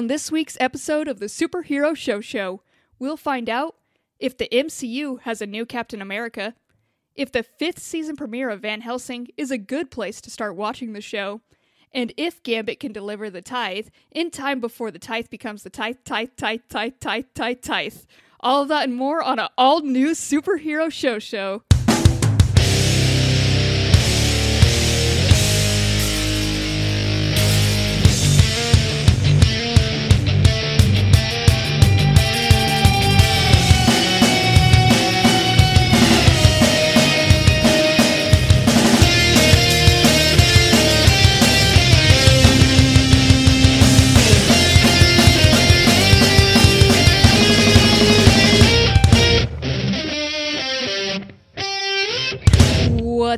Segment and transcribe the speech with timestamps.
[0.00, 2.62] On this week's episode of the Superhero Show Show,
[2.98, 3.76] we'll find out
[4.18, 6.54] if the MCU has a new Captain America,
[7.14, 10.94] if the fifth season premiere of Van Helsing is a good place to start watching
[10.94, 11.42] the show,
[11.92, 15.96] and if Gambit can deliver the tithe in time before the tithe becomes the tithe,
[16.02, 17.98] tithe, tithe, tithe, tithe, tithe, tithe.
[18.40, 21.62] All that and more on an all new Superhero Show Show.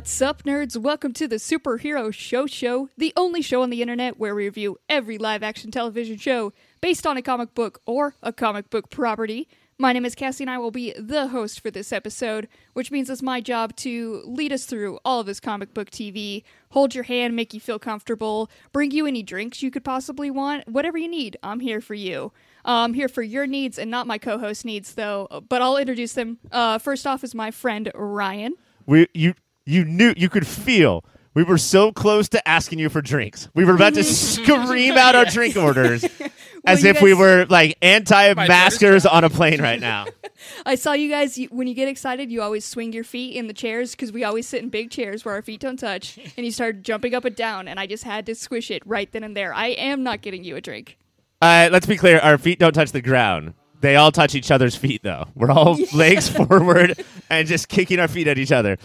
[0.03, 0.75] What's up, nerds?
[0.75, 4.77] Welcome to the Superhero Show Show, the only show on the internet where we review
[4.89, 9.47] every live action television show based on a comic book or a comic book property.
[9.77, 13.09] My name is Cassie, and I will be the host for this episode, which means
[13.09, 17.05] it's my job to lead us through all of this comic book TV, hold your
[17.05, 21.07] hand, make you feel comfortable, bring you any drinks you could possibly want, whatever you
[21.07, 21.37] need.
[21.41, 22.33] I'm here for you.
[22.65, 26.11] I'm here for your needs and not my co host needs, though, but I'll introduce
[26.11, 26.39] them.
[26.51, 28.55] Uh, first off is my friend Ryan.
[28.85, 29.35] We you
[29.65, 33.49] you knew you could feel we were so close to asking you for drinks.
[33.55, 36.05] We were about to scream out our drink orders
[36.65, 40.05] as you if we were like anti-maskers on a plane right now.
[40.65, 43.47] I saw you guys you, when you get excited, you always swing your feet in
[43.47, 46.45] the chairs because we always sit in big chairs where our feet don't touch, and
[46.45, 49.23] you start jumping up and down, and I just had to squish it right then
[49.23, 49.53] and there.
[49.53, 50.97] I am not getting you a drink.
[51.41, 53.53] Uh, let's be clear: our feet don't touch the ground.
[53.79, 55.27] They all touch each other's feet, though.
[55.35, 58.77] We're all legs forward and just kicking our feet at each other.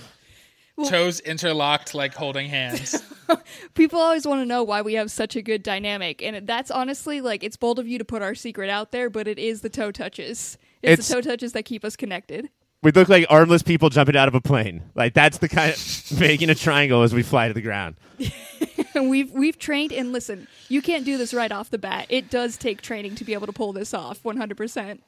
[0.86, 3.02] Toes interlocked like holding hands.
[3.74, 7.20] People always want to know why we have such a good dynamic, and that's honestly
[7.20, 9.68] like it's bold of you to put our secret out there, but it is the
[9.68, 10.56] toe touches.
[10.82, 12.48] It's, It's- the toe touches that keep us connected.
[12.80, 14.84] We look like armless people jumping out of a plane.
[14.94, 17.96] Like that's the kind of making a triangle as we fly to the ground.
[18.94, 22.06] We've we've trained and listen, you can't do this right off the bat.
[22.08, 24.98] It does take training to be able to pull this off 100%.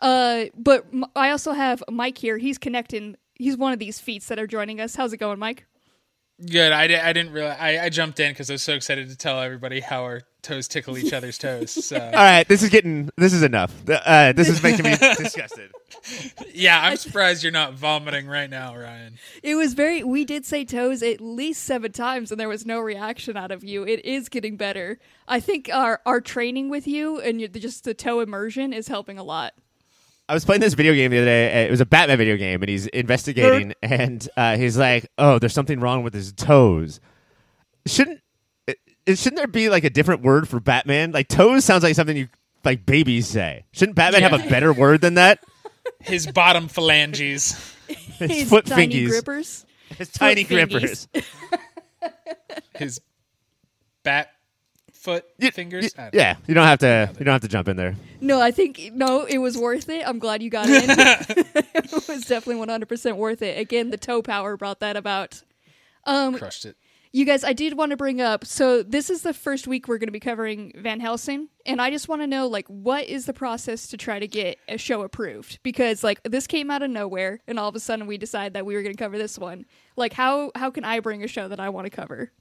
[0.00, 2.38] Uh but m- I also have Mike here.
[2.38, 3.16] He's connecting.
[3.34, 4.94] He's one of these feats that are joining us.
[4.94, 5.66] How's it going, Mike?
[6.50, 6.72] Good.
[6.72, 7.56] I, di- I didn't realize.
[7.60, 10.66] I, I jumped in because I was so excited to tell everybody how our toes
[10.66, 11.70] tickle each other's toes.
[11.70, 13.10] So All right, this is getting.
[13.16, 13.72] This is enough.
[13.88, 15.70] Uh, this is making me disgusted.
[16.52, 19.18] yeah, I'm surprised you're not vomiting right now, Ryan.
[19.42, 22.80] It was very we did say toes at least 7 times and there was no
[22.80, 23.84] reaction out of you.
[23.86, 24.98] It is getting better.
[25.28, 29.22] I think our our training with you and just the toe immersion is helping a
[29.22, 29.52] lot.
[30.28, 31.66] I was playing this video game the other day.
[31.66, 35.52] It was a Batman video game, and he's investigating, and uh, he's like, "Oh, there's
[35.52, 37.00] something wrong with his toes."
[37.86, 38.20] Shouldn't
[38.66, 41.12] it, it- shouldn't there be like a different word for Batman?
[41.12, 42.28] Like toes sounds like something you
[42.64, 43.64] like babies say.
[43.72, 45.40] Shouldn't Batman have a better word than that?
[46.00, 47.52] His bottom phalanges.
[47.88, 49.66] His, His foot tiny fingies, grippers.
[49.98, 51.08] his tiny foot grippers.
[52.76, 53.00] His
[54.04, 54.30] bat
[55.02, 55.92] foot Y- fingers.
[55.96, 57.10] y- I don't yeah, you don't have to.
[57.18, 57.96] You don't have to jump in there.
[58.20, 60.06] No, I think no, it was worth it.
[60.06, 60.84] I'm glad you got in.
[60.88, 63.58] it was definitely 100% worth it.
[63.58, 65.42] Again, the toe power brought that about.
[66.04, 66.76] Um, Crushed it.
[67.12, 68.44] you guys, I did want to bring up.
[68.44, 71.90] So this is the first week we're going to be covering Van Helsing, and I
[71.90, 75.02] just want to know, like, what is the process to try to get a show
[75.02, 75.58] approved?
[75.62, 78.66] Because like this came out of nowhere, and all of a sudden we decided that
[78.66, 79.64] we were going to cover this one.
[79.96, 82.32] Like, how how can I bring a show that I want to cover?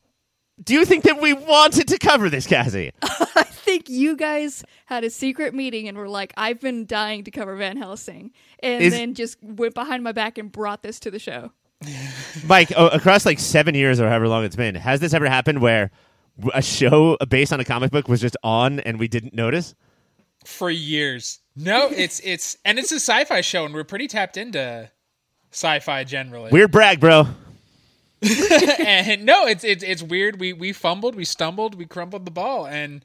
[0.63, 2.91] Do you think that we wanted to cover this, Cassie?
[3.01, 7.31] I think you guys had a secret meeting and were like, I've been dying to
[7.31, 8.31] cover Van Helsing.
[8.61, 11.51] And Is- then just went behind my back and brought this to the show.
[12.45, 15.61] Mike, oh, across like seven years or however long it's been, has this ever happened
[15.61, 15.89] where
[16.53, 19.73] a show based on a comic book was just on and we didn't notice?
[20.45, 21.39] For years.
[21.55, 24.89] No, it's it's and it's a sci-fi show, and we're pretty tapped into
[25.51, 26.49] sci-fi generally.
[26.51, 27.27] Weird brag, bro.
[28.79, 30.39] and no, it's it's it's weird.
[30.39, 33.03] We we fumbled, we stumbled, we crumbled the ball, and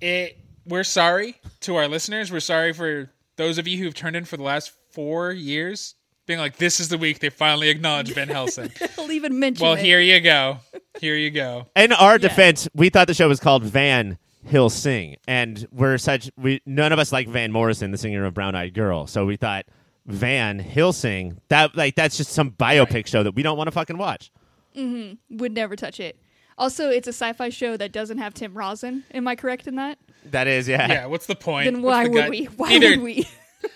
[0.00, 0.38] it.
[0.64, 2.30] We're sorry to our listeners.
[2.30, 5.96] We're sorry for those of you who've turned in for the last four years,
[6.26, 9.72] being like, "This is the week they finally acknowledge Van Helsing." I'll even mention well,
[9.72, 9.80] it.
[9.80, 10.58] here you go.
[11.00, 11.66] Here you go.
[11.76, 16.30] In our defense, we thought the show was called Van Hill Sing, and we're such
[16.36, 19.36] we none of us like Van Morrison, the singer of Brown Eyed Girl, so we
[19.36, 19.64] thought
[20.06, 23.72] Van Hill Sing that like that's just some biopic show that we don't want to
[23.72, 24.30] fucking watch.
[24.74, 26.18] Would never touch it.
[26.58, 29.04] Also, it's a sci-fi show that doesn't have Tim Rozon.
[29.12, 29.98] Am I correct in that?
[30.24, 30.86] That is, yeah.
[30.86, 31.06] Yeah.
[31.06, 31.64] What's the point?
[31.64, 32.44] Then why the would gut- we?
[32.44, 33.28] Why neither would we?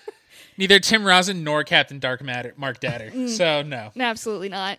[0.56, 3.12] neither Tim Rozon nor Captain Dark Matter Mark Datter.
[3.12, 3.28] Mm.
[3.28, 3.90] So no.
[3.98, 4.78] Absolutely not.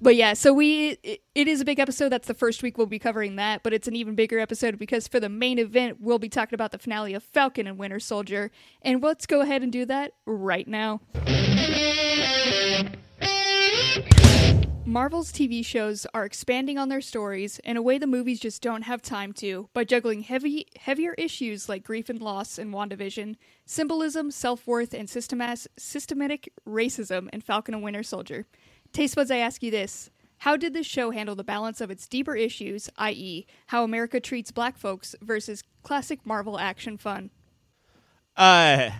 [0.00, 2.10] But yeah, so we it, it is a big episode.
[2.10, 5.08] That's the first week we'll be covering that, but it's an even bigger episode because
[5.08, 8.50] for the main event we'll be talking about the finale of Falcon and Winter Soldier.
[8.82, 11.00] And let's go ahead and do that right now.
[14.88, 18.82] Marvel's TV shows are expanding on their stories in a way the movies just don't
[18.82, 23.34] have time to by juggling heavy heavier issues like grief and loss in WandaVision,
[23.64, 28.46] symbolism, self-worth, and systemas- systematic racism in Falcon and Winter Soldier.
[28.92, 30.08] Taste buds, I ask you this.
[30.38, 34.52] How did this show handle the balance of its deeper issues, i.e., how America treats
[34.52, 37.30] black folks, versus classic Marvel action fun?
[38.36, 38.90] Uh,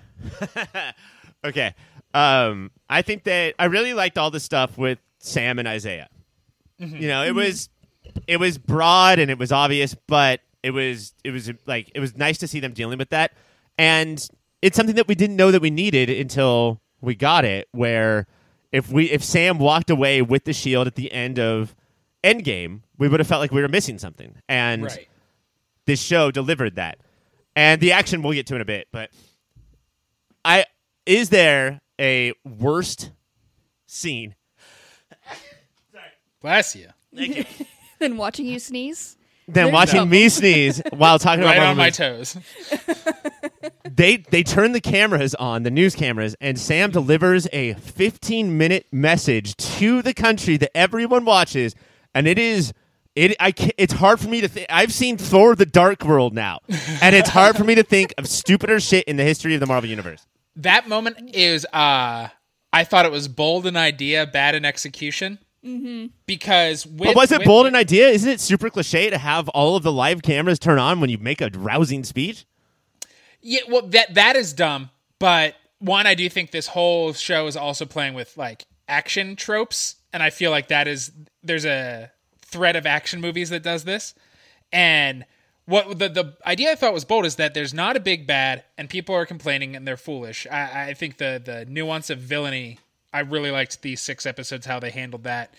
[1.44, 1.76] okay.
[2.12, 6.08] Um, I think that I really liked all the stuff with Sam and Isaiah.
[6.81, 6.96] Mm-hmm.
[6.96, 7.38] You know, it mm-hmm.
[7.38, 7.69] was
[8.26, 12.17] it was broad and it was obvious, but it was it was like it was
[12.17, 13.32] nice to see them dealing with that,
[13.78, 14.26] and
[14.62, 17.69] it's something that we didn't know that we needed until we got it.
[17.73, 18.26] Where
[18.73, 21.75] if we if Sam walked away with the shield at the end of
[22.23, 25.08] Endgame, we would have felt like we were missing something, and Right.
[25.87, 26.99] this show delivered that.
[27.55, 29.11] And the action we'll get to in a bit, but
[30.44, 30.67] I
[31.06, 33.12] is there a worst
[33.87, 34.34] scene?
[36.46, 36.87] Bless you.
[37.12, 37.44] Thank you.
[37.98, 39.16] Then watching you sneeze?
[39.48, 42.37] Than There's watching no- me sneeze while talking Right about on my toes.
[43.90, 48.87] they they turn the cameras on, the news cameras, and Sam delivers a 15 minute
[48.93, 51.75] message to the country that everyone watches,
[52.14, 52.72] and it is
[53.16, 54.66] it I ca it's hard for me to think.
[54.70, 56.60] I've seen Thor: The Dark World now,
[57.02, 59.66] and it's hard for me to think of stupider shit in the history of the
[59.66, 60.25] Marvel universe.
[60.54, 62.28] That moment is uh
[62.72, 65.38] I thought it was bold in idea, bad in execution.
[65.66, 66.06] Mm-hmm.
[66.26, 68.08] Because with, But was it with- bold an idea?
[68.08, 71.18] Isn't it super cliche to have all of the live cameras turn on when you
[71.18, 72.44] make a rousing speech?
[73.42, 74.90] Yeah, well, that that is dumb.
[75.18, 79.96] But one, I do think this whole show is also playing with like action tropes,
[80.12, 81.10] and I feel like that is
[81.42, 82.10] there's a
[82.40, 84.14] thread of action movies that does this.
[84.72, 85.24] And
[85.66, 88.64] what the the idea I thought was bold is that there's not a big bad,
[88.78, 90.46] and people are complaining and they're foolish.
[90.50, 92.78] I, I think the the nuance of villainy.
[93.12, 95.54] I really liked these six episodes how they handled that.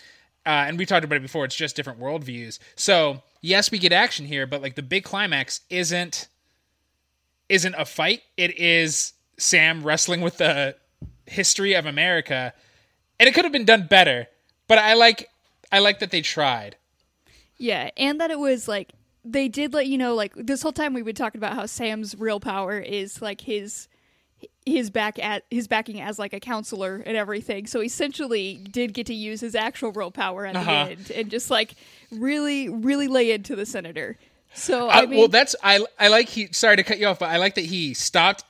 [0.46, 1.44] Uh, and we talked about it before.
[1.44, 2.60] It's just different worldviews.
[2.76, 6.28] So yes, we get action here, but like the big climax isn't
[7.50, 8.24] isn't a fight.
[8.36, 10.76] It is Sam wrestling with the
[11.26, 12.54] history of America,
[13.20, 14.28] and it could have been done better.
[14.68, 15.30] But I like
[15.72, 16.78] I like that they tried.
[17.58, 18.94] Yeah, and that it was like
[19.26, 22.16] they did let you know like this whole time we've been talking about how Sam's
[22.18, 23.88] real power is like his
[24.72, 27.66] his back at his backing as like a counselor and everything.
[27.68, 30.66] So he essentially did get to use his actual real power at Uh-huh.
[30.86, 31.74] the end and just like
[32.12, 34.18] really really lay into the senator.
[34.54, 36.48] So I Uh, mean well, that's I I like he.
[36.52, 38.44] Sorry to cut you off, but I like that he stopped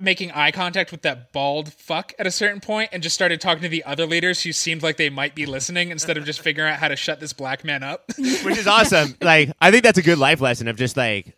[0.00, 3.62] making eye contact with that bald fuck at a certain point and just started talking
[3.62, 6.72] to the other leaders who seemed like they might be listening instead of just figuring
[6.72, 8.04] out how to shut this black man up.
[8.16, 9.16] which is awesome.
[9.20, 11.34] like I think that's a good life lesson of just like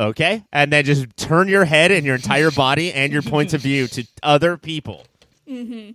[0.00, 3.60] okay, and then just turn your head and your entire body and your points of
[3.60, 5.04] view to other people.
[5.48, 5.92] Mm-hmm.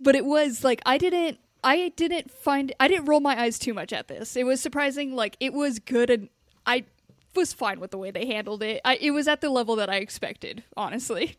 [0.00, 3.74] but it was like I didn't I didn't find I didn't roll my eyes too
[3.74, 4.34] much at this.
[4.36, 6.30] It was surprising like it was good and
[6.64, 6.84] I
[7.34, 8.80] was fine with the way they handled it.
[8.84, 11.36] I, it was at the level that I expected, honestly.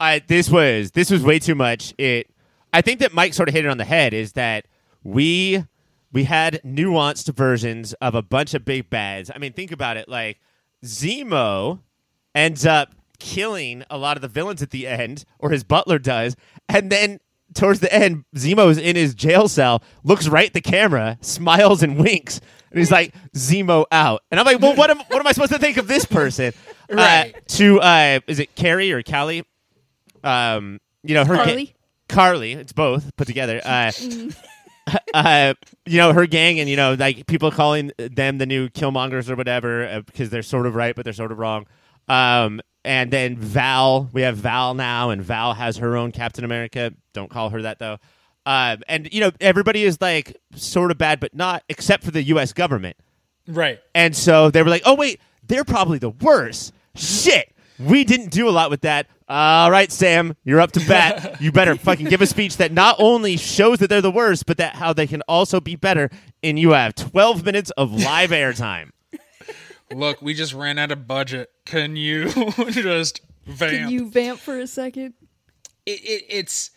[0.00, 1.92] I this was this was way too much.
[1.98, 2.30] It
[2.72, 4.66] I think that Mike sort of hit it on the head is that
[5.02, 5.64] we
[6.12, 9.30] we had nuanced versions of a bunch of big bads.
[9.34, 10.38] I mean, think about it like
[10.84, 11.80] Zemo
[12.34, 16.36] ends up killing a lot of the villains at the end, or his butler does,
[16.68, 17.18] and then
[17.54, 21.98] towards the end, Zemo's in his jail cell, looks right at the camera, smiles and
[21.98, 25.32] winks, and he's like, "Zemo out." And I'm like, "Well, what am what am I
[25.32, 26.52] supposed to think of this person?"
[26.90, 27.34] Right.
[27.36, 29.44] Uh, to uh, is it Carrie or Callie?
[30.24, 31.74] Um, you know her ga- Carly.
[32.08, 32.52] Carly.
[32.54, 33.60] It's both put together.
[33.62, 33.92] Uh,
[35.14, 35.54] uh,
[35.86, 39.36] you know her gang, and you know like people calling them the new Killmongers or
[39.36, 41.66] whatever uh, because they're sort of right, but they're sort of wrong.
[42.08, 46.92] Um, and then Val, we have Val now, and Val has her own Captain America.
[47.12, 47.98] Don't call her that though.
[48.46, 52.22] Um, and you know everybody is like sort of bad, but not except for the
[52.24, 52.52] U.S.
[52.52, 52.96] government.
[53.46, 53.78] right.
[53.94, 58.48] And so they were like, "Oh wait, they're probably the worst." Shit, we didn't do
[58.48, 59.06] a lot with that.
[59.28, 61.36] All right, Sam, you're up to bat.
[61.40, 64.56] you better fucking give a speech that not only shows that they're the worst, but
[64.56, 66.10] that how they can also be better.
[66.42, 68.90] And you have 12 minutes of live airtime.
[69.92, 71.50] Look, we just ran out of budget.
[71.66, 72.30] Can you
[72.70, 73.72] just vamp?
[73.72, 75.14] Can you vamp for a second?
[75.88, 76.70] it, it, it's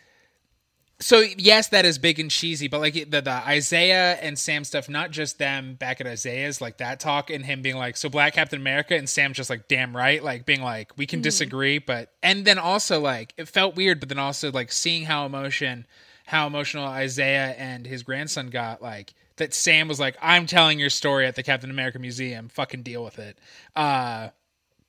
[1.02, 4.88] so yes, that is big and cheesy, but like the, the Isaiah and Sam stuff,
[4.88, 8.34] not just them back at Isaiah's like that talk and him being like, so Black
[8.36, 12.14] Captain America and Sam just like, damn right, like being like, we can disagree, but
[12.22, 15.86] and then also like it felt weird, but then also like seeing how emotion
[16.26, 18.82] how emotional Isaiah and his grandson got.
[18.82, 22.48] Like that, Sam was like, "I'm telling your story at the Captain America Museum.
[22.48, 23.38] Fucking deal with it."
[23.76, 24.30] Uh,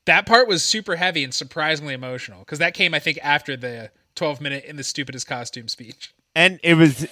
[0.05, 3.91] that part was super heavy and surprisingly emotional because that came, I think, after the
[4.15, 6.15] 12 minute in the stupidest costume speech.
[6.35, 7.07] And it was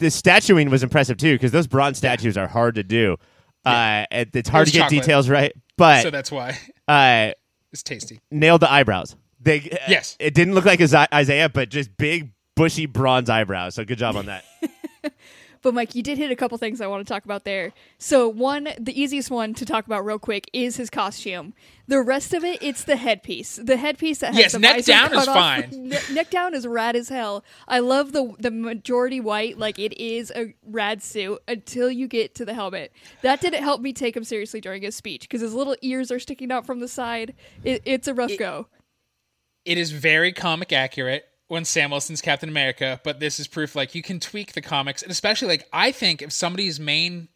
[0.00, 3.16] the statuing was impressive too because those bronze statues are hard to do.
[3.64, 5.00] Uh, it's hard was to get chocolate.
[5.02, 6.58] details right, but so that's why
[6.88, 7.30] uh,
[7.72, 8.20] it's tasty.
[8.30, 9.16] nailed the eyebrows.
[9.40, 10.16] They Yes.
[10.18, 13.74] it didn't look like Isaiah, but just big bushy bronze eyebrows.
[13.74, 14.44] So good job on that.
[15.64, 17.72] But Mike, you did hit a couple things I want to talk about there.
[17.96, 21.54] So one, the easiest one to talk about real quick is his costume.
[21.88, 23.56] The rest of it, it's the headpiece.
[23.56, 25.34] The headpiece that has Yes, the neck down is off.
[25.34, 25.70] fine.
[25.88, 27.44] Ne- neck down is rad as hell.
[27.66, 32.34] I love the the majority white, like it is a rad suit until you get
[32.34, 32.92] to the helmet.
[33.22, 36.18] That didn't help me take him seriously during his speech because his little ears are
[36.20, 37.34] sticking out from the side.
[37.64, 38.66] It, it's a rough go.
[39.64, 43.94] it is very comic accurate when Sam Wilson's Captain America, but this is proof like
[43.94, 47.28] you can tweak the comics, and especially like I think if somebody's main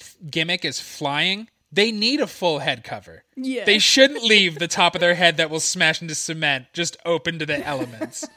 [0.00, 3.24] f- gimmick is flying, they need a full head cover.
[3.36, 3.64] Yeah.
[3.64, 7.38] They shouldn't leave the top of their head that will smash into cement just open
[7.40, 8.28] to the elements.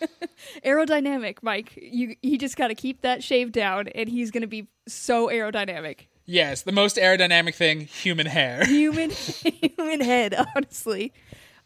[0.64, 1.72] Aerodynamic, Mike.
[1.80, 6.06] You he just got to keep that shave down, and he's gonna be so aerodynamic.
[6.26, 8.64] yes, the most aerodynamic thing, human hair.
[8.66, 11.12] human human head honestly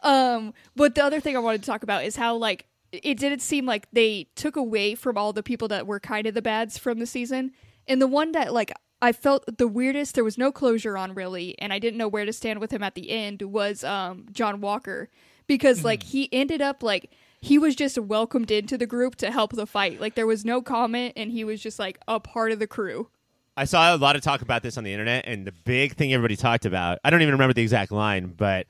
[0.03, 3.41] um but the other thing i wanted to talk about is how like it didn't
[3.41, 6.79] seem like they took away from all the people that were kind of the bads
[6.79, 7.53] from the season.
[7.89, 11.55] And the one that like i felt the weirdest there was no closure on really
[11.59, 14.61] and i didn't know where to stand with him at the end was um john
[14.61, 15.09] walker.
[15.47, 19.53] Because like he ended up like he was just welcomed into the group to help
[19.53, 20.01] the fight.
[20.01, 23.09] Like there was no comment and he was just like a part of the crew.
[23.57, 26.13] I saw a lot of talk about this on the internet, and the big thing
[26.13, 26.99] everybody talked about.
[27.03, 28.67] I don't even remember the exact line, but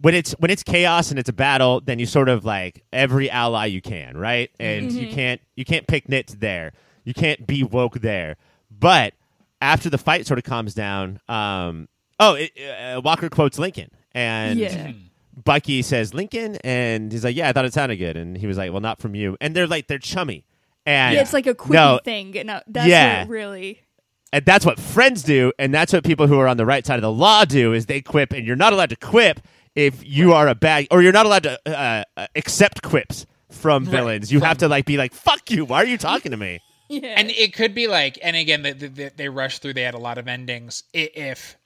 [0.00, 3.30] when it's when it's chaos and it's a battle, then you sort of like every
[3.30, 4.50] ally you can, right?
[4.58, 6.72] And you can't you can't pick nits there.
[7.04, 8.36] You can't be woke there.
[8.70, 9.14] But
[9.60, 11.88] after the fight sort of calms down, um,
[12.18, 14.92] oh, it, uh, Walker quotes Lincoln, and Yeah.
[15.44, 18.58] Bucky says Lincoln, and he's like, "Yeah, I thought it sounded good," and he was
[18.58, 20.44] like, "Well, not from you." And they're like, they're chummy,
[20.84, 22.32] and yeah, it's like a quickie no, thing.
[22.44, 23.20] No, that's Yeah.
[23.20, 23.80] what really.
[24.32, 26.96] and that's what friends do, and that's what people who are on the right side
[26.96, 27.72] of the law do.
[27.72, 29.40] Is they quip, and you're not allowed to quip
[29.74, 33.84] if you are a bad, or you're not allowed to uh, uh, accept quips from
[33.84, 34.32] villains.
[34.32, 35.64] You have to like be like, "Fuck you!
[35.64, 36.60] Why are you talking to me?"
[36.92, 37.14] Yeah.
[37.16, 39.94] and it could be like and again the, the, the, they rushed through they had
[39.94, 41.56] a lot of endings if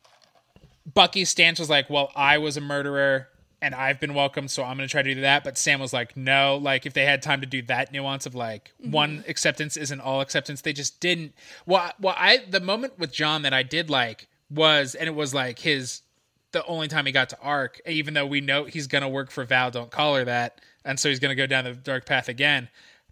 [0.93, 3.29] bucky's stance was like well i was a murderer
[3.63, 5.95] and i've been welcomed so i'm going to try to do that but sam was
[5.95, 9.79] like no like if they had time to do that nuance of like one acceptance
[9.79, 11.33] isn't all acceptance they just didn't
[11.65, 15.33] well well i the moment with john that i did like was and it was
[15.33, 16.03] like his
[16.55, 19.31] the only time he got to arc even though we know he's going to work
[19.31, 22.07] for val don't call her that and so he's going to go down the dark
[22.07, 22.69] path again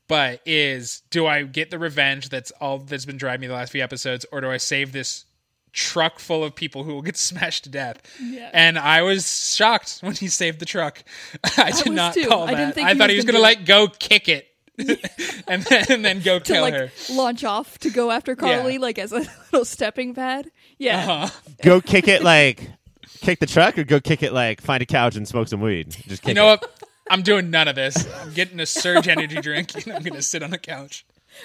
[0.09, 3.73] but is do I get the revenge that's all that's been driving me the last
[3.73, 5.25] few episodes, or do I save this
[5.73, 8.03] truck full of people who will get smashed to death?
[8.21, 8.51] Yeah.
[8.53, 11.03] And I was shocked when he saved the truck.
[11.57, 12.27] I did was not too.
[12.27, 12.57] call I that.
[12.59, 14.49] didn't think I he thought was he was gonna gonna like go kick it.
[15.49, 16.91] and then and then go to kill like her.
[17.11, 18.81] launch off to go after Carly, Yeah.
[18.81, 19.21] like as a
[19.53, 20.51] little stepping pad.
[20.79, 20.99] Yeah.
[21.25, 21.41] Uh-huh.
[21.63, 22.69] Go kick it like
[23.23, 25.91] kick the truck, or go kick it like find a couch and smoke some weed.
[25.91, 26.61] Just kick You know it.
[26.61, 26.83] what?
[27.11, 28.07] I'm doing none of this.
[28.21, 31.05] I'm getting a surge energy drink and I'm gonna sit on a couch.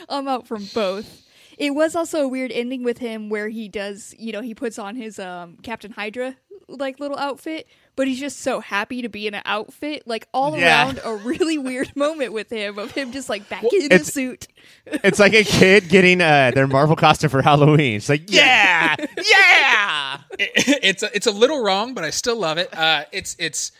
[0.09, 1.23] I'm out from both.
[1.57, 4.77] It was also a weird ending with him where he does, you know, he puts
[4.77, 6.35] on his um Captain Hydra
[6.67, 10.03] like little outfit, but he's just so happy to be in an outfit.
[10.05, 10.85] Like all Yeah.
[10.85, 14.47] around a really weird moment with him of him just like back in the suit.
[14.85, 17.95] It's like a kid getting uh, their Marvel costume for Halloween.
[17.95, 20.17] It's like, yeah, yeah.
[20.39, 22.73] it- it's a, it's a little wrong, but I still love it.
[22.77, 23.71] Uh, it's it's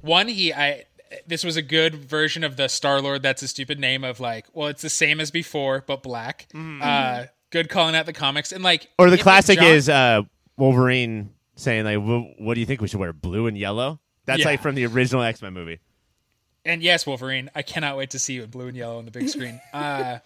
[0.00, 0.84] one he I
[1.26, 3.22] this was a good version of the Star Lord.
[3.22, 6.46] That's a stupid name of like well, it's the same as before but black.
[6.54, 10.22] Uh, good calling out the comics and like Or the classic John- is uh,
[10.56, 11.98] Wolverine saying like,
[12.38, 13.12] "What do you think we should wear?
[13.12, 14.46] Blue and yellow?" That's Yeah.
[14.46, 15.80] like from the original X Men movie.
[16.64, 17.50] and yes, Wolverine.
[17.54, 19.60] I cannot wait to see you in blue and yellow on the big screen.
[19.74, 20.18] Uh,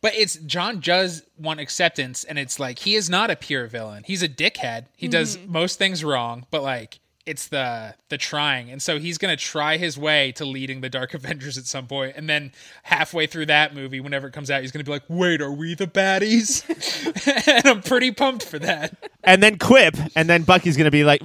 [0.00, 4.04] but it's John does want acceptance, and it's like he is not a pure villain.
[4.06, 4.86] He's a dickhead.
[4.96, 9.36] He does most things wrong, but like it's the the trying, and so he's gonna
[9.36, 12.52] try his way to leading the Dark Avengers at some point, and then
[12.84, 15.74] halfway through that movie, whenever it comes out, he's gonna be like, "Wait, are we
[15.74, 16.64] the baddies?"
[17.56, 18.96] and I'm pretty pumped for that.
[19.22, 21.22] And then quip, and then Bucky's gonna be like,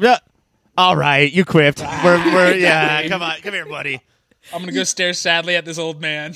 [0.78, 1.80] "All right, you quipped.
[2.04, 4.02] We're, we're yeah, come on, come here, buddy."
[4.54, 6.36] I'm gonna go stare sadly at this old man.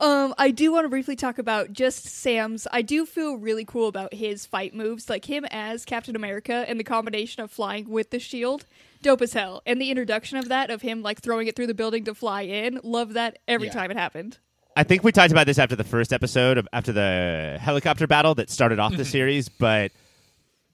[0.00, 2.68] Um, I do want to briefly talk about just Sam's.
[2.70, 6.78] I do feel really cool about his fight moves, like him as Captain America and
[6.78, 8.64] the combination of flying with the shield.
[9.02, 9.60] Dope as hell.
[9.66, 12.42] And the introduction of that, of him like throwing it through the building to fly
[12.42, 13.72] in, love that every Yeah.
[13.72, 14.38] time it happened.
[14.76, 18.36] I think we talked about this after the first episode, of, after the helicopter battle
[18.36, 19.48] that started off the series.
[19.48, 19.90] But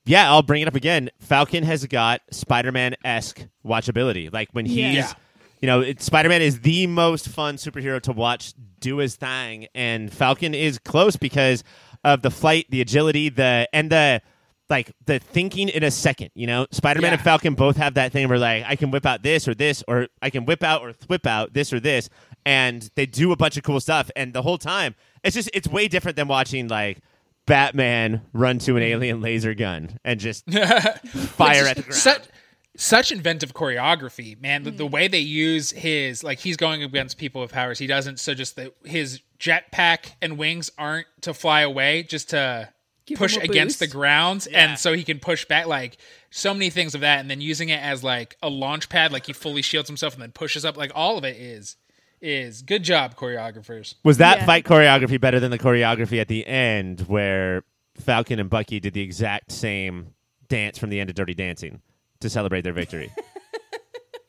[0.04, 1.10] yeah, I'll bring it up again.
[1.20, 4.30] Falcon has got Spider-Man esque watchability.
[4.30, 5.12] Like when he's, Yeah.
[5.62, 8.52] you know, Spider-Man is the most fun superhero to watch
[8.84, 11.64] do his thing, and Falcon is close because
[12.04, 14.20] of the flight, the agility, the and the
[14.70, 16.30] like the thinking in a second.
[16.34, 17.14] You know, Spider-Man Yeah.
[17.14, 19.82] and Falcon both have that thing where like I can whip out this or this,
[19.88, 22.08] or I can whip out or whip out this or this,
[22.46, 24.10] and they do a bunch of cool stuff.
[24.16, 26.98] And the whole time, it's just it's way different than watching like
[27.46, 31.94] Batman run to an alien laser gun and just fire at the ground.
[31.94, 32.22] Such,
[32.76, 34.64] such inventive choreography, man.
[34.64, 34.90] The, the mm.
[34.90, 37.78] way they use his like he's going against people with powers.
[37.78, 38.18] He doesn't.
[38.18, 42.70] So just the his jetpack and wings aren't to fly away, just to
[43.06, 43.80] Give push against boost.
[43.80, 44.70] the ground, Yeah.
[44.70, 45.66] and so he can push back.
[45.66, 45.98] Like
[46.30, 49.26] so many things of that, and then using it as like a launch pad, like
[49.26, 50.76] he fully shields himself and then pushes up.
[50.76, 51.76] Like all of it is
[52.20, 53.94] is good job, choreographers.
[54.02, 54.46] Was that Yeah.
[54.46, 57.62] fight choreography better than the choreography at the end where
[58.00, 60.14] Falcon and Bucky did the exact same
[60.48, 61.82] dance from the end of Dirty Dancing
[62.24, 63.12] to celebrate their victory?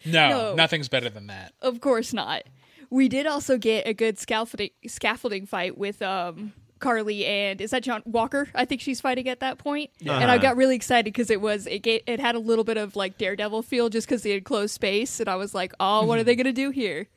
[0.05, 0.55] No, No.
[0.55, 1.53] nothing's better than that.
[1.63, 2.43] Of course not.
[2.91, 7.81] We did also get a good scaffolding scaffolding fight with um Carly and is that
[7.81, 8.47] John Walker?
[8.53, 9.89] I think she's fighting at that point.
[10.01, 10.37] And I Uh-huh.
[10.37, 13.17] got really excited because it was it ga- it had a little bit of like
[13.17, 16.23] Daredevil feel just because they had closed space, and I was like, oh, what are
[16.23, 17.07] they gonna do here?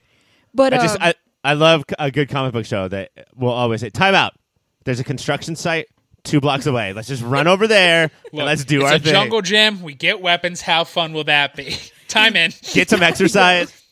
[0.55, 3.83] But I just um, I, I love a good comic book show that will always
[3.83, 4.33] say, "Time out."
[4.85, 5.89] There's a construction site
[6.29, 6.93] two blocks away.
[6.93, 9.13] Let's just run over there and let's do it's our a thing.
[9.13, 9.83] jungle gym.
[9.83, 10.61] We get weapons.
[10.61, 11.77] How fun will that be?
[12.09, 12.53] Time in.
[12.73, 13.73] Get some exercise.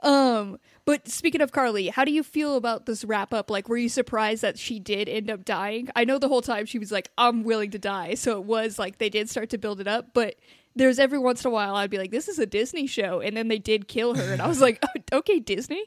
[0.00, 3.50] Um, but speaking of Carly, how do you feel about this wrap up?
[3.50, 5.88] Like, were you surprised that she did end up dying?
[5.96, 8.12] I know the whole time she was like, I'm willing to die.
[8.16, 10.34] So it was like they did start to build it up, but
[10.76, 13.20] there's every once in a while I'd be like, this is a Disney show.
[13.20, 14.30] And then they did kill her.
[14.30, 15.82] And I was like, oh, okay, Disney?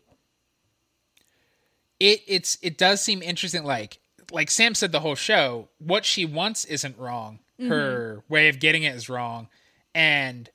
[1.99, 3.99] it it's it does seem interesting like
[4.31, 7.39] like sam said the whole show what she wants isn't wrong.
[7.59, 9.47] Her way of getting it is wrong.
[9.95, 10.47] And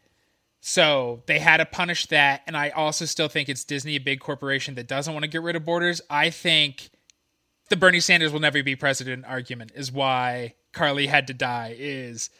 [0.61, 2.43] so they had to punish that.
[2.47, 5.42] And i also still think it's disney a big corporation that doesn't want to get
[5.42, 6.01] rid of borders.
[6.09, 6.90] I think
[7.70, 12.31] the bernie sanders will never be president argument is why carly had to die is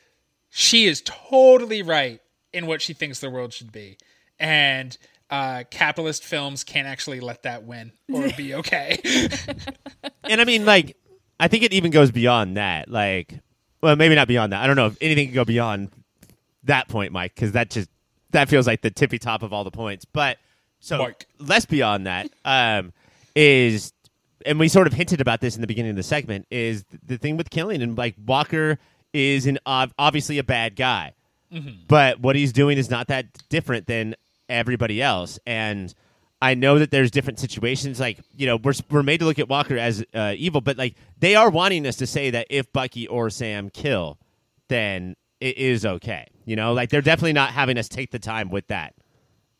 [0.48, 2.20] she is totally right
[2.52, 3.96] in what she thinks the world should be.
[4.38, 4.96] And
[5.30, 9.00] uh, capitalist films can't actually let that win or be okay.
[10.24, 10.96] And I mean, like,
[11.42, 12.88] I think it even goes beyond that.
[12.88, 13.35] Like,
[13.81, 14.62] well, maybe not beyond that.
[14.62, 15.90] I don't know if anything can go beyond
[16.62, 17.90] that point, Mike, because that just
[18.31, 20.05] that feels like the tippy top of all the points.
[20.05, 20.38] But
[20.78, 21.26] so Mike.
[21.40, 22.92] less beyond that um,
[23.35, 23.92] is,
[24.46, 27.18] and we sort of hinted about this in the beginning of the segment, is the
[27.18, 28.78] thing with killing and like Walker
[29.12, 31.12] is an ob- obviously a bad guy,
[31.88, 34.14] but what he's doing is not that different than
[34.48, 35.92] everybody else, and.
[36.42, 37.98] I know that there's different situations.
[38.00, 40.96] Like you know, we're we're made to look at Walker as uh, evil, but like
[41.20, 44.18] they are wanting us to say that if Bucky or Sam kill,
[44.68, 46.26] then it is okay.
[46.44, 48.94] You know, like they're definitely not having us take the time with that.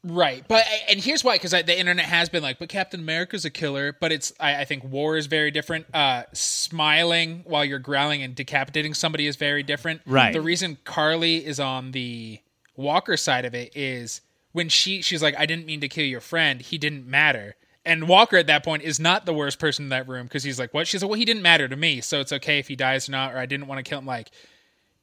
[0.05, 3.51] right but and here's why because the internet has been like but captain america's a
[3.51, 8.21] killer but it's I, I think war is very different uh smiling while you're growling
[8.25, 10.33] and decapitating somebody is very different Right.
[10.33, 12.40] the reason carly is on the
[12.75, 16.21] walker side of it is when she she's like i didn't mean to kill your
[16.21, 19.88] friend he didn't matter and walker at that point is not the worst person in
[19.88, 22.21] that room because he's like what she's like well he didn't matter to me so
[22.21, 24.31] it's okay if he dies or not or i didn't want to kill him like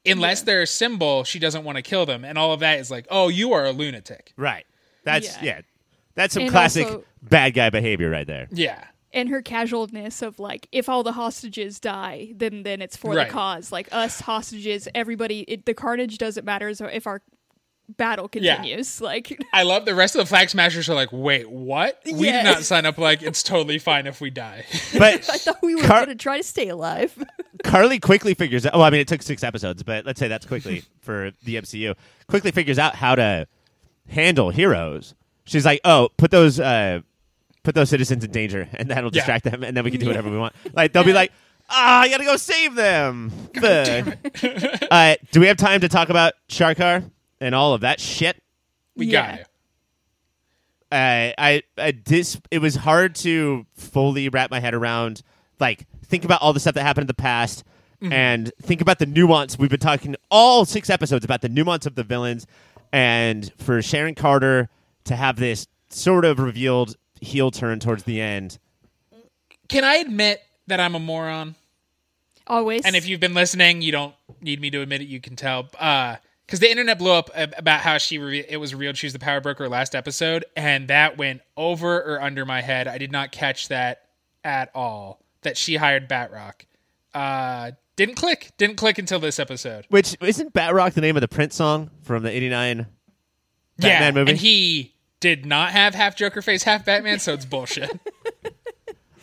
[0.06, 2.90] unless they're a symbol she doesn't want to kill them and all of that is
[2.90, 4.64] like oh you are a lunatic Right.
[5.04, 5.44] That's Yeah.
[5.44, 5.60] yeah.
[6.14, 8.48] That's some And classic also- bad guy behavior right there.
[8.50, 13.12] yeah And her casualness of like, if all the hostages die, then then it's for
[13.14, 13.26] Right.
[13.26, 13.72] the cause.
[13.72, 17.20] Like us hostages, everybody, it, the carnage doesn't matter so if our
[17.96, 18.56] battle Yeah.
[18.56, 19.00] continues.
[19.00, 22.00] Like, I love the rest of the flag smashers are like, wait, what?
[22.04, 22.42] We Yeah.
[22.42, 24.64] did not sign up like it's totally fine if we die.
[24.98, 27.16] But I thought we were Car- going to try to stay alive.
[27.64, 28.74] Carly quickly figures out.
[28.74, 31.94] Well, I mean, it took six episodes, but let's say that's quickly for the MCU.
[32.26, 33.46] Quickly figures out how to
[34.08, 35.14] handle heroes.
[35.44, 37.00] She's like, "Oh, put those, uh,
[37.62, 39.20] put those citizens in danger, and that'll Yeah.
[39.20, 41.32] distract them, and then we can do whatever we want." Like they'll be like,
[41.68, 46.34] "Ah, I gotta go save them." The- uh, do we have time to talk about
[46.48, 48.42] Sharkar and all of that shit?
[48.96, 49.30] We Yeah.
[49.30, 49.44] got you.
[50.92, 55.22] Uh, I, I, I dis, it was hard to fully wrap my head around,
[55.60, 57.64] like, think about all the stuff that happened in the past
[58.02, 58.12] mm-hmm.
[58.12, 59.56] and think about the nuance.
[59.56, 62.46] We've been talking all six episodes about the nuance of the villains,
[62.92, 64.68] and for Sharon Carter
[65.04, 68.58] to have this sort of revealed heel turn towards the end.
[69.68, 71.54] Can I admit that I'm a moron?
[72.48, 72.84] Always.
[72.84, 75.04] And if you've been listening, you don't need me to admit it.
[75.06, 75.68] You can tell.
[75.78, 76.16] Uh,
[76.50, 79.20] Because the internet blew up about how she re- it was revealed she was the
[79.20, 82.88] power broker last episode, and that went over or under my head.
[82.88, 84.08] I did not catch that
[84.42, 86.62] at all that she hired Batroc.
[87.14, 88.50] Uh, didn't click.
[88.58, 89.86] Didn't click until this episode.
[89.90, 92.88] Which isn't Batroc the name of the Prince song from the '89
[93.78, 94.30] Batman yeah, movie?
[94.32, 97.90] and he did not have half Joker face, half Batman, so it's bullshit.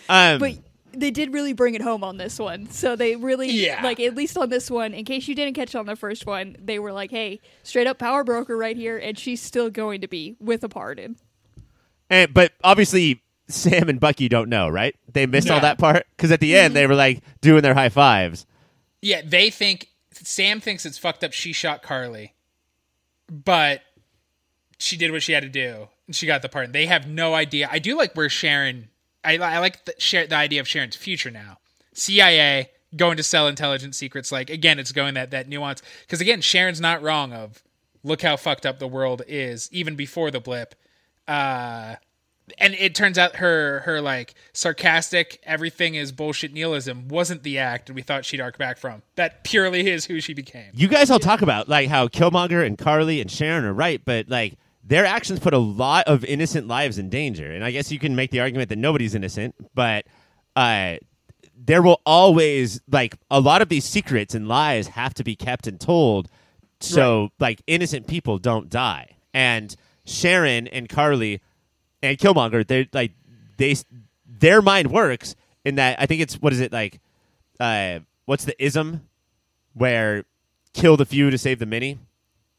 [0.09, 0.53] Um, But
[0.99, 2.69] they did really bring it home on this one.
[2.69, 3.81] So they really, Yeah.
[3.83, 6.55] like, at least on this one, in case you didn't catch on the first one,
[6.59, 10.07] they were like, hey, straight up power broker right here, and she's still going to
[10.07, 11.17] be with a pardon.
[12.09, 14.95] and, but obviously Sam and Bucky don't know, right?
[15.11, 16.73] They missed all that part because at the end mm-hmm.
[16.75, 18.45] they were like doing their high fives.
[19.01, 21.31] yeah, they think Sam thinks it's fucked up.
[21.31, 22.33] She shot Carly,
[23.29, 23.81] but
[24.77, 26.73] she did what she had to do, and she got the part.
[26.73, 27.67] They have no idea.
[27.71, 28.89] I do like where Sharon.
[29.23, 31.57] I, I like the, share, the idea of Sharon's future now.
[31.93, 34.31] CIA going to sell intelligence secrets.
[34.31, 37.33] Like again, it's going that that nuance because again, Sharon's not wrong.
[37.33, 37.63] Of
[38.03, 40.75] look how fucked up the world is even before the blip.
[41.27, 41.95] Uh,
[42.57, 47.89] and it turns out her her like sarcastic everything is bullshit nihilism wasn't the act
[47.89, 49.01] we thought she'd arc back from.
[49.15, 50.71] That purely is who she became.
[50.73, 54.29] You guys all talk about like how Killmonger and Carly and Sharon are right, but
[54.29, 57.51] like their actions put a lot of innocent lives in danger.
[57.51, 60.05] And I guess you can make the argument that nobody's innocent, but
[60.55, 60.95] uh,
[61.57, 65.67] there will always like a lot of these secrets and lies have to be kept
[65.67, 66.29] and told,
[66.79, 69.17] so like innocent people don't die.
[69.33, 71.41] And Sharon and Carly
[72.01, 73.11] and Killmonger, they like
[73.57, 73.75] they
[74.25, 77.01] their mind works in that I think it's what is it like
[77.59, 79.01] uh what's the ism
[79.73, 80.23] where
[80.73, 81.97] kill the few to save the many?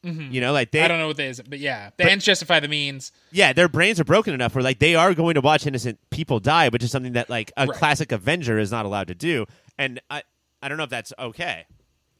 [0.04, 2.60] You know, like they I don't know what that is, but yeah, the ends justify
[2.60, 3.10] the means.
[3.32, 6.38] yeah, their brains are broken enough where like they are going to watch innocent people
[6.40, 7.76] die, which is something that like a Right.
[7.76, 9.44] classic Avenger is not allowed to do.
[9.76, 10.22] And I
[10.62, 11.66] I don't know if that's okay.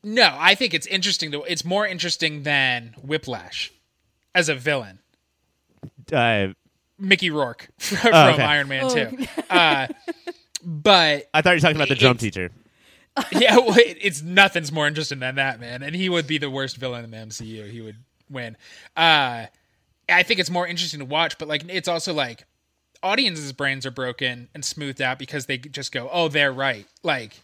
[0.03, 1.31] No, I think it's interesting.
[1.33, 3.73] To, it's more interesting than Whiplash
[4.35, 4.99] as a villain.
[6.12, 6.49] Uh,
[6.99, 8.43] Mickey Rourke from Oh, okay.
[8.43, 8.95] Iron Man Oh.
[8.95, 9.27] 2.
[9.51, 9.87] Uh,
[10.64, 12.51] but I thought you were talking about the drum It's- teacher.
[13.33, 15.83] yeah, well, it, it's nothing's more interesting than that, man.
[15.83, 17.70] And he would be the worst villain in the MCU.
[17.70, 17.96] He would
[18.31, 18.57] win.
[18.96, 19.46] Uh,
[20.09, 22.44] I think it's more interesting to watch, but like it's also like
[23.02, 27.40] audiences' brains are broken and smoothed out because they just go, "Oh, they're right." Like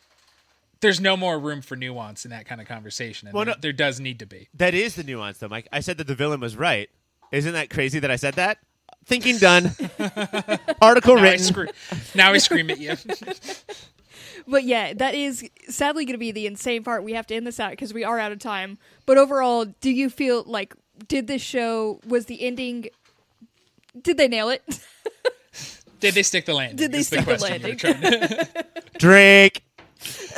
[0.81, 3.61] there's no more room for nuance in that kind of conversation, and Well, there, no-
[3.61, 4.49] there does need to be.
[4.55, 5.69] That is the nuance though, Mike.
[5.73, 6.89] I said that the villain was right.
[7.33, 8.59] Isn't that crazy that I said that?
[9.07, 9.71] Thinking done.
[10.81, 11.69] Article Now I, written.
[12.15, 12.95] now I scream at you.
[14.47, 17.03] But yeah, that is sadly going to be the insane part.
[17.03, 18.79] We have to end this out because we are out of time.
[19.07, 20.75] But overall, do you feel like
[21.09, 22.89] did this show was the ending?
[24.01, 24.63] Did they nail it?
[26.01, 26.77] Did they stick the landing?
[26.77, 28.39] Did they is stick the question we're landing?
[28.99, 29.63] Drake.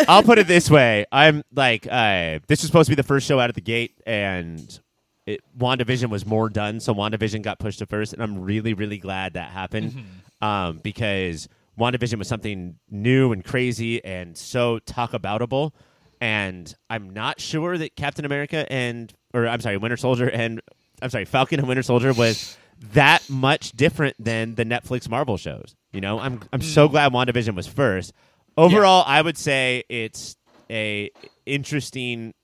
[0.07, 1.07] I'll put it this way.
[1.11, 4.01] I'm like, uh, this was supposed to be the first show out of the gate,
[4.07, 4.79] and
[5.27, 8.99] it, WandaVision was more done, so WandaVision got pushed to first, and I'm really, really
[8.99, 10.05] glad that happened
[10.41, 15.73] um, because WandaVision was something new and crazy and so talk aboutable.
[16.21, 20.63] And I'm not sure that Captain America and, or I'm sorry, Winter Soldier and,
[21.03, 22.57] I'm sorry, Falcon and Winter Soldier was
[22.93, 25.75] that much different than the Netflix Marvel shows.
[25.93, 26.91] You know, I'm I'm so mm.
[26.91, 28.13] glad WandaVision was first.
[28.57, 30.37] Overall, I would say it's
[30.71, 31.11] a
[31.45, 32.35] interesting.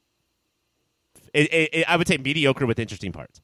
[1.35, 3.41] It, it- I would say mediocre with interesting parts.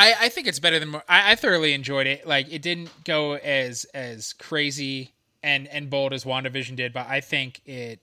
[0.00, 0.94] I, I think it's better than.
[1.08, 2.26] I, I thoroughly enjoyed it.
[2.26, 7.20] Like it didn't go as as crazy and and bold as WandaVision did, but I
[7.20, 8.00] think it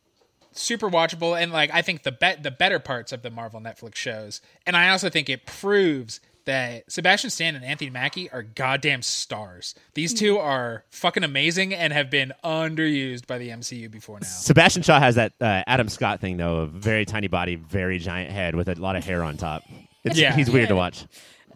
[0.52, 3.96] super watchable and like I think the bet the better parts of the Marvel Netflix
[3.96, 4.42] shows.
[4.66, 9.76] And I also think it proves that Sebastian Stan and Anthony Mackie are goddamn stars.
[9.96, 14.28] These two are fucking amazing and have been underused by the MCU before now.
[14.28, 18.32] Sebastian Shaw has that uh, Adam Scott thing though, a very tiny body, very giant
[18.32, 19.64] head with a lot of hair on top.
[20.06, 20.34] It's, Yeah.
[20.34, 21.06] he's weird to watch.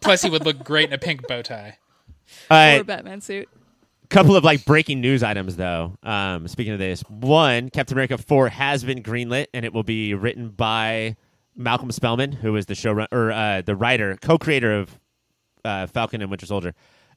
[0.02, 1.78] Plus, he would look great in a pink bow tie.
[2.50, 3.48] or Uh, a Batman suit?
[4.10, 5.96] couple of like breaking news items though.
[6.04, 10.14] Um, speaking of this, one Captain America four has been greenlit and it will be
[10.14, 11.16] written by
[11.56, 15.00] Malcolm Spellman, who is the showrunner or uh, the writer, co-creator of
[15.64, 16.74] uh, Falcon and Winter Soldier.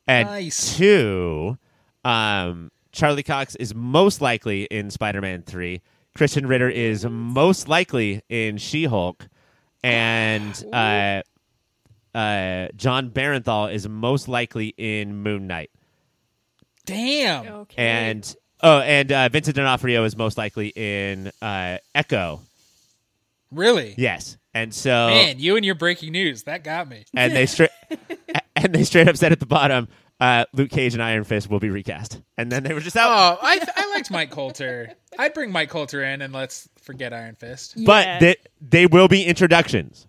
[0.06, 0.76] And Nice.
[0.76, 1.58] two,
[2.04, 5.82] um, Charlie Cox is most likely in Spider-Man three.
[6.16, 9.26] Krysten Ritter is most likely in She-Hulk,
[9.82, 11.22] and uh,
[12.14, 15.70] uh, Jon Bernthal is most likely in Moon Knight.
[16.86, 17.46] Damn.
[17.46, 17.74] Okay.
[17.82, 22.40] And oh, and uh, Vincent D'Onofrio is most likely in uh, Echo.
[23.50, 23.94] Really?
[23.96, 26.42] Yes, and so Man, you and your breaking news.
[26.44, 27.04] That got me.
[27.14, 27.70] and they straight
[28.56, 29.86] and they straight up said at the bottom,
[30.20, 33.08] uh, Luke Cage and Iron Fist will be recast, and then they were just out.
[33.10, 34.92] Oh, I I liked Mike Colter.
[35.18, 37.74] I'd bring Mike Colter in and let's forget Iron Fist.
[37.86, 38.18] But Yeah.
[38.18, 40.06] they they will be introductions.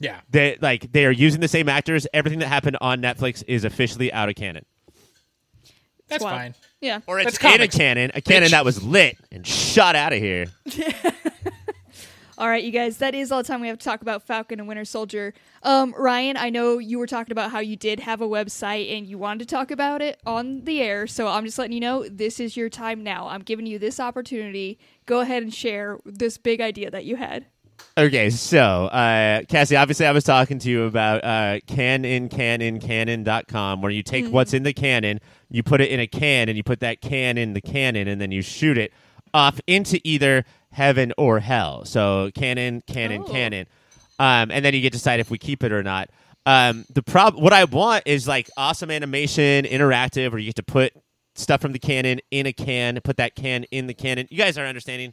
[0.00, 0.20] Yeah.
[0.30, 2.06] They like they are using the same actors.
[2.12, 4.64] Everything that happened on Netflix is officially out of canon.
[6.08, 6.30] That's Wow.
[6.30, 6.54] fine.
[6.80, 7.00] Yeah.
[7.06, 8.52] Or it's That's in a comics, cannon, a cannon bitch.
[8.52, 10.46] that was lit and shot out of here.
[12.38, 14.60] All right, you guys, that is all the time we have to talk about Falcon
[14.60, 15.34] and Winter Soldier.
[15.64, 19.08] Um, Ryan, I know you were talking about how you did have a website and
[19.08, 22.08] you wanted to talk about it on the air, so I'm just letting you know
[22.08, 23.26] this is your time now.
[23.26, 24.78] I'm giving you this opportunity.
[25.04, 27.46] Go ahead and share this big idea that you had.
[27.96, 34.02] Okay, so uh, Cassie, obviously, I was talking to you about uh, canoncannoncannon.com, where you
[34.02, 37.00] take what's in the cannon, you put it in a can, and you put that
[37.00, 38.92] can in the cannon, and then you shoot it
[39.34, 41.84] off into either heaven or hell.
[41.84, 43.30] So cannon, cannon, Oh.
[43.30, 43.66] cannon,
[44.18, 46.10] um, and then you get to decide if we keep it or not.
[46.46, 50.62] Um, the prob what I want is like awesome animation, interactive, where you get to
[50.62, 50.92] put
[51.34, 54.26] stuff from the cannon in a can, put that can in the cannon.
[54.30, 55.12] You guys are understanding.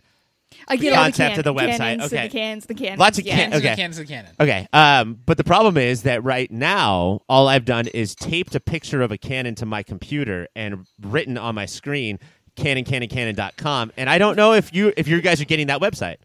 [0.68, 2.28] I get all the Concept can- of the website, cannons okay.
[2.28, 3.00] the cans, the cannons.
[3.00, 3.36] Lots of yeah.
[3.36, 3.72] Cans okay.
[3.72, 4.32] of cans of cannon.
[4.40, 4.68] Okay.
[4.74, 9.02] Um, but the problem is that right now, all I've done is taped a picture
[9.02, 12.20] of a cannon to my computer and written on my screen
[12.56, 13.92] cannoncannon.cannon.com.
[13.98, 16.18] And I don't know if you if you guys are getting that website.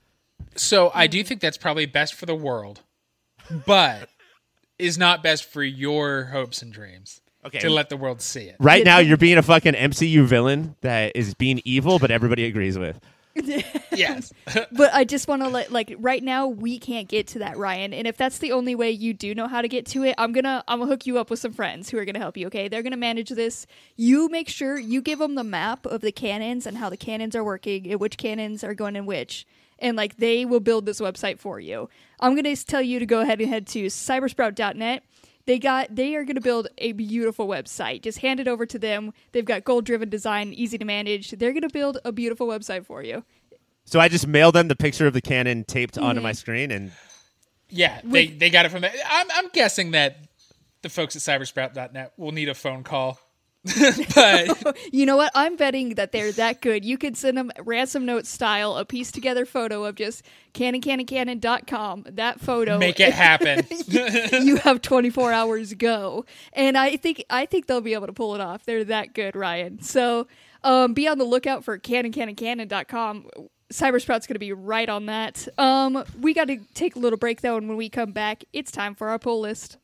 [0.56, 2.80] So I do think that's probably best for the world,
[3.66, 4.08] but
[4.78, 7.20] is not best for your hopes and dreams.
[7.42, 7.58] Okay.
[7.60, 8.56] To let the world see it.
[8.60, 12.78] Right now, you're being a fucking MCU villain that is being evil, but everybody agrees
[12.78, 13.00] with.
[13.92, 14.32] Yes.
[14.72, 17.92] But I just want to let like right now we can't get to that Ryan,
[17.92, 20.32] and if that's the only way you do know how to get to it, I'm
[20.32, 22.46] gonna I'm gonna hook you up with some friends who are gonna help you.
[22.46, 23.66] Okay, they're gonna manage this.
[23.96, 27.34] You make sure you give them the map of the cannons and how the cannons
[27.34, 29.44] are working, and which cannons are going in which,
[29.78, 31.88] and like they will build this website for you.
[32.20, 35.02] I'm gonna tell you to go ahead and head to cybersprout.net.
[35.50, 38.02] They got they are going to build a beautiful website.
[38.02, 39.12] Just hand it over to them.
[39.32, 41.32] They've got goal driven design, easy to manage.
[41.32, 43.24] They're going to build a beautiful website for you.
[43.84, 46.04] So I just mailed them the picture of the cannon taped Mm-hmm.
[46.04, 46.92] onto my screen, and
[47.68, 48.00] Yeah.
[48.04, 48.94] They they got it from that.
[49.10, 50.18] I'm I'm guessing that
[50.82, 53.18] the folks at cybersprout.net will need a phone call.
[54.14, 55.32] but You know what?
[55.34, 56.84] I'm betting that they're that good.
[56.84, 62.06] You could send them ransom note style a piece together photo of just cannoncanoncannon.com.
[62.12, 62.78] That photo.
[62.78, 63.66] make it happen.
[64.44, 66.24] you have 24 hours go.
[66.52, 68.64] And I think I think they'll be able to pull it off.
[68.64, 69.82] They're that good, Ryan.
[69.82, 70.26] So,
[70.62, 73.26] um, be on the lookout for cannoncanoncannon.com.
[73.72, 75.46] Cybersprout's going to be right on that.
[75.56, 78.72] Um, we got to take a little break though, and when we come back, it's
[78.72, 79.76] time for our pull list.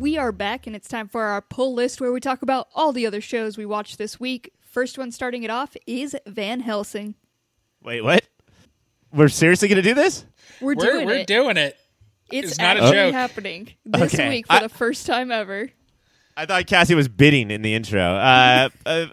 [0.00, 2.90] We are back, and it's time for our pull list where we talk about all
[2.90, 4.50] the other shows we watched this week.
[4.62, 7.16] First one starting it off is Van Helsing.
[7.82, 8.24] wait, what?
[9.12, 10.24] We're seriously going to do this?
[10.58, 11.26] We're, we're doing we're it.
[11.26, 11.76] doing it.
[12.32, 13.12] it's it's not a joke.
[13.12, 14.28] happening this Okay.
[14.30, 15.68] week for I- the first time ever.
[16.34, 18.00] I thought Cassie was bidding in the intro.
[18.00, 19.06] Uh, uh,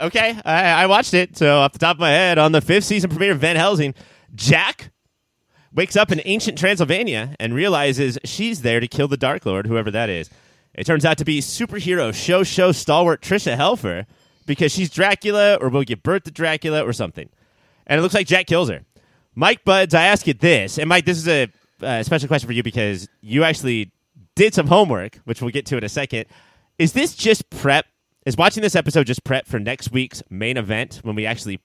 [0.00, 1.36] okay, I, I watched it.
[1.36, 3.94] So off the top of my head, on the fifth season premiere of Van Helsing,
[4.34, 4.90] Jack
[5.74, 9.90] wakes up in ancient Transylvania and realizes she's there to kill the Dark Lord, whoever
[9.90, 10.30] that is.
[10.74, 14.06] It turns out to be superhero show show stalwart Tricia Helfer
[14.46, 17.28] because she's Dracula or will give birth to Dracula or something.
[17.86, 18.84] And it looks like Jack kills her.
[19.34, 21.48] Mike Buds, I ask you this, and Mike, this is a
[21.82, 23.90] uh, special question for you because you actually
[24.36, 26.26] did some homework, which we'll get to in a second.
[26.78, 27.86] Is this just prep?
[28.26, 31.60] Is watching this episode just prep for next week's main event when we actually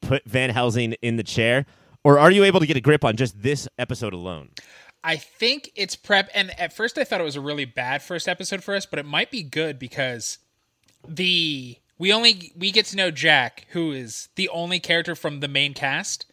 [0.00, 1.66] put Van Helsing in the chair?
[2.04, 4.50] Or are you able to get a grip on just this episode alone?
[5.04, 8.28] I think it's prep, and at first I thought it was a really bad first
[8.28, 10.38] episode for us, but it might be good because
[11.06, 15.48] the we only we get to know Jack, who is the only character from the
[15.48, 16.26] main cast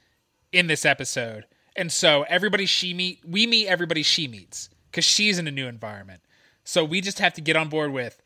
[0.52, 5.38] in this episode, and so everybody she meet we meet everybody she meets because she's
[5.38, 6.22] in a new environment.
[6.64, 8.22] So we just have to get on board with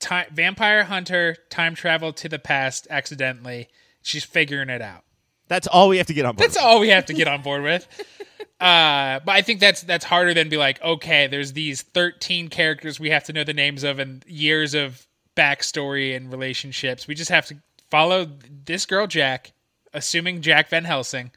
[0.00, 3.68] time, vampire hunter, time travel to the past accidentally.
[4.02, 5.05] She's figuring it out.
[5.48, 6.48] That's all we have to get on board.
[6.48, 7.86] That's all we have to get on board with.
[8.58, 12.98] Uh, but I think that's that's harder than be like, okay, there's these 13 characters
[12.98, 15.06] we have to know the names of and years of
[15.36, 17.06] backstory and relationships.
[17.06, 17.58] We just have to
[17.90, 18.26] follow
[18.64, 19.52] this girl Jack,
[19.92, 21.32] assuming Jack Van Helsing,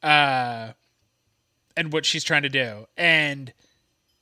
[0.00, 0.74] uh,
[1.76, 2.86] and what she's trying to do.
[2.96, 3.52] And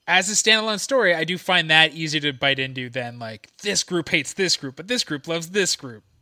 [0.07, 3.85] as a standalone story, I do find that easier to bite into than like this
[3.85, 6.03] group hates this group, but this group loves this group.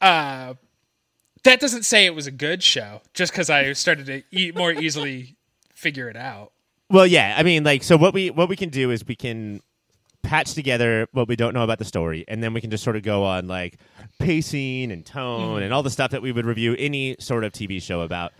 [0.00, 0.54] Uh,
[1.44, 4.72] that doesn't say it was a good show just because I started to e- more
[4.72, 5.36] easily
[5.74, 6.52] figure it out.
[6.90, 7.34] Well, yeah.
[7.36, 9.60] I mean, like, so what we what we can do is we can
[10.22, 12.96] patch together what we don't know about the story, and then we can just sort
[12.96, 13.78] of go on like
[14.18, 17.82] pacing and tone and all the stuff that we would review any sort of TV
[17.82, 18.32] show about.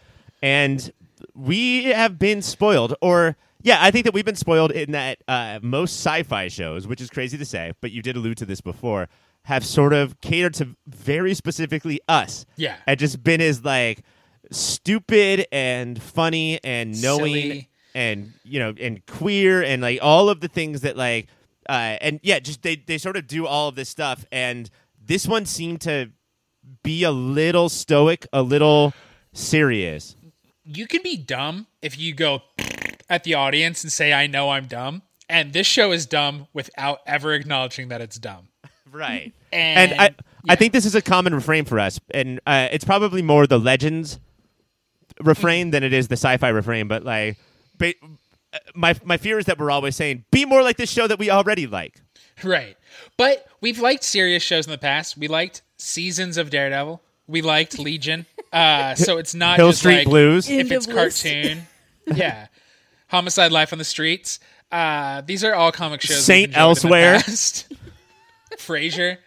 [0.42, 0.92] And
[1.34, 5.60] we have been spoiled, or yeah, I think that we've been spoiled in that uh,
[5.62, 9.08] most sci-fi shows, which is crazy to say, but you did allude to this before,
[9.44, 12.46] have sort of catered to very specifically us.
[12.56, 12.76] Yeah.
[12.86, 14.02] and just been as like
[14.50, 17.70] stupid and funny and knowing Silly.
[17.94, 21.28] and you know and queer and like all of the things that like
[21.68, 24.68] uh, and yeah, just they they sort of do all of this stuff, and
[25.00, 26.10] this one seemed to
[26.82, 28.92] be a little stoic, a little
[29.32, 30.16] serious.
[30.64, 32.42] You can be dumb if you go
[33.08, 37.00] at the audience and say, "I know I'm dumb," and this show is dumb without
[37.06, 38.48] ever acknowledging that it's dumb.
[38.92, 39.32] Right.
[39.52, 40.14] And, And I,
[40.48, 43.58] I think this is a common refrain for us, and uh, it's probably more the
[43.58, 44.18] legends
[45.20, 46.88] refrain than it is the sci-fi refrain.
[46.88, 47.36] But like,
[47.78, 47.94] ba-
[48.52, 51.18] uh, my my fear is that we're always saying, "Be more like this show that
[51.18, 52.00] we already like."
[52.42, 52.76] Right.
[53.16, 55.16] But we've liked serious shows in the past.
[55.16, 57.02] We liked seasons of Daredevil.
[57.26, 58.26] We liked Legion.
[58.52, 60.50] Uh, so it's not Hill just Street like, Blues.
[60.50, 61.66] End if it's cartoon.
[62.06, 62.48] yeah.
[63.08, 64.40] Homicide Life on the Streets.
[64.70, 66.24] Uh, these are all comic shows.
[66.24, 67.22] Saint enjoyed in the Elsewhere.
[68.66, 69.18] Frasier.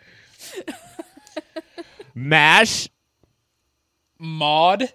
[2.16, 2.90] Mash.
[4.18, 4.92] Maud.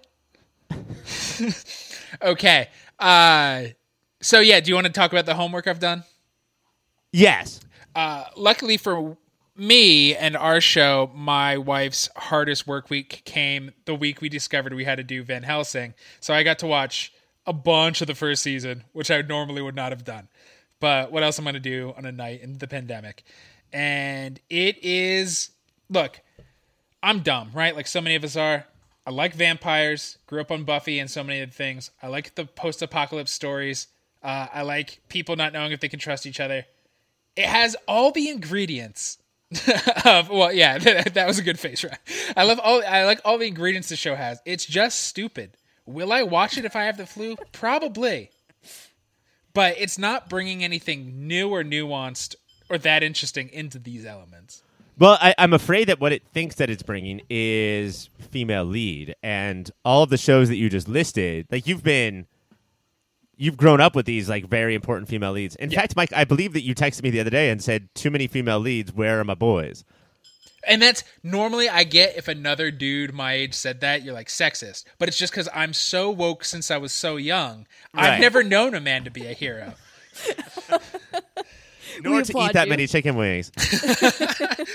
[2.21, 2.69] okay.
[2.99, 3.63] Uh,
[4.21, 6.03] so yeah, do you want to talk about the homework I've done?
[7.11, 7.59] Yes.
[7.95, 9.17] Uh, luckily for
[9.55, 14.85] me and our show, my wife's hardest work week came the week we discovered we
[14.85, 15.93] had to do Van Helsing.
[16.19, 17.13] So I got to watch
[17.45, 20.29] a bunch of the first season, which I normally would not have done.
[20.79, 23.23] But what else am I going to do on a night in the pandemic?
[23.73, 25.49] And it is
[25.89, 26.19] look,
[27.01, 27.75] I'm dumb, right?
[27.75, 28.65] Like so many of us are.
[29.05, 31.89] I like vampires, grew up on Buffy and so many things.
[32.03, 33.87] I like the post apocalypse stories.
[34.21, 36.65] Uh, I like people not knowing if they can trust each other
[37.35, 39.17] it has all the ingredients
[40.05, 41.97] of well yeah that, that was a good face right
[42.37, 46.11] i love all i like all the ingredients the show has it's just stupid will
[46.13, 48.29] i watch it if i have the flu probably
[49.53, 52.35] but it's not bringing anything new or nuanced
[52.71, 54.63] or that interesting into these elements
[54.97, 59.69] Well, I, I'm afraid that what it thinks that it's bringing is female lead, and
[59.83, 62.27] all of the shows that you just listed, like you've been,
[63.37, 65.55] you've grown up with these like very important female leads.
[65.55, 68.11] In fact, Mike, I believe that you texted me the other day and said, "Too
[68.11, 68.93] many female leads.
[68.93, 69.83] Where are my boys?"
[70.67, 74.83] and that's normally i get if another dude my age said that you're like sexist
[74.99, 78.11] but it's just because i'm so woke since i was so young Right.
[78.11, 79.73] i've never known a man to be a hero
[82.03, 82.69] Nor to eat that you.
[82.69, 83.51] many chicken wings.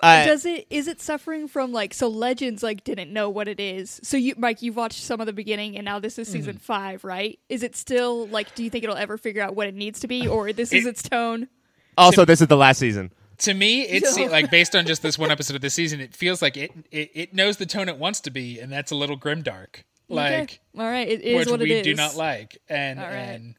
[0.00, 3.58] Uh, Does it is it suffering from like so legends like didn't know what it
[3.58, 3.98] is?
[4.02, 6.60] So you Mike, you've watched some of the beginning and now this is season Mm-hmm.
[6.62, 7.38] five, right?
[7.48, 10.06] Is it still like do you think it'll ever figure out what it needs to
[10.06, 11.48] be or this is its tone?
[11.96, 13.10] also, this is the last season.
[13.38, 14.26] to me it's No.
[14.26, 17.10] like based on just this one episode of the season it feels like it, it
[17.14, 20.58] it knows the tone it wants to be and that's a little grimdark like Okay.
[20.78, 21.84] all right, it is which what we it is.
[21.84, 23.14] do not like and All right.
[23.14, 23.54] and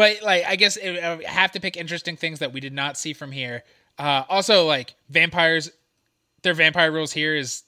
[0.00, 2.96] but like i guess it, I have to pick interesting things that we did not
[2.96, 3.62] see from here
[3.98, 5.70] uh also like vampires
[6.42, 7.62] their vampire rules here is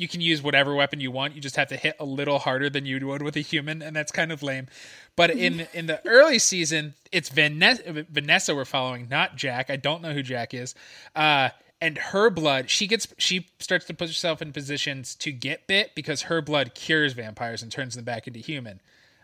[0.00, 1.34] you can use whatever weapon you want.
[1.34, 3.94] You just have to hit a little harder than you would with a human, and
[3.94, 4.66] that's kind of lame.
[5.14, 9.68] But in in the early season, it's Vanessa, Vanessa we're following, not Jack.
[9.68, 10.74] I don't know who Jack is.
[11.14, 11.50] Uh,
[11.82, 15.94] and her blood, she gets she starts to put herself in positions to get bit
[15.94, 18.80] because her blood cures vampires and turns them back into human.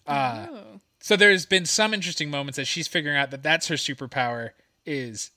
[0.07, 0.47] Uh,
[1.07, 4.51] So there's been some interesting moments that she's figuring out that that's her superpower
[4.85, 5.31] is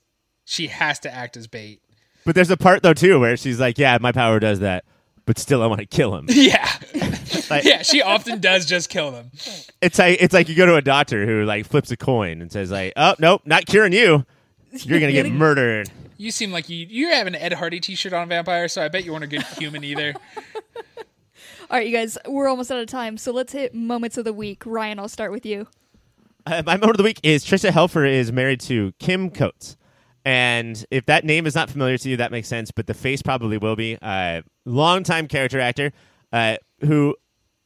[0.43, 1.83] she has to act as bait.
[2.25, 4.83] But there's a part though too where she's like, "Yeah, my power does that,
[5.27, 6.67] but still, I want to kill him." Yeah.
[7.51, 9.29] Like- yeah, she often does just kill them.
[9.79, 12.51] it's like it's like you go to a doctor who like flips a coin and
[12.51, 14.25] says like, "Oh, nope, not curing you.
[14.71, 18.27] You're gonna get murdered." You seem like you you have an Ed Hardy T-shirt on
[18.27, 20.15] vampire, so I bet you weren't a good human either.
[21.71, 24.33] All right, you guys, we're almost out of time, so let's hit moments of the
[24.33, 24.63] week.
[24.65, 25.67] Ryan, I'll start with you.
[26.47, 29.77] Uh, my moment of the week is Tricia Helfer is married to Kim Coates.
[30.25, 33.21] And if that name is not familiar to you, that makes sense, but the face
[33.21, 33.99] probably will be.
[34.01, 35.91] Uh, longtime character actor
[36.33, 37.15] uh, who,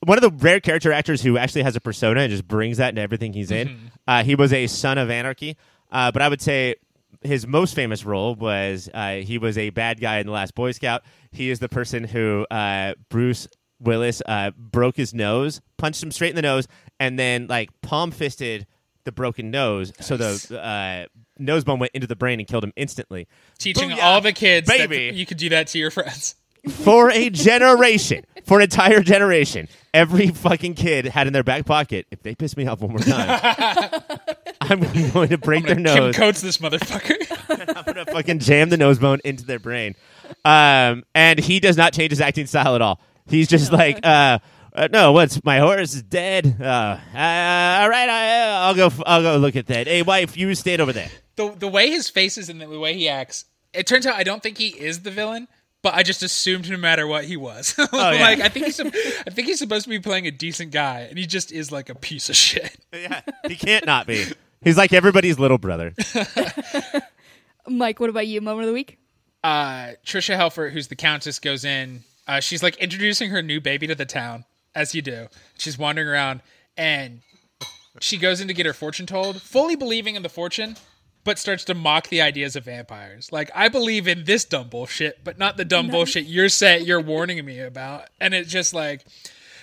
[0.06, 2.90] one of the rare character actors who actually has a persona and just brings that
[2.90, 3.92] into everything he's in.
[4.06, 5.56] Uh, he was a son of anarchy,
[5.94, 6.76] uh, but I would say
[7.22, 10.74] his most famous role was uh, he was a bad guy in The Last Boy
[10.74, 11.04] Scout.
[11.32, 13.48] He is the person who uh, Bruce
[13.84, 16.68] Willis uh, broke his nose, punched him straight in the nose,
[17.00, 18.66] and then like palm fisted
[19.04, 21.06] the broken nose, so the uh,
[21.38, 23.28] nose bone went into the brain and killed him instantly.
[23.58, 25.16] Teaching Booyah, all the kids that baby.
[25.16, 26.36] you could do that to your friends.
[26.70, 32.08] for a generation, for an entire generation, every fucking kid had in their back pocket.
[32.12, 33.40] If they piss me off one more time,
[34.62, 34.80] I'm
[35.12, 36.16] going to break their Kim nose.
[36.16, 37.18] Coates this motherfucker.
[37.76, 39.96] I'm gonna fucking jam the nose bone into their brain.
[40.46, 43.02] Um, and he does not change his acting style at all.
[43.28, 44.40] He's just like, uh,
[44.74, 46.58] uh, no, what's my horse is dead.
[46.60, 48.92] Uh, uh, all right, I, I'll go.
[49.06, 49.88] I'll go look at that.
[49.88, 51.10] Hey, wife, you stand over there.
[51.36, 54.24] the the way his face is and the way he acts, it turns out I
[54.24, 55.48] don't think he is the villain.
[55.84, 57.76] But I just assumed no matter what he was.
[57.78, 57.88] yeah.
[57.92, 61.18] like I think he's I think he's supposed to be playing a decent guy, and
[61.20, 62.76] he just is like a piece of shit.
[62.94, 64.24] Yeah, he can't not be.
[64.62, 65.94] He's like everybody's little brother.
[67.68, 68.40] Mike, what about you?
[68.42, 68.98] Moment of the week?
[69.44, 72.04] uh, Tricia Helfer, who's the Countess, goes in.
[72.28, 75.28] Uh, she's like introducing her new baby to the town, as you do.
[75.58, 76.42] She's wandering around,
[76.78, 77.22] and
[78.00, 80.78] she goes in to get her fortune told, fully believing in the fortune,
[81.24, 83.32] but starts to mock the ideas of vampires.
[83.32, 87.02] Like, I believe in this dumb bullshit, but not the dumb bullshit you're saying you're
[87.02, 88.10] warning me about.
[88.20, 89.06] And it's just like,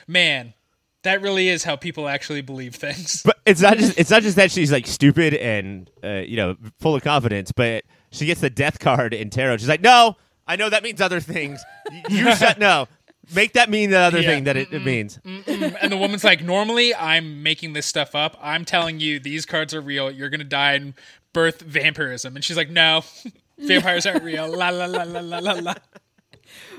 [0.06, 0.54] man,
[1.02, 3.22] that really is how people actually believe things.
[3.24, 6.56] But it's not just it's not just that she's like stupid and uh, you know
[6.78, 9.58] full of confidence, but she gets the death card in tarot.
[9.58, 10.16] She's like, no,
[10.50, 11.62] I know that means other things.
[12.08, 12.88] You said no.
[13.34, 14.28] Make that mean the other Yeah.
[14.30, 15.18] thing that it, it means.
[15.24, 18.36] and the woman's like, normally I'm making this stuff up.
[18.42, 20.10] I'm telling you these cards are real.
[20.10, 20.94] You're gonna die and
[21.32, 22.34] birth vampirism.
[22.34, 23.04] And she's like, no,
[23.58, 24.48] vampires aren't real.
[24.48, 25.74] La la la la la la la.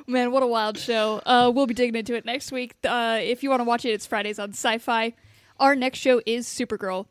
[0.08, 1.22] Man, what a wild show.
[1.26, 2.76] Uh, we'll be digging into it next week.
[2.84, 5.14] Uh, if you want to watch it, it's Fridays on Sci Fi.
[5.60, 7.06] Our next show is Supergirl.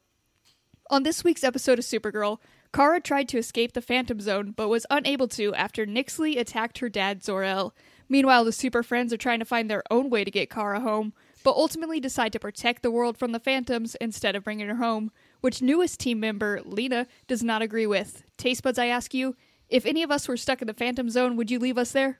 [0.90, 2.38] On this week's episode of Supergirl,
[2.72, 6.88] Kara tried to escape the Phantom Zone, but was unable to after Nyxly attacked her
[6.88, 7.74] dad, Zor-El.
[8.08, 11.12] Meanwhile, the Super Friends are trying to find their own way to get Kara home,
[11.42, 15.10] but ultimately decide to protect the world from the Phantoms instead of bringing her home,
[15.40, 18.22] which newest team member, Lena, does not agree with.
[18.36, 19.36] Taste buds, I ask you,
[19.68, 22.18] if any of us were stuck in the Phantom Zone, would you leave us there?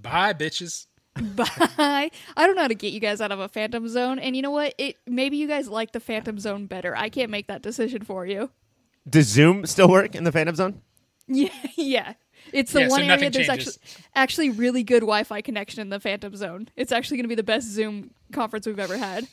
[0.00, 0.86] Bye, bitches.
[1.36, 1.46] Bye.
[2.36, 4.42] I don't know how to get you guys out of a phantom zone, and you
[4.42, 4.74] know what?
[4.78, 6.96] It maybe you guys like the phantom zone better.
[6.96, 8.50] I can't make that decision for you.
[9.08, 10.82] Does Zoom still work in the Phantom Zone?
[11.26, 12.14] Yeah, yeah.
[12.52, 13.78] It's the Yeah, so one area nothing there's changes.
[13.78, 16.68] actually actually really good Wi-Fi connection in the phantom zone.
[16.74, 19.28] It's actually going to be the best Zoom conference we've ever had.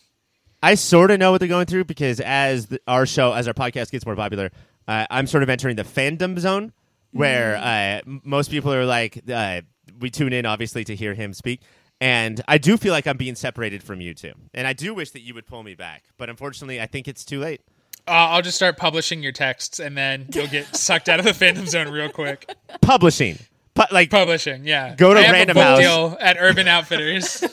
[0.62, 3.54] I sort of know what they're going through because as the, our show, as our
[3.54, 4.52] podcast gets more popular,
[4.88, 6.74] uh, I'm sort of entering the fandom zone
[7.12, 9.62] where uh, most people are like, uh,
[10.00, 11.62] we tune in obviously to hear him speak.
[12.00, 14.34] And I do feel like I'm being separated from you two.
[14.54, 16.04] And I do wish that you would pull me back.
[16.18, 17.62] But unfortunately, I think it's too late.
[18.08, 21.34] Uh, I'll just start publishing your texts, and then you'll get sucked out of the
[21.34, 22.50] Phantom Zone real quick.
[22.82, 23.38] Publishing.
[23.76, 24.96] Pu- like, Publishing, yeah.
[24.96, 25.80] Go to I have Random a House.
[25.80, 27.44] deal at Urban Outfitters.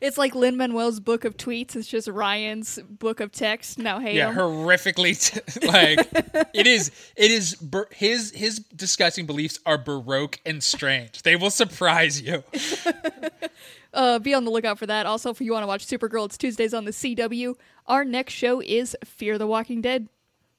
[0.00, 1.74] It's like Lin Manuel's book of tweets.
[1.74, 3.78] It's just Ryan's book of text.
[3.78, 6.06] Now, hey, yeah, horrifically t- like
[6.54, 6.90] it is.
[7.16, 11.22] It is bar- his his disgusting beliefs are baroque and strange.
[11.22, 12.44] They will surprise you.
[13.96, 15.06] uh, be on the lookout for that.
[15.06, 17.54] Also, if you want to watch Supergirl, it's Tuesdays on the CW.
[17.86, 20.08] Our next show is Fear the Walking Dead.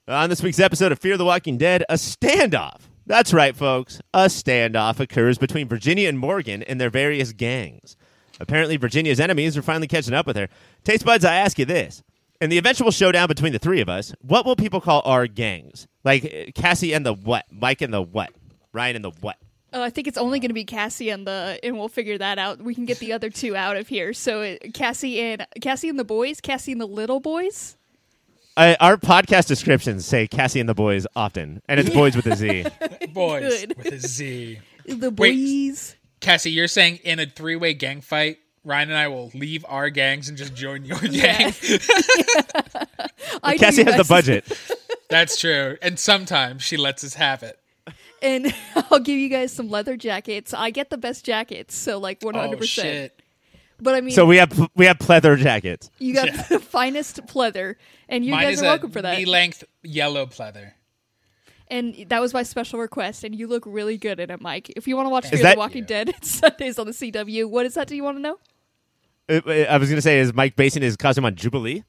[0.08, 2.82] On this week's episode of Fear the Walking Dead, a standoff.
[3.06, 4.02] That's right, folks.
[4.14, 7.96] A standoff occurs between Virginia and Morgan and their various gangs.
[8.40, 10.50] Apparently, Virginia's enemies are finally catching up with her.
[10.84, 12.04] Taste buds, I ask you this.
[12.40, 15.88] In the eventual showdown between the three of us, what will people call our gangs?
[16.04, 17.46] Like uh, Cassie and the what?
[17.52, 18.32] Mike and the what?
[18.74, 19.38] Ryan and the what?
[19.78, 22.40] Uh, I think it's only going to be Cassie and the, and we'll figure that
[22.40, 22.62] out.
[22.62, 24.14] We can get the other two out of here.
[24.14, 27.78] So uh, Cassie and Cassie and the boys, Cassie and the little boys.
[28.56, 32.36] Uh, our podcast descriptions say Cassie and the boys often, and it's boys with a
[32.36, 32.66] Z.
[33.14, 33.78] Boys Good.
[33.78, 34.60] with a Z.
[34.86, 35.70] The Wait.
[35.70, 35.96] boys.
[36.22, 39.90] Cassie, you're saying in a three way gang fight, Ryan and I will leave our
[39.92, 41.52] gangs and just join your Yeah.
[41.52, 41.54] gang.
[43.44, 44.46] I Cassie has the budget.
[45.10, 45.78] That's true.
[45.84, 47.60] And sometimes she lets us have it.
[48.22, 48.54] And
[48.92, 50.54] I'll give you guys some leather jackets.
[50.54, 52.86] I get the best jackets, so like one Oh hundred percent.
[52.88, 53.22] shit.
[53.80, 55.90] But I mean, So we have we have pleather jackets.
[56.00, 56.42] you got Yeah.
[56.50, 57.76] the finest pleather,
[58.10, 59.18] and you Mine guys is are a welcome for that.
[59.18, 60.72] knee length yellow pleather.
[61.70, 64.72] And that was my special request, and you look really good in it, Mike.
[64.78, 67.50] If you want to watch Fear that- the Walking Dead, it's Sundays on the CW.
[67.50, 67.88] What is that?
[67.88, 68.38] Do you want to know?
[69.30, 71.84] Uh, uh, I was going to say, is Mike basing his costume on Jubilee?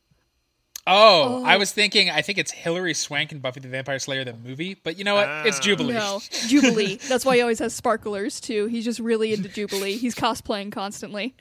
[0.89, 1.45] Oh, Oh.
[1.45, 2.11] I was thinking.
[2.11, 5.15] I think it's Hilary Swank in Buffy the Vampire Slayer the movie, but you know
[5.17, 5.29] what?
[5.47, 5.95] It's Jubilee.
[5.95, 6.97] No, Jubilee.
[7.09, 8.67] That's why he always has sparklers too.
[8.67, 9.97] He's just really into Jubilee.
[9.97, 11.35] He's cosplaying constantly.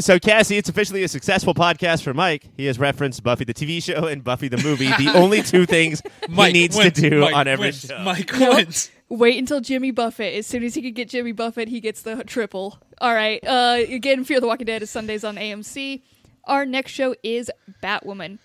[0.00, 2.44] So, Cassie, it's officially a successful podcast for Mike.
[2.56, 6.00] He has referenced Buffy the TV show and Buffy the movie, the only two things
[6.28, 6.92] Mike he needs wins.
[7.00, 7.80] to do Mike on every wins.
[7.80, 7.98] show.
[8.04, 8.54] Mike Nope.
[8.56, 8.92] wins.
[9.08, 10.34] Wait until Jimmy Buffett.
[10.36, 12.78] As soon as he can get Jimmy Buffett, he gets the triple.
[13.00, 13.42] All right.
[13.44, 16.02] Uh, again, Fear the Walking Dead is Sundays on AMC.
[16.44, 17.50] Our next show is
[17.82, 18.38] Batwoman.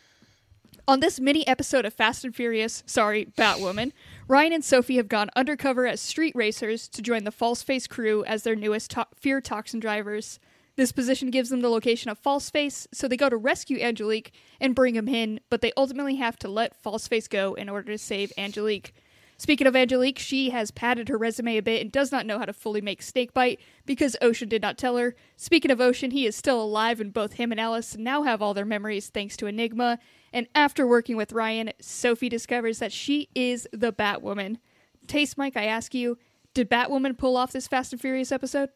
[0.86, 3.94] On this mini episode of Fast and Furious, sorry, Batwoman,
[4.28, 8.26] Ryan and Sophie have gone undercover as street racers to join the False Face crew
[8.26, 10.42] as their newest to- fear toxin drivers.
[10.76, 14.34] This position gives them the location of False Face, so they go to rescue Angelique
[14.60, 17.94] and bring him in, but they ultimately have to let False Face go in order
[17.94, 18.94] to save Angelique.
[19.38, 22.46] Speaking of Angelique, she has padded her resume a bit and does not know how
[22.46, 25.16] to fully make snakebite because Ocean did not tell her.
[25.38, 28.54] Speaking of Ocean, he is still alive, and both him and Alice now have all
[28.54, 29.98] their memories thanks to Enigma.
[30.34, 34.58] And after working with Ryan, Sophie discovers that she is the Batwoman.
[35.08, 36.18] Taste Mike, I ask you,
[36.54, 38.70] did Batwoman pull off this Fast and Furious episode?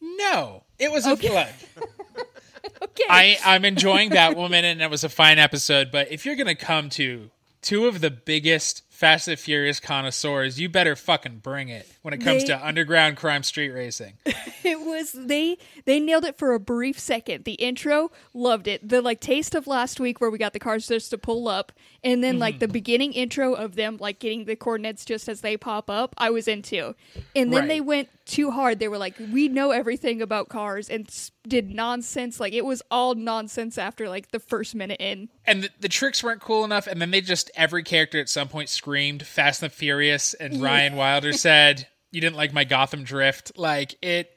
[0.00, 1.28] No, it was a Okay.
[1.28, 1.54] flood.
[2.82, 3.04] okay.
[3.08, 5.90] I, I'm enjoying that woman, and it was a fine episode.
[5.92, 7.30] But if you're gonna come to
[7.60, 12.18] two of the biggest Fast and Furious connoisseurs, you better fucking bring it when it
[12.18, 14.12] comes They- to underground crime street racing.
[14.62, 17.42] it was they they nailed it for a brief second.
[17.44, 18.88] The intro, loved it.
[18.88, 21.72] The like taste of last week where we got the cars just to pull up,
[22.04, 22.72] and then like the Mm-hmm.
[22.74, 26.14] beginning intro of them like getting the coordinates just as they pop up.
[26.16, 26.94] I was into,
[27.34, 27.68] and then Right.
[27.68, 28.78] they went too hard.
[28.78, 32.38] They were like, we know everything about cars, and s- did nonsense.
[32.40, 35.28] Like it was all nonsense after like the first minute in.
[35.44, 38.48] and the, the tricks weren't cool enough and then they just every character at some
[38.48, 43.52] point screamed fast and furious and ryan wilder said you didn't like my gotham drift
[43.56, 44.30] like it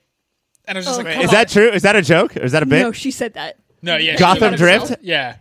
[0.65, 1.33] and i was just Oh, like Is on.
[1.35, 1.69] that true?
[1.69, 2.35] Is that a joke?
[2.37, 2.81] Or is that a bit?
[2.81, 3.57] No, she said that.
[3.83, 4.95] no yeah Gotham Drift?
[5.01, 5.35] yeah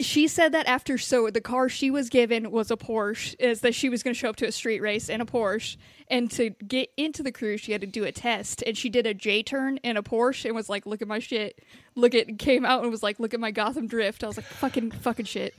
[0.00, 3.74] she said that after so the car she was given was a Porsche is that
[3.74, 5.76] she was going to show up to a street race in a Porsche
[6.08, 9.06] and to get into the crew she had to do a test and she did
[9.06, 11.60] a J turn in a Porsche and was like look at my shit.
[11.94, 14.22] Look at came out and was like look at my Gotham drift.
[14.22, 15.54] I was like fucking fucking shit.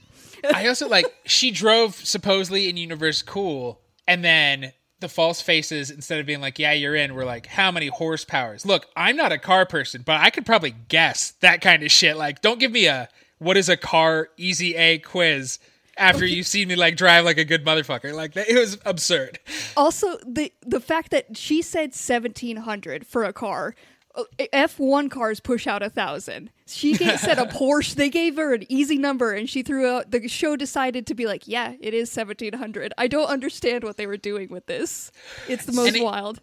[0.54, 6.20] I also like she drove supposedly in universe cool and then the false faces instead
[6.20, 8.66] of being like yeah you're in were like how many horsepowers?
[8.66, 12.16] Look i'm not a car person but i could probably guess that kind of shit.
[12.16, 13.10] Like don't give me a
[13.44, 15.60] what is a car easy a quiz
[15.98, 19.40] after you've seen me like drive like a good motherfucker like that it was absurd
[19.78, 23.76] also the the fact that she said 1700 for a car
[24.16, 24.24] uh,
[24.54, 26.52] F1 cars push out a thousand.
[26.68, 27.96] She gave, said a Porsche.
[27.96, 30.12] They gave her an easy number, and she threw out.
[30.12, 32.94] The show decided to be like, "Yeah, it is seventeen hundred.
[32.96, 35.12] I don't understand what they were doing with this.
[35.48, 36.42] It's the most it- wild.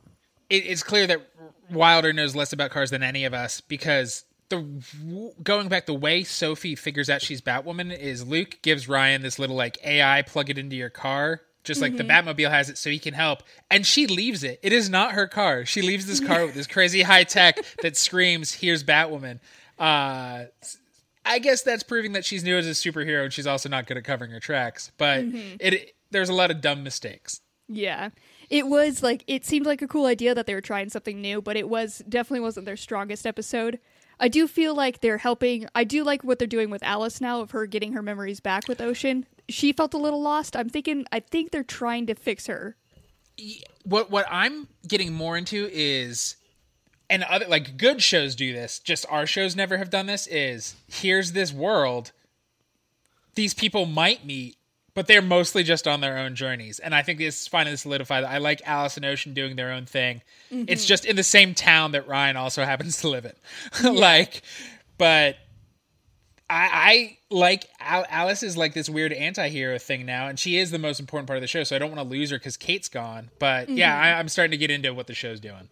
[0.48, 1.20] it, it's clear that
[1.70, 6.22] Wilder knows less about cars than any of us because the going back the way
[6.22, 10.59] Sophie figures out she's Batwoman is Luke gives Ryan this little like AI plug it
[10.59, 14.07] into your car just like the Batmobile has it so he can help and she
[14.07, 14.59] leaves it.
[14.62, 15.64] It is not her car.
[15.64, 19.40] She leaves this car with this crazy high tech that screams here's Batwoman.
[19.78, 20.44] Uh
[21.24, 23.96] I guess that's proving that she's new as a superhero and she's also not good
[23.96, 27.40] at covering her tracks but it there's a lot of dumb mistakes.
[27.68, 28.11] Yeah,
[28.48, 31.40] it was like it seemed like a cool idea that they were trying something new,
[31.40, 33.78] but it was definitely wasn't their strongest episode.
[34.20, 35.66] I do feel like they're helping.
[35.74, 38.68] I do like what they're doing with Alice now of her getting her memories back
[38.68, 39.26] with Ocean.
[39.48, 40.54] She felt a little lost.
[40.56, 41.06] I'm thinking.
[41.10, 42.76] I think they're trying to fix her.
[43.84, 46.36] what what I'm getting more into is
[47.08, 50.76] and other like good shows do this, just our shows never have done this is
[50.86, 52.12] here's this world
[53.34, 54.56] these people might meet
[54.95, 58.30] but they're mostly just on their own journeys and i think this finally solidified that
[58.30, 60.64] i like alice and ocean doing their own thing mm-hmm.
[60.68, 64.43] it's just in the same town that ryan also happens to live in like
[64.99, 65.36] but
[66.51, 70.72] I, I like Al- Alice is like this weird anti-hero thing now, and she is
[70.72, 71.62] the most important part of the show.
[71.62, 73.30] So I don't want to lose her because Kate's gone.
[73.38, 74.05] But yeah, mm-hmm.
[74.05, 75.68] I, I'm starting to get into what the show's doing.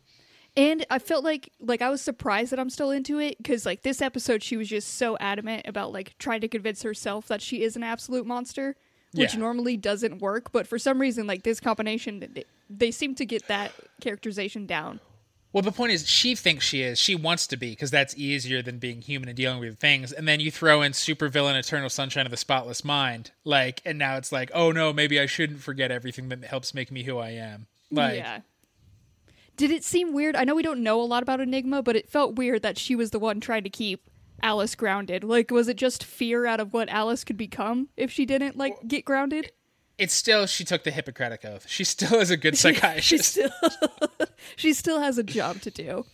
[0.56, 3.82] And I felt like like I was surprised that I'm still into it because like
[3.82, 7.62] this episode she was just so adamant about like trying to convince herself that she
[7.62, 8.76] is an absolute monster,
[9.12, 9.40] which Yeah.
[9.40, 10.52] normally doesn't work.
[10.52, 15.00] But for some reason, like this combination, they, they seem to get that characterization down.
[15.50, 16.98] Well, the point is, she thinks she is.
[16.98, 20.12] She wants to be because that's easier than being human and dealing with things.
[20.12, 24.18] And then you throw in supervillain, Eternal Sunshine of the Spotless Mind, like, and now
[24.18, 27.30] it's like, oh no, maybe I shouldn't forget everything that helps make me who I
[27.30, 27.66] am.
[27.90, 28.40] Like, yeah.
[29.56, 30.36] Did it seem weird?
[30.36, 32.94] I know we don't know a lot about Enigma, but it felt weird that she
[32.94, 34.08] was the one trying to keep
[34.42, 35.24] Alice grounded.
[35.24, 38.74] Like, was it just fear out of what Alice could become if she didn't like
[38.86, 39.52] get grounded?
[39.98, 41.66] it's still she took the Hippocratic oath.
[41.68, 43.24] She still is a good she psychiatrist.
[43.32, 43.50] still
[44.56, 46.06] she still has a job to do.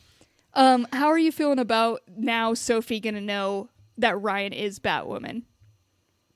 [0.54, 3.68] Um, how are you feeling about now Sophie gonna know
[3.98, 5.42] that Ryan is Batwoman?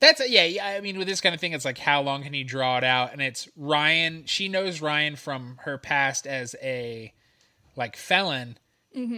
[0.01, 0.66] That's yeah, yeah.
[0.66, 2.84] I mean, with this kind of thing, it's like how long can you draw it
[2.84, 3.12] out?
[3.12, 4.24] And it's Ryan.
[4.26, 7.12] She knows Ryan from her past as a
[7.74, 8.59] like felon,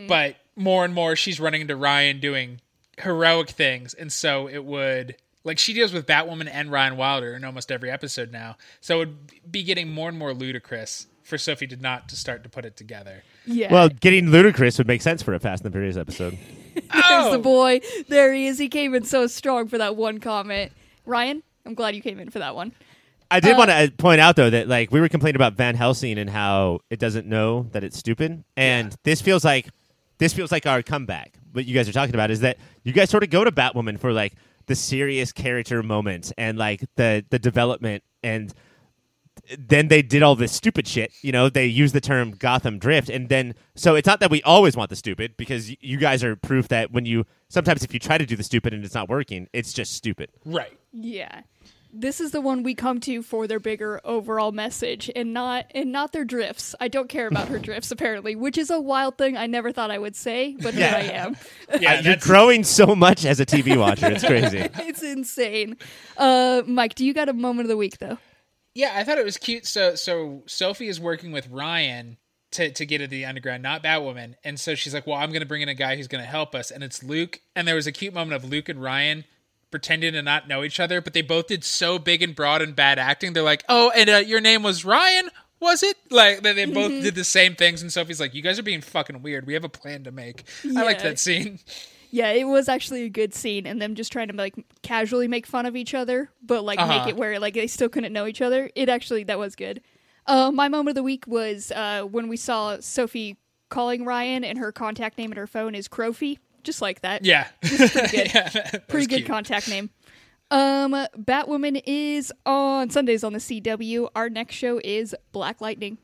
[0.07, 2.61] but more and more she's running into Ryan doing
[2.99, 7.45] heroic things, and so it would like she deals with Batwoman and Ryan Wilder in
[7.45, 8.57] almost every episode now.
[8.81, 12.43] So it would be getting more and more ludicrous for Sophie to not to start
[12.43, 13.23] to put it together.
[13.47, 13.73] Yeah.
[13.73, 16.37] Well, getting ludicrous would make sense for a Fast and the Furious episode.
[16.75, 17.41] There's the oh!
[17.41, 17.81] boy.
[18.09, 18.59] There he is.
[18.59, 20.73] He came in so strong for that one comment.
[21.07, 22.73] Ryan, I'm glad you came in for that one.
[23.31, 25.55] I did uh, want to uh, point out though that like we were complaining about
[25.55, 29.69] Van Helsing and how it doesn't know that it's stupid, and this feels like
[30.21, 31.35] this feels like our comeback.
[31.53, 33.99] What you guys are talking about is that you guys sort of go to Batwoman
[33.99, 34.35] for like
[34.67, 38.55] the serious character moments and like the the development and
[39.59, 41.13] then they did all this stupid shit.
[41.23, 44.43] You know, they use the term Gotham Drift, and then so it's not that we
[44.43, 47.99] always want the stupid because you guys are proof that when you sometimes if you
[47.99, 50.31] try to do the stupid and it's not working, it's just stupid.
[50.45, 50.79] Right.
[50.93, 51.41] Yeah.
[51.93, 55.91] This is the one we come to for their bigger overall message and not and
[55.93, 56.75] not their drifts.
[56.81, 59.91] I don't care about her drifts apparently, which is a wild thing I never thought
[59.91, 61.37] I would say, but here I am.
[61.81, 64.07] Yeah, Uh, you're growing so much as a TV watcher.
[64.11, 64.59] It's crazy.
[64.75, 65.77] it's insane.
[66.17, 68.19] Uh Mike, do you got a moment of the week though?
[68.75, 69.67] Yeah, I thought it was cute.
[69.67, 72.17] So so Sophie is working with Ryan
[72.53, 74.35] to to get to the underground, not Batwoman.
[74.45, 76.29] And so she's like, "Well, I'm going to bring in a guy who's going to
[76.29, 77.41] help us." And it's Luke.
[77.55, 79.25] And there was a cute moment of Luke and Ryan
[79.71, 82.75] pretending to not know each other, but they both did so big and broad and
[82.75, 83.33] bad acting.
[83.33, 86.91] They're like, "Oh, and uh, your name was Ryan." Was it like they, they both
[86.91, 87.83] did the same things?
[87.83, 89.47] And Sophie's like, "You guys are being fucking weird.
[89.47, 90.45] We have a plan to make."
[90.77, 91.59] I liked that scene.
[92.13, 95.47] Yeah, it was actually a good scene, and them just trying to like casually make
[95.47, 96.99] fun of each other, but like Uh-huh.
[97.05, 98.71] make it where like they still couldn't know each other.
[98.75, 99.81] It actually that was good.
[100.27, 103.37] Uh, my moment of the week was uh, when we saw Sophie
[103.69, 107.25] calling Ryan, and her contact name in her phone is Crophie, just like that.
[107.25, 108.13] Yeah, pretty good.
[108.35, 109.29] yeah, that pretty good cute.
[109.29, 109.91] contact name.
[110.51, 114.09] Um, Batwoman is on Sundays on the CW.
[114.17, 115.99] Our next show is Black Lightning.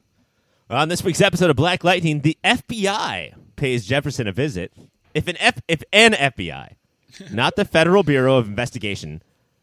[0.71, 4.73] On this week's episode of Black Lightning, the FBI pays Jefferson a visit.
[5.15, 6.75] If an F, if an FBI,
[7.33, 9.23] not the Federal Bureau of Investigation,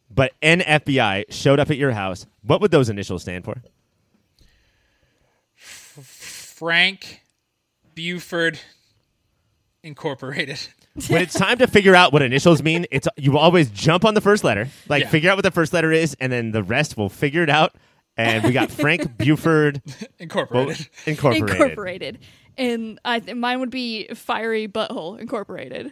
[0.09, 3.61] but an FBI showed up at your house, what would those initials stand for?
[5.55, 7.21] Frank
[7.95, 8.59] Buford
[9.83, 10.59] Incorporated.
[11.07, 14.21] When it's time to figure out what initials mean, it's you always jump on the
[14.21, 15.09] first letter, like Yeah.
[15.09, 17.75] figure out what the first letter is, and then the rest will figure it out.
[18.15, 19.81] And we got Frank Buford
[20.19, 20.87] Incorporated.
[21.07, 21.49] Incorporated.
[21.49, 22.19] Incorporated.
[22.57, 25.91] And I th- mine would be Fiery Butthole Incorporated.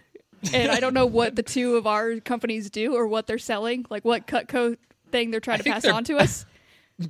[0.54, 3.86] And I don't know what the two of our companies do or what they're selling,
[3.90, 4.78] like what Cutco
[5.12, 6.46] thing they're trying to pass on to us.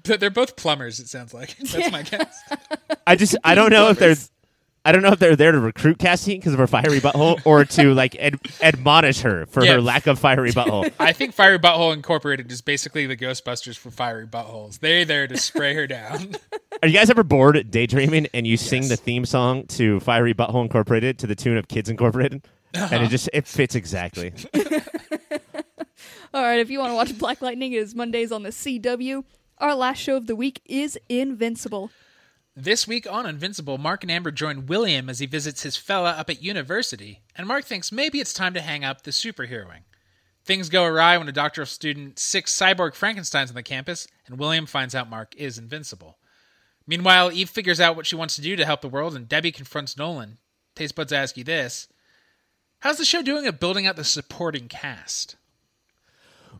[0.03, 0.99] But they're both plumbers.
[1.01, 2.41] It sounds like that's my guess.
[3.05, 4.31] I just I don't know if they're Plumbers.
[4.83, 7.65] I don't know if they're there to recruit Cassie because of her fiery butthole or
[7.65, 9.73] to like ad- admonish her for Yeah.
[9.73, 10.91] her lack of fiery butthole.
[10.99, 14.79] I think Fiery Butthole Incorporated is basically the Ghostbusters for fiery buttholes.
[14.79, 16.35] They're there to spray her down.
[16.81, 20.63] Are you guys ever bored daydreaming and you sing the theme song to Fiery Butthole
[20.63, 22.41] Incorporated to the tune of Kids Incorporated?
[22.73, 23.07] And it uh-huh.
[23.07, 24.33] just it fits exactly.
[26.33, 29.25] All right, if you want to watch Black Lightning, it is Mondays on the CW.
[29.57, 31.91] Our last show of the week is Invincible.
[32.55, 36.29] This week on Invincible, Mark and Amber join William as he visits his fella up
[36.29, 39.83] at university, and Mark thinks maybe it's time to hang up the superheroing.
[40.43, 44.65] Things go awry when a doctoral student six cyborg Frankensteins on the campus, and William
[44.65, 46.17] finds out Mark is invincible.
[46.85, 49.53] Meanwhile, Eve figures out what she wants to do to help the world, and Debbie
[49.53, 50.37] confronts Nolan.
[50.75, 51.87] Taste buds ask you this:
[52.79, 55.37] How's the show doing at building out the supporting cast?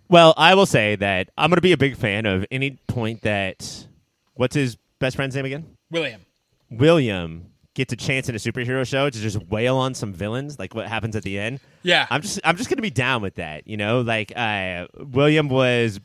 [0.08, 3.24] Well, I will say that I'm going to be a big fan of any point
[3.24, 3.88] that
[4.36, 5.78] what's his best friend's name again?
[5.92, 6.22] William.
[6.70, 10.74] William gets a chance in a superhero show to just wail on some villains, like
[10.74, 11.60] what happens at the end.
[11.84, 12.08] Yeah.
[12.10, 13.68] I'm just I'm just gonna be down with that.
[13.68, 16.00] You know, like uh, William was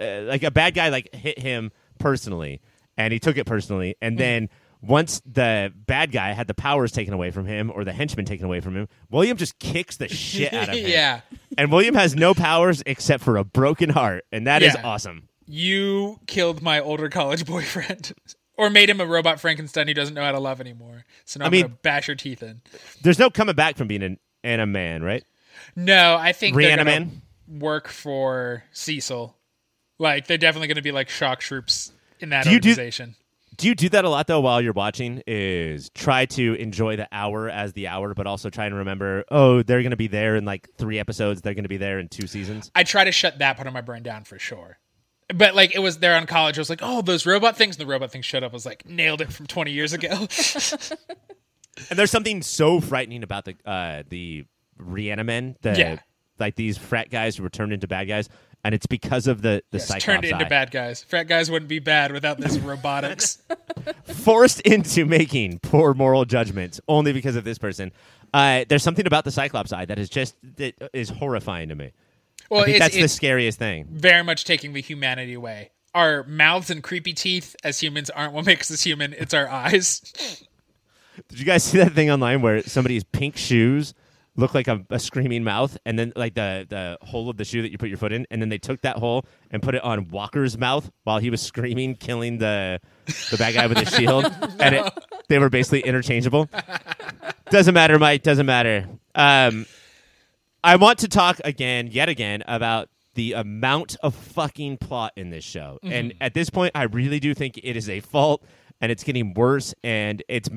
[0.00, 2.60] uh, like a bad guy, like hit him personally,
[2.96, 4.48] and he took it personally, and then.
[4.86, 8.44] Once the bad guy had the powers taken away from him, or the henchman taken
[8.44, 10.86] away from him, William just kicks the shit out of him.
[10.90, 11.20] yeah.
[11.56, 14.82] And William has no powers except for a broken heart, and that is Yeah.
[14.84, 15.30] awesome.
[15.46, 18.12] You killed my older college boyfriend.
[18.56, 21.04] Or made him a robot Frankenstein he doesn't know how to love anymore.
[21.24, 22.62] So now I I'm mean- gonna bash your teeth in.
[23.02, 25.24] There's no coming back from being an, an a man, right?
[25.76, 27.10] No, I think they're gonna Reaniman?
[27.48, 29.36] work for Cecil.
[29.98, 33.16] Like they're definitely gonna be like shock troops in that Do you do- organization.
[33.56, 35.22] Do you do that a lot though while you're watching?
[35.28, 39.62] Is try to enjoy the hour as the hour, but also try and remember, oh,
[39.62, 41.40] they're going to be there in like three episodes.
[41.40, 42.72] They're going to be there in two seasons.
[42.74, 44.78] I try to shut that part of my brain down for sure.
[45.32, 47.86] But like it was there on college, I was like, oh, those robot things, and
[47.86, 48.52] the robot things showed up.
[48.52, 50.26] I was like, nailed it from 20 years ago.
[51.90, 54.44] And there's something so frightening about the uh, the
[54.80, 55.98] Reanimen, the Yeah.
[56.38, 58.28] like these frat guys who were turned into bad guys,
[58.62, 60.48] and it's because of the the It's Cyclops turned into eye.
[60.48, 61.02] bad guys.
[61.02, 63.42] Frat guys wouldn't be bad without this robotics.
[64.04, 67.90] forced into making poor moral judgments only because of this person.
[68.32, 71.90] Uh, there's something about the Cyclops eye that is just that is horrifying to me.
[72.50, 73.86] Well, I think it's, that's the scariest thing.
[73.90, 75.70] very much taking the humanity away.
[75.94, 79.12] Our mouths and creepy teeth as humans aren't what makes us human.
[79.14, 80.00] It's our eyes.
[81.28, 83.94] Did you guys see that thing online where somebody's pink shoes
[84.36, 87.62] look like a, a screaming mouth, and then like the the hole of the shoe
[87.62, 89.84] that you put your foot in, and then they took that hole and put it
[89.84, 92.80] on Walker's mouth while he was screaming, killing the
[93.30, 94.24] the bad guy with his shield,
[94.58, 94.92] and it,
[95.28, 96.48] they were basically interchangeable.
[97.50, 98.24] Doesn't matter, Mike.
[98.24, 98.88] Doesn't matter.
[99.14, 99.66] Um,
[100.64, 105.44] I want to talk again, yet again, about the amount of fucking plot in this
[105.44, 105.78] show.
[105.84, 105.92] Mm-hmm.
[105.92, 108.42] And at this point, I really do think it is a fault,
[108.80, 109.74] and it's getting worse.
[109.84, 110.48] And it's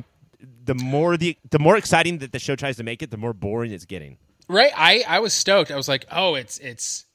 [0.63, 3.33] the more the the more exciting that the show tries to make it, the more
[3.33, 4.17] boring it's getting.
[4.47, 4.71] Right?
[4.75, 5.71] I I was stoked.
[5.71, 7.05] I was like, "Oh, it's it's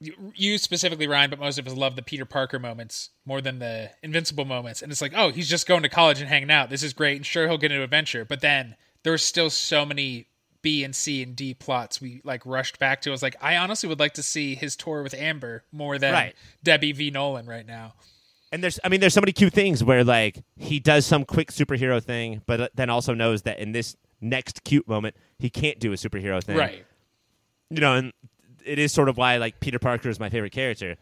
[0.00, 3.58] you, you specifically Ryan, but most of us love the Peter Parker moments more than
[3.58, 4.82] the Invincible moments.
[4.82, 6.70] And it's like, oh, he's just going to college and hanging out.
[6.70, 8.24] This is great, and sure he'll get an adventure.
[8.24, 10.26] But then there's still so many
[10.64, 13.10] B and C and D plots we like rushed back to.
[13.10, 16.12] I was like, I honestly would like to see his tour with Amber more than
[16.12, 16.34] Right.
[16.64, 17.94] Debbie V Nolan right now.
[18.50, 21.52] And there's, I mean, there's so many cute things where like he does some quick
[21.52, 25.92] superhero thing, but then also knows that in this next cute moment he can't do
[25.92, 26.84] a superhero thing, Right.
[27.70, 28.12] You know, and
[28.64, 30.96] it is sort of why like Peter Parker is my favorite character.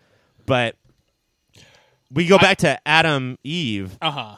[0.45, 0.77] But
[2.11, 4.37] we go back to Atom Eve Uh huh.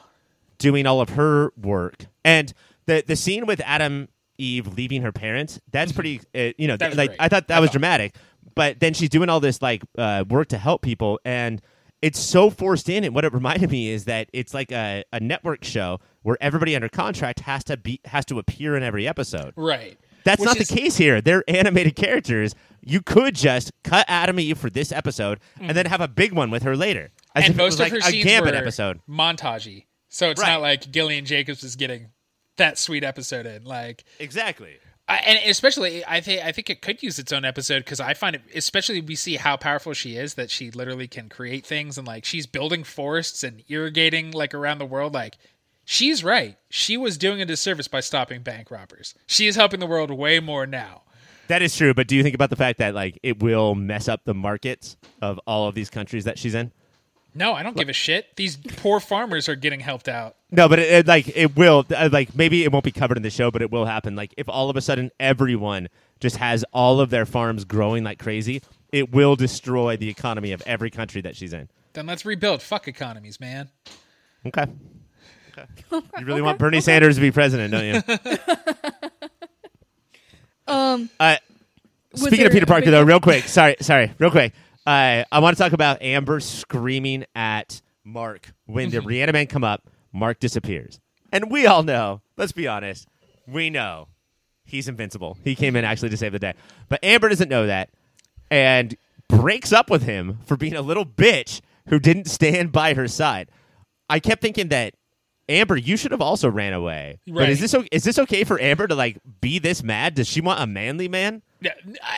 [0.58, 2.52] doing all of her work, and
[2.86, 4.08] the the scene with Atom
[4.38, 5.60] Eve leaving her parents.
[5.70, 6.96] That's pretty, uh, you know, Mm-hmm.
[6.98, 7.20] Like great.
[7.20, 8.16] I thought that I was thought- dramatic.
[8.54, 11.60] But then she's doing all this like uh, work to help people, and
[12.02, 13.02] it's so forced in.
[13.02, 16.76] And what it reminded me is that it's like a, a network show where everybody
[16.76, 19.54] under contract has to be has to appear in every episode.
[19.56, 19.98] Right.
[20.24, 21.20] That's Which not is- the case here.
[21.20, 22.54] They're animated characters.
[22.82, 26.50] You could just cut Atom Eve for this episode and then have a big one
[26.50, 27.10] with her later.
[27.34, 27.46] As Mm.
[27.48, 29.00] and most was like of her a scenes Gambit were episode.
[29.08, 29.86] montagey.
[30.10, 30.52] So it's Right.
[30.52, 32.08] not like Gillian Jacobs is getting
[32.56, 33.64] that sweet episode in.
[33.64, 34.76] Like Exactly.
[35.06, 38.14] I, and especially I think I think it could use its own episode because I
[38.14, 41.98] find it especially we see how powerful she is that she literally can create things
[41.98, 45.36] and like she's building forests and irrigating like around the world like
[45.84, 49.86] she's right she was doing a disservice by stopping bank robbers she is helping the
[49.86, 51.02] world way more now
[51.48, 54.08] That is true, but do you think about the fact that like it will mess
[54.08, 56.72] up the markets of all of these countries that she's in?
[57.34, 60.78] No I don't give a shit these poor farmers are getting helped out No, but
[60.78, 63.50] it, it, like it will uh, like maybe it won't be covered in the show,
[63.50, 64.14] but it will happen.
[64.16, 65.88] Like if all of a sudden everyone
[66.20, 68.62] just has all of their farms growing like crazy,
[68.92, 71.68] it will destroy the economy of every country that she's in.
[71.94, 73.68] then let's rebuild fuck economies man
[74.46, 74.66] Okay.
[75.56, 75.66] Okay.
[76.18, 78.18] You really want Bernie Sanders to be president, don't you?
[80.66, 81.36] Um, Uh,
[82.12, 83.44] Was speaking of Peter Parker, though, real quick.
[83.44, 84.52] Sorry, sorry, real quick.
[84.86, 89.88] Uh, I want to talk about Amber screaming at Mark when the Reanimen come up.
[90.12, 91.00] Mark disappears,
[91.32, 92.20] and we all know.
[92.36, 93.08] Let's be honest.
[93.46, 94.08] We know
[94.64, 95.38] he's invincible.
[95.42, 96.54] He came in actually to save the day,
[96.88, 97.90] but Amber doesn't know that,
[98.50, 98.94] and
[99.28, 103.50] breaks up with him for being a little bitch who didn't stand by her side.
[104.08, 104.94] I kept thinking that.
[105.46, 107.20] Amber, you should have also ran away.
[107.26, 110.14] But is this is this okay for Amber to like be this mad?
[110.14, 111.42] Does she want a manly man?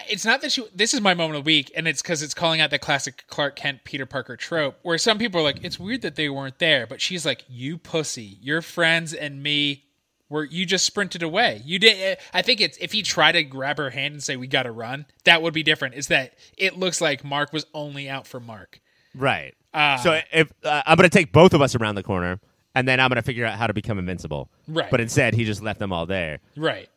[0.09, 0.67] It's not that she.
[0.75, 3.25] This is my moment of the week, and it's because it's calling out the classic
[3.29, 6.59] Clark Kent Peter Parker trope, where some people are like, "It's weird that they weren't
[6.59, 9.85] there," but she's like, "You pussy, your friends and me
[10.29, 11.63] were you just sprinted away.
[11.65, 12.19] You did.
[12.33, 14.73] I think it's if he tried to grab her hand and say we got to
[14.73, 15.95] run, that would be different.
[15.95, 18.81] Is that it looks like Mark was only out for Mark.
[19.15, 19.55] Right.
[19.73, 19.97] Ah.
[20.03, 22.41] so if uh, I'm going to take both of us around the corner,
[22.75, 24.51] and then I'm going to figure out how to become invincible.
[24.67, 24.91] Right.
[24.91, 26.41] But instead, he just left them all there.
[26.57, 26.89] Right.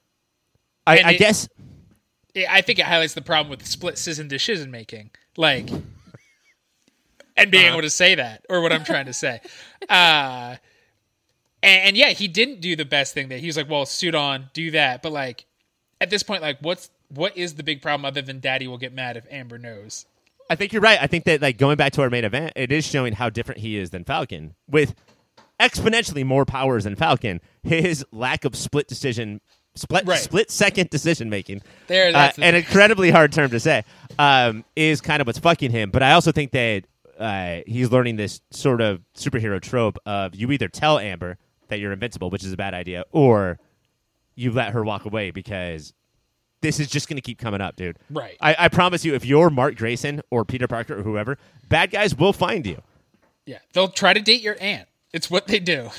[0.88, 1.48] I, I it- guess.
[2.48, 5.70] I think it highlights the problem with split decision decision making, like,
[7.36, 9.42] and being able to say that, or what I'm trying to say.
[9.88, 10.58] Uh,
[11.64, 13.30] and, and yeah, he didn't do the best thing.
[13.30, 15.46] That he was like, "Well, suit on, do that," but like,
[16.00, 18.94] at this point, like, what's what is the big problem other than Daddy will get
[18.94, 20.06] mad if Amber knows?
[20.50, 21.00] I think you're right.
[21.02, 23.62] I think that like going back to our main event, it is showing how different
[23.62, 24.96] he is than Falcon with
[25.60, 27.42] exponentially more powers than Falcon.
[27.64, 29.42] His lack of split decision,
[29.76, 30.20] split Right.
[30.20, 33.84] split second decision making, There, uh, that's the an incredibly hard term to say,
[34.18, 35.92] um, is kind of what's fucking him.
[35.92, 36.84] But I also think that
[37.20, 41.92] uh, he's learning this sort of superhero trope of you either tell Amber that you're
[41.92, 43.60] invincible, which is a bad idea, or
[44.36, 45.94] you let her walk away because
[46.62, 47.98] this is just going to keep coming up, dude.
[48.10, 48.38] Right.
[48.42, 52.16] I, I promise you, if you're Mark Grayson or Peter Parker or whoever, bad guys
[52.16, 52.82] will find you.
[53.46, 54.88] Yeah, they'll try to date your aunt.
[55.14, 55.90] It's what they do.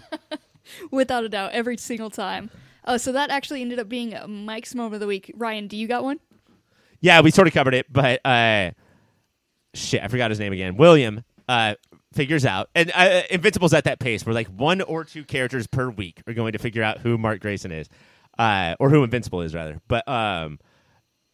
[0.90, 2.50] without a doubt, every single time.
[2.84, 5.32] Uh, so that actually ended up being uh, Mike's moment of the week.
[5.34, 6.20] Ryan, do you got one?
[7.00, 8.70] Yeah, we sort of covered it, but uh,
[9.74, 10.76] shit, I forgot his name again.
[10.76, 11.74] William uh,
[12.12, 15.90] figures out, and uh, Invincible's at that pace where like one or two characters per
[15.90, 17.88] week are going to figure out who Mark Grayson is,
[18.38, 19.80] uh, or who Invincible is rather.
[19.86, 20.58] But um,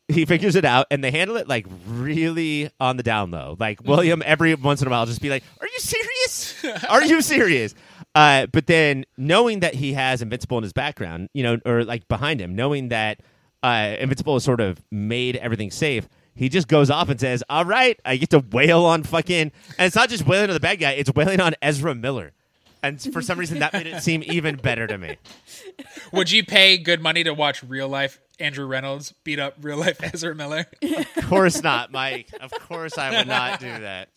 [0.08, 3.56] he figures it out, and they handle it like really on the down low.
[3.58, 6.64] Like William, every once in a while, just be like, "Are you serious?
[6.88, 7.74] Are you serious?"
[8.14, 12.08] Uh, but then knowing that he has Invincible in his background, you know, or like
[12.08, 13.20] behind him, knowing that
[13.62, 16.08] uh, Invincible has sort of made everything safe.
[16.34, 19.86] He just goes off and says, "All right, I get to wail on fucking," and
[19.86, 22.32] it's not just wailing on the bad guy; it's wailing on Ezra Miller.
[22.82, 25.16] And for some reason, that made it seem even better to me.
[26.12, 29.98] Would you pay good money to watch real life Andrew Rannells beat up real life
[30.14, 30.66] Ezra Miller?
[30.82, 32.30] Of course not, Mike.
[32.40, 34.08] Of course, I would not do that.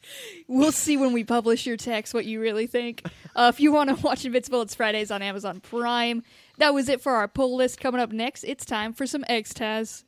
[0.48, 3.06] We'll see when we publish your text what you really think.
[3.36, 6.24] Uh, if you want to watch Invincible, it's Fridays on Amazon Prime.
[6.58, 7.80] That was it for our pull list.
[7.80, 10.06] Coming up next, it's time for some X-Tas.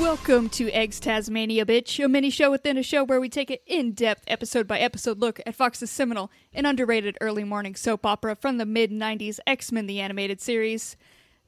[0.00, 3.92] Welcome to X-Tasmania, bitch, a mini show within a show where we take an in
[3.92, 8.58] depth, episode by episode look at Fox's seminal and underrated early morning soap opera from
[8.58, 10.96] the mid 90s X Men the Animated Series.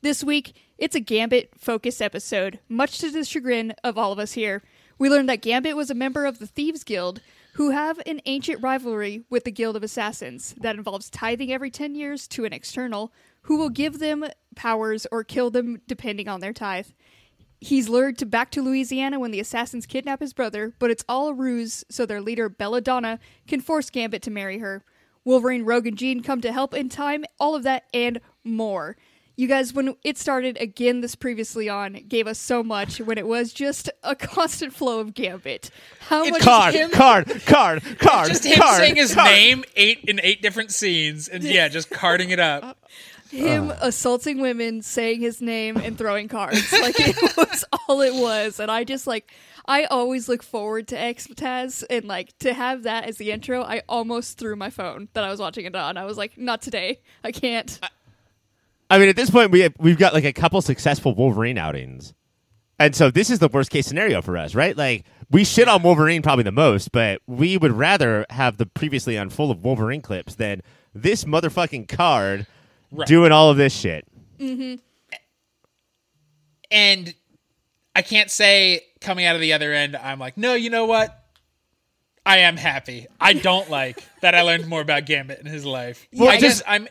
[0.01, 4.33] This week, it's a Gambit focused episode, much to the chagrin of all of us
[4.33, 4.63] here.
[4.97, 7.21] We learned that Gambit was a member of the Thieves Guild,
[7.55, 11.97] who have an ancient rivalry with the Guild of Assassins that involves tithing every 10
[11.97, 14.25] years to an external who will give them
[14.55, 16.89] powers or kill them depending on their tithe.
[17.61, 21.29] He's lured to back to Louisiana when the assassins kidnap his brother, but it's all
[21.29, 24.85] a ruse so their leader Belladonna can force Gambit to marry her.
[25.25, 28.97] Wolverine, Rogue, and Jean come to help in time, all of that and more.
[29.39, 33.27] You guys, when it started again this previously on, gave us so much when it
[33.27, 35.71] was just a constant flow of Gambit.
[36.09, 38.29] How much Card, him card, card, card.
[38.29, 39.27] Just him card, saying his card.
[39.31, 42.79] name eight in eight different scenes, and yeah, just carding it up.
[43.31, 46.73] him assaulting women, saying his name, and throwing cards.
[46.87, 48.61] Like it was all it was.
[48.61, 49.33] And I just like
[49.67, 53.83] I always look forward to Xtaz and like to have that as the intro, I
[53.89, 55.97] almost threw my phone that I was watching it on.
[55.97, 57.01] I was like, not today.
[57.25, 57.81] I can't.
[58.89, 62.15] I mean, at this point, we have, we've got like a couple successful Wolverine outings,
[62.79, 64.77] and so this is the worst case scenario for us, right?
[64.77, 69.19] Like we shit on Wolverine probably the most, but we would rather have the previously
[69.19, 70.63] on full of Wolverine clips than
[70.95, 72.47] this motherfucking card
[72.91, 73.07] Right.
[73.09, 74.07] doing all of this shit.
[76.71, 77.15] And
[77.95, 81.23] I can't say coming out of the other end, I'm like, no, you know what?
[82.25, 83.07] I am happy.
[83.21, 86.07] I don't like that I learned more about Gambit in his life.
[86.13, 86.89] Well, I just- I'm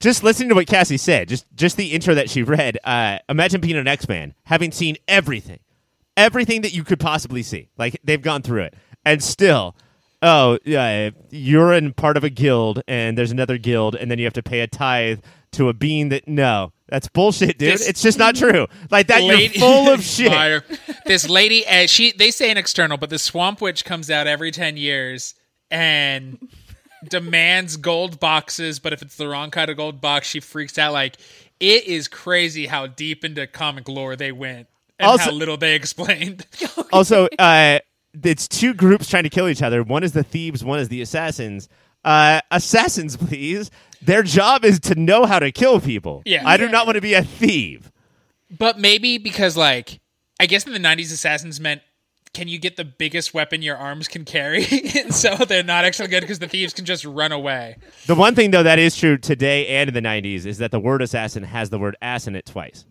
[0.00, 2.78] Just listening to what Cassie said, just just the intro that she read.
[2.84, 5.60] Uh, imagine being an X Man, having seen everything,
[6.16, 7.68] everything that you could possibly see.
[7.78, 9.76] Like they've gone through it, and still,
[10.24, 14.24] oh, yeah, you're in part of a guild, and there's another guild, and then you
[14.24, 15.20] have to pay a tithe
[15.52, 17.74] to a being that no, that's bullshit, dude.
[17.74, 18.66] This- it's just not true.
[18.90, 20.32] Like that, lady- you're full of shit.
[20.32, 20.64] Liar.
[21.06, 24.50] This lady, uh, she they say an external, but the Swamp Witch comes out every
[24.50, 25.34] ten years
[25.70, 26.38] and
[27.08, 28.78] demands gold boxes.
[28.78, 30.92] But if it's the wrong kind of gold box, she freaks out.
[30.92, 31.16] Like
[31.60, 34.66] it is crazy how deep into comic lore they went
[34.98, 36.46] and Also- how little they explained.
[36.92, 37.78] also, uh,
[38.22, 39.82] it's two groups trying to kill each other.
[39.82, 41.68] One is the thieves, one is the assassins.
[42.04, 43.70] Uh, assassins, please.
[44.02, 46.22] Their job is to know how to kill people.
[46.26, 46.42] Yeah.
[46.46, 46.70] I do Yeah.
[46.70, 47.90] not want to be a thief.
[48.58, 50.00] but maybe because like
[50.40, 51.80] I guess in the '90s, assassins meant.
[52.34, 54.66] Can you get the biggest weapon your arms can carry?
[54.96, 57.76] and so they're not actually good because the thieves can just run away.
[58.06, 60.80] The one thing, though, that is true today and in the 90s is that the
[60.80, 62.86] word assassin has the word ass in it twice.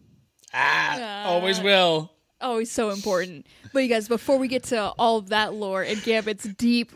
[0.54, 2.13] Ah, always will.
[2.44, 3.48] Always so important.
[3.72, 6.92] But you guys, before we get to all of that lore and Gambit's deep,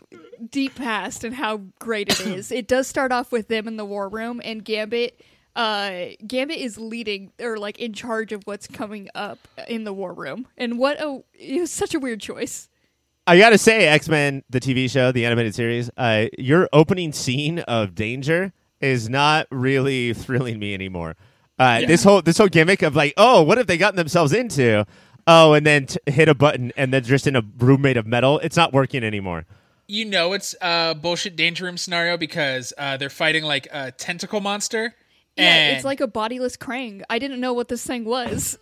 [0.50, 3.84] deep past and how great it is, it does start off with them in the
[3.84, 5.20] war room, and Gambit,
[5.56, 5.90] uh,
[6.26, 10.46] Gambit is leading or like in charge of what's coming up in the war room.
[10.58, 12.68] And what a it was such a weird choice.
[13.26, 17.60] I gotta say, X Men, the TV show, the animated series, uh, your opening scene
[17.60, 21.16] of danger is not really thrilling me anymore.
[21.58, 24.86] Uh, This whole this whole gimmick of like, oh, what have they gotten themselves into?
[25.30, 28.06] Oh, and then t- hit a button and then just in a room made of
[28.06, 28.38] metal.
[28.40, 29.44] It's not working anymore.
[29.86, 34.40] you know it's a bullshit danger room scenario because uh, they're fighting like a tentacle
[34.40, 34.94] monster.
[35.36, 37.02] Yeah, it's like a bodiless Krang.
[37.08, 38.58] I didn't know what this thing was.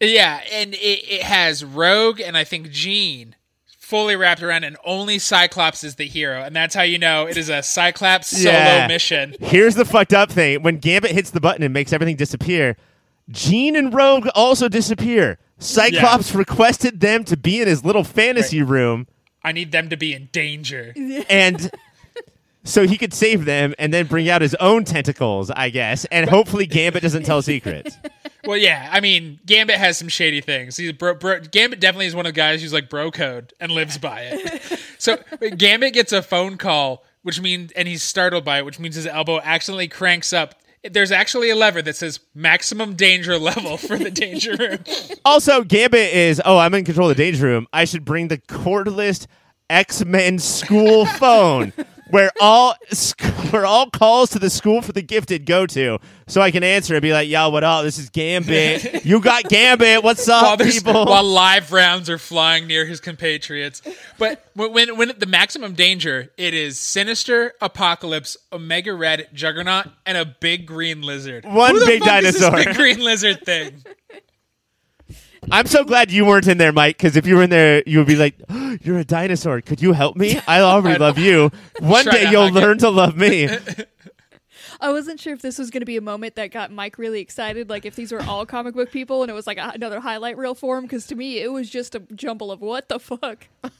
[0.00, 0.78] yeah, and it,
[1.10, 3.34] it has Rogue and I think Jean
[3.66, 7.36] fully wrapped around, and only Cyclops is the hero, and that's how you know it
[7.36, 8.86] is a Cyclops solo Yeah.
[8.88, 9.36] mission.
[9.40, 12.76] Here's the fucked up thing: when Gambit hits the button and makes everything disappear,
[13.30, 15.38] Jean and Rogue also disappear.
[15.58, 19.06] Cyclops requested them to be in his little fantasy room,
[19.46, 20.92] I need them to be in danger.
[21.30, 21.70] and
[22.64, 26.04] so he could save them and then bring out his own tentacles, I guess.
[26.06, 27.96] And hopefully, Gambit doesn't tell secrets.
[28.44, 30.76] Well, yeah, I mean, Gambit has some shady things.
[30.76, 33.70] He's bro, bro, Gambit definitely is one of the guys who's like bro code and
[33.70, 34.80] lives by it.
[34.98, 35.16] so
[35.56, 39.06] Gambit gets a phone call, which means, and he's startled by it, which means his
[39.06, 40.56] elbow accidentally cranks up.
[40.84, 44.78] There's actually a lever that says maximum danger level for the danger room.
[45.24, 47.66] Also, Gambit is, oh, I'm in control of the danger room.
[47.72, 49.26] I should bring the cordless
[49.68, 51.72] X Men school phone.
[52.08, 52.76] Where all
[53.50, 55.98] where all calls to the school for the gifted go to,
[56.28, 57.82] so I can answer and be like, "Yo, what up?
[57.82, 59.04] This is Gambit.
[59.04, 60.04] you got Gambit.
[60.04, 63.82] What's up, while, people?" while live rounds are flying near his compatriots.
[64.18, 70.16] But when, when when the maximum danger, it is Sinister, Apocalypse, Omega Red, Juggernaut, and
[70.16, 71.44] a big green lizard.
[71.44, 72.64] One Who the big fuck is this dinosaur.
[72.64, 73.84] big green lizard thing.
[75.50, 77.98] I'm so glad you weren't in there, Mike, because if you were in there, you
[77.98, 78.34] would be like,
[78.82, 79.60] "You're a dinosaur.
[79.60, 80.40] Could you help me?
[80.48, 81.50] I already love you.
[81.80, 82.60] One Try day you'll hug it.
[82.60, 83.48] learn to love me."
[84.80, 87.20] I wasn't sure if this was going to be a moment that got Mike really
[87.20, 90.00] excited, like if these were all comic book people and it was like a, another
[90.00, 90.84] highlight reel for him.
[90.84, 93.46] Because to me, it was just a jumble of what the fuck.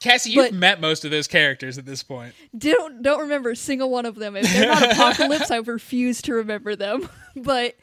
[0.00, 2.34] Cassie, you've But- met most of those characters at this point.
[2.56, 4.36] don't don't remember a single one of them.
[4.36, 7.08] If they're not Apocalypse, I refuse to remember them.
[7.34, 7.74] but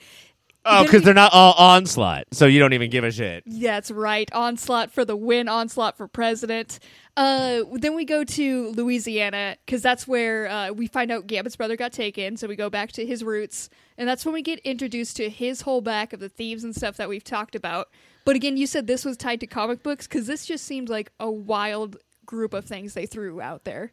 [0.66, 3.44] Oh, because they're not all onslaught, so you don't even give a shit.
[3.46, 4.32] Yeah, that's right.
[4.34, 5.50] Onslaught for the win.
[5.50, 6.80] Onslaught for president.
[7.18, 11.76] Uh, then we go to Louisiana because that's where uh, we find out Gambit's brother
[11.76, 12.38] got taken.
[12.38, 15.62] So we go back to his roots, and that's when we get introduced to his
[15.62, 17.90] whole back of the thieves and stuff that we've talked about.
[18.26, 21.12] But again, you said this was tied to comic books because this just seemed like
[21.20, 23.92] a wild group of things they threw out there.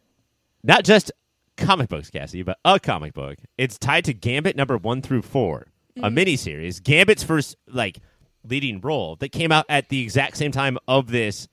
[0.63, 1.11] Not just
[1.57, 3.39] comic books, Cassie, but a comic book.
[3.57, 5.67] It's tied to Gambit number one through four,
[5.97, 6.81] a miniseries.
[6.81, 7.99] Gambit's first like
[8.47, 11.47] leading role that came out at the exact same time of this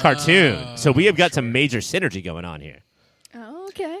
[0.00, 0.76] cartoon.
[0.76, 2.80] So we have got some major synergy going on here.
[3.34, 4.00] Oh, okay.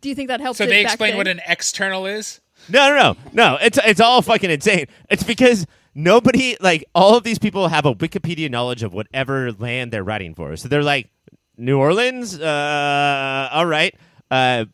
[0.00, 0.58] Do you think that helps?
[0.58, 1.16] So they back explain then?
[1.18, 2.40] what an external is.
[2.68, 3.58] No, no, no, no.
[3.60, 4.86] It's it's all fucking insane.
[5.10, 9.92] It's because nobody like all of these people have a Wikipedia knowledge of whatever land
[9.92, 10.56] they're writing for.
[10.56, 11.10] So they're like
[11.56, 12.38] New Orleans.
[12.38, 13.94] Uh, all right.
[14.30, 14.66] Uh,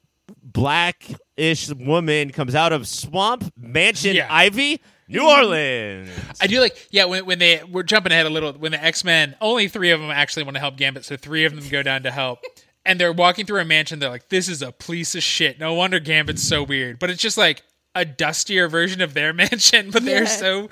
[1.41, 4.28] black-ish woman comes out of swamp mansion Yeah.
[4.30, 4.80] ivy.
[5.09, 5.26] New mm-hmm.
[5.26, 6.11] Orleans.
[6.41, 8.53] I do like, yeah, when, when they we're jumping ahead a little.
[8.53, 11.45] When the X Men, only three of them actually want to help Gambit, so three
[11.45, 12.41] of them go down to help.
[12.86, 13.99] And they're walking through a mansion.
[13.99, 16.99] They're like, "This is a piece of shit." No wonder Gambit's so weird.
[16.99, 17.62] But it's just like
[17.95, 19.91] a dustier version of their mansion.
[19.91, 20.28] But they're Yeah.
[20.28, 20.68] so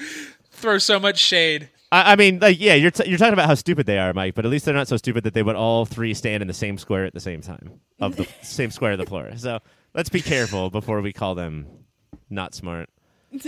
[0.51, 1.69] throw so much shade.
[1.93, 4.35] I, I mean, like, yeah, you're t- you're talking about how stupid they are, Mike.
[4.35, 6.55] But at least they're not so stupid that they would all three stand in the
[6.55, 9.31] same square at the same time of the same square of the floor.
[9.37, 9.59] So
[9.95, 11.67] let's be careful before we call them
[12.31, 12.89] not smart.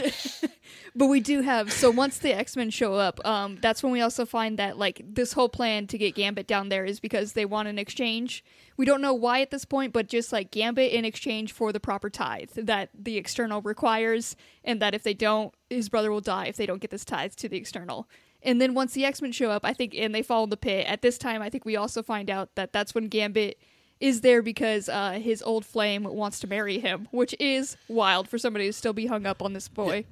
[0.95, 4.01] But we do have so once the X Men show up, um, that's when we
[4.01, 7.45] also find that like this whole plan to get Gambit down there is because they
[7.45, 8.45] want an exchange.
[8.76, 11.80] We don't know why at this point, but just like Gambit in exchange for the
[11.80, 16.47] proper tithe that the external requires, and that if they don't, his brother will die
[16.47, 18.09] if they don't get this tithe to the external.
[18.43, 20.57] And then once the X Men show up, I think, and they fall in the
[20.57, 20.86] pit.
[20.86, 23.61] At this time, I think we also find out that that's when Gambit
[24.01, 28.38] is there because uh, his old flame wants to marry him, which is wild for
[28.38, 30.05] somebody to still be hung up on this boy.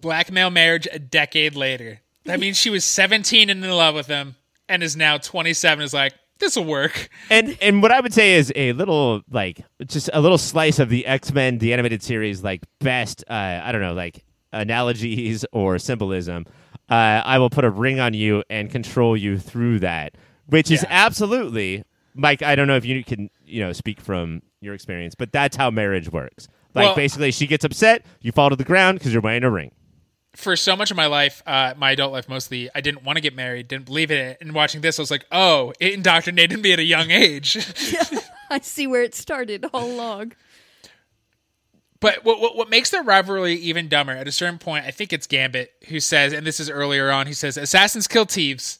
[0.00, 2.00] Blackmail marriage a decade later.
[2.24, 4.36] That means she was 17 and in love with him,
[4.68, 5.84] and is now 27.
[5.84, 7.08] Is like, this will work.
[7.28, 10.88] And and what I would say is a little like just a little slice of
[10.88, 15.78] the X Men the animated series like best uh, I don't know like analogies or
[15.78, 16.46] symbolism.
[16.88, 20.84] Uh, I will put a ring on you and control you through that, which is
[20.88, 21.84] absolutely
[22.20, 22.42] Mike.
[22.42, 25.70] I don't know if you can you know speak from your experience, but that's how
[25.70, 26.46] marriage works.
[26.74, 29.50] Like Well- basically, she gets upset, you fall to the ground because you're wearing a
[29.50, 29.72] ring.
[30.36, 33.20] for so much of my life, uh, my adult life mostly, I didn't want to
[33.20, 34.38] get married, didn't believe in it.
[34.40, 37.56] And watching this, I was like, oh, it indoctrinated me at a young age.
[38.50, 40.34] I see where it started all along.
[42.00, 45.12] but what, what, what makes their rivalry even dumber, at a certain point, I think
[45.12, 48.78] it's Gambit who says, and this is earlier on, he says, Assassins kill thieves,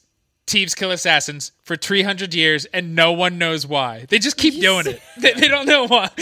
[0.51, 4.05] thieves kill assassins for 300 years, and no one knows why.
[4.09, 5.01] They just keep doing it.
[5.17, 6.09] They, they don't know why.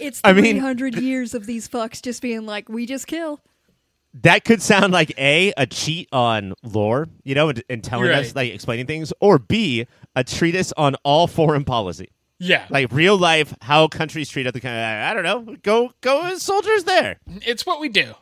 [0.00, 3.40] It's I mean- 300 years of these fucks just being like, we just kill.
[4.22, 8.34] that could sound like a a cheat on lore, you know, and, and telling us
[8.34, 12.66] like explaining things, or b a treatise on all foreign policy, yeah.
[12.70, 14.76] like real life how countries treat other kind.
[14.76, 15.56] I don't know.
[15.62, 17.18] Go go as soldiers there.
[17.26, 18.14] it's what we do.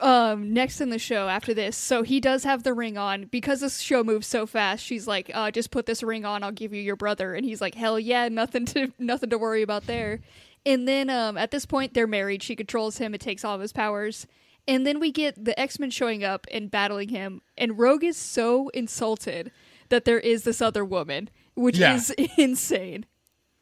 [0.00, 3.60] Um, next in the show after this, so he does have the ring on because
[3.60, 4.84] this show moves so fast.
[4.84, 6.42] She's like, uh, "Just put this ring on.
[6.42, 9.62] I'll give you your brother." And he's like, "Hell yeah, nothing to nothing to worry
[9.62, 10.20] about there."
[10.66, 12.42] And then um, at this point, they're married.
[12.42, 13.14] She controls him.
[13.14, 14.26] It takes all of his powers.
[14.66, 17.40] And then we get the X Men showing up and battling him.
[17.56, 19.50] And Rogue is so insulted
[19.88, 21.94] that there is this other woman, which Yeah.
[21.94, 23.06] is insane.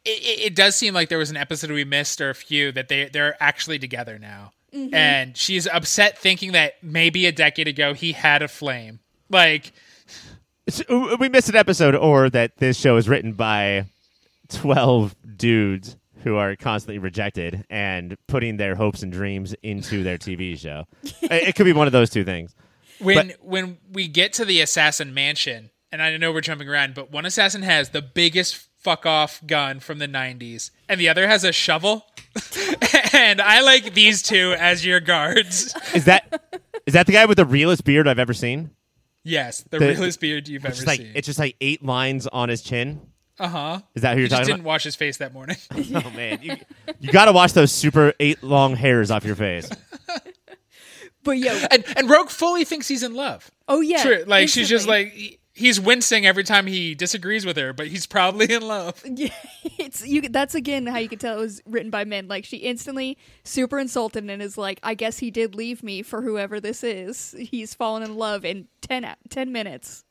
[0.04, 2.72] it, it, it does seem like there was an episode we missed or a few
[2.72, 4.94] that they they're actually together now, Mm-hmm.
[4.94, 8.98] and she's upset thinking that maybe a decade ago he had a flame.
[9.30, 9.72] Like,
[10.68, 13.86] So, uh, we missed an episode, or that this show is written by
[14.48, 20.58] twelve dudes who are constantly rejected and putting their hopes and dreams into their TV
[20.58, 20.84] show.
[21.22, 22.54] it, it could be one of those two things.
[23.00, 27.12] when when we get to the assassin mansion, and I know we're jumping around, but
[27.12, 31.44] one assassin has the biggest fuck off gun from the '90s, and the other has
[31.44, 32.04] a shovel.
[33.12, 35.74] and I like these two as your guards.
[35.94, 36.42] Is that
[36.86, 38.70] is that the guy with the realest beard I've ever seen?
[39.24, 41.12] Yes, the, The- realest beard you've ever like seen.
[41.14, 43.00] it's just like eight lines on his chin.
[43.38, 43.80] Uh huh.
[43.94, 45.56] Is that who you're just talking didn't wash his face that morning.
[45.94, 46.56] Oh man, you,
[47.00, 49.68] you got to wash those super eight long hairs off your face.
[51.22, 53.50] But yeah, and and Rogue fully thinks he's in love.
[53.66, 54.24] oh yeah, True.
[54.28, 58.06] Like she's just like he- he's wincing every time he disagrees with her, but he's
[58.06, 59.02] probably in love.
[59.16, 59.30] Yeah,
[59.78, 60.22] it's you.
[60.22, 62.28] That's again how you can tell it was written by men.
[62.28, 66.22] Like she instantly super insulted and is like, "I guess he did leave me for
[66.22, 67.34] whoever this is.
[67.38, 70.04] He's fallen in love in 10, 10 minutes."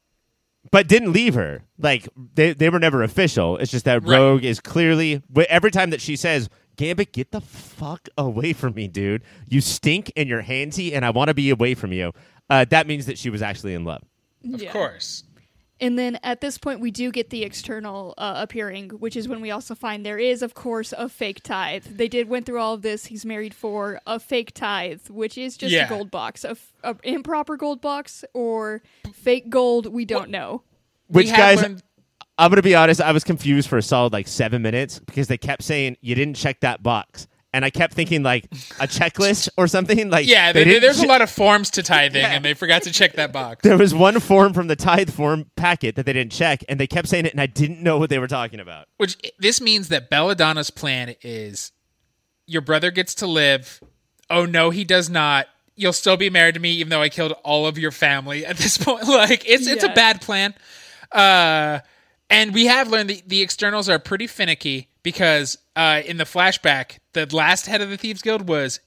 [0.72, 1.62] but didn't leave her.
[1.78, 3.58] Like they they were never official.
[3.58, 4.18] It's just that Right.
[4.18, 8.88] Rogue is clearly every time that she says, "Gambit, get the fuck away from me,
[8.88, 9.22] dude.
[9.48, 12.14] You stink and you're handsy, and I want to be away from you."
[12.50, 14.02] Uh, that means that she was actually in love.
[14.54, 14.72] Of Yeah.
[14.72, 15.24] course.
[15.82, 19.42] And then at this point, we do get the external uh, appearing, which is when
[19.42, 21.84] we also find there is, of course, a fake tithe.
[21.84, 23.08] They did went through all of this.
[23.08, 25.86] He's married for a fake tithe, which is just Yeah.
[25.86, 28.82] a gold box, a, f- a improper gold box or
[29.14, 29.88] fake gold.
[29.88, 30.64] We don't know.
[31.08, 31.62] Which We guys?
[31.62, 31.84] learned-
[32.38, 33.00] I'm gonna be honest.
[33.02, 36.36] I was confused for a solid like seven minutes because they kept saying you didn't
[36.36, 38.46] check that box, and I kept thinking like
[38.80, 40.10] a checklist or something.
[40.10, 42.34] Like Yeah, they there, didn't there's a lot of forms to tithing, Yeah.
[42.34, 43.62] and they forgot to check that box.
[43.64, 46.88] There was one form from the tithe form packet that they didn't check, and they
[46.88, 48.88] kept saying it, and I didn't know what they were talking about.
[48.98, 51.72] Which this means that Belladonna's plan is
[52.48, 53.82] your brother gets to live.
[54.30, 55.48] Oh no, he does not.
[55.76, 58.58] You'll still be married to me, even though I killed all of your family at
[58.58, 59.08] this point.
[59.08, 60.54] Like it's it's a bad plan.
[61.12, 61.80] Uh,
[62.30, 66.98] and we have learned the, the externals are pretty finicky because uh, in the flashback,
[67.16, 68.80] the last head of the Thieves Guild was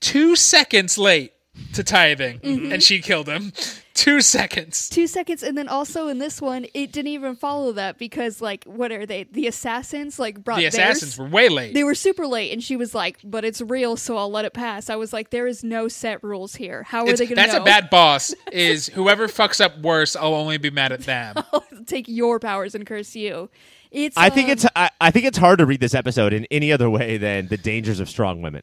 [0.00, 1.32] two seconds late
[1.72, 2.70] to tithing, mm-hmm.
[2.72, 3.50] and she killed him.
[3.94, 4.90] Two seconds.
[4.90, 8.62] Two seconds, and then also in this one, it didn't even follow that because, like,
[8.64, 9.22] what are they?
[9.24, 10.74] The assassins like brought The theirs.
[10.74, 11.72] assassins were way late.
[11.72, 14.52] They were super late, and she was like, "But it's real, so I'll let it
[14.52, 16.82] pass." I was like, "There is no set rules here.
[16.82, 18.34] How are It's- they going to that's know?" a bad boss.
[18.52, 21.36] Is whoever fucks up worse, I'll only be mad at them.
[21.86, 23.48] Take your powers and curse you.
[23.96, 24.16] It's.
[24.16, 26.70] I think um, it's I, I think it's hard to read this episode in any
[26.70, 28.62] other way than the dangers of strong women.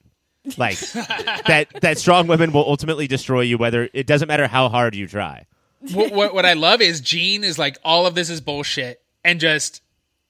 [0.57, 0.77] Like
[1.47, 5.07] that that strong women will ultimately destroy you whether it doesn't matter how hard you
[5.07, 5.47] try.
[5.91, 9.39] what, what what I love is Jean is like all of this is bullshit and
[9.39, 9.81] just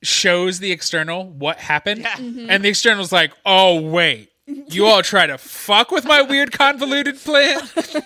[0.03, 4.29] shows the external what happened, and the external's like, oh wait.
[4.45, 7.61] You all try to fuck with my weird convoluted plan?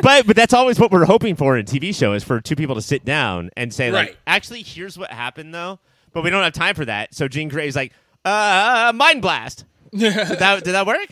[0.00, 2.74] But but that's always what we're hoping for in TV show is for two people
[2.76, 5.78] to sit down and say like actually here's what happened though.
[6.12, 7.14] But we don't have time for that.
[7.14, 7.92] So Jean Grey's like
[8.24, 9.64] uh mind blast.
[9.92, 11.08] did that did that work?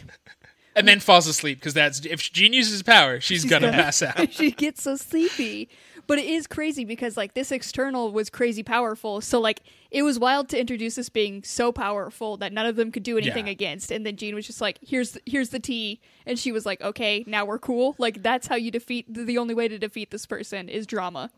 [0.77, 4.03] And then falls asleep because that's if Jean uses his power, she's, gonna, gonna- pass
[4.03, 4.33] out.
[4.33, 5.69] she gets so sleepy.
[6.07, 9.21] But it is crazy because like this external was crazy powerful.
[9.21, 12.91] So like it was wild to introduce this being so powerful that none of them
[12.91, 13.53] could do anything Yeah.
[13.53, 13.91] against.
[13.93, 17.23] And then Jean was just like, "Here's here's the tea," and she was like, "Okay,
[17.29, 19.07] now we're cool." Like that's how you defeat.
[19.13, 21.31] The only way to defeat this person is drama.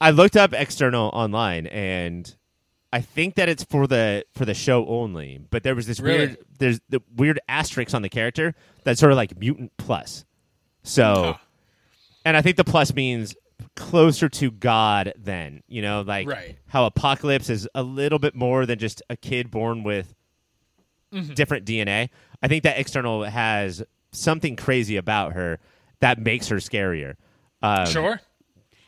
[0.00, 2.34] I looked up external online and
[2.92, 5.38] I think that it's for the for the show only.
[5.50, 6.18] But there was this Really?
[6.26, 10.24] weird there's the weird asterisk on the character that's sort of like mutant plus.
[10.82, 11.04] So
[11.36, 11.40] Oh.
[12.24, 13.34] and I think the plus means
[13.76, 16.56] closer to God than, you know, like Right.
[16.66, 20.14] how Apocalypse is a little bit more than just a kid born with
[21.12, 21.34] Mm-hmm.
[21.34, 22.08] different DNA.
[22.42, 23.82] I think that external has
[24.12, 25.58] something crazy about her
[26.00, 27.16] that makes her scarier.
[27.62, 28.20] Um, Sure.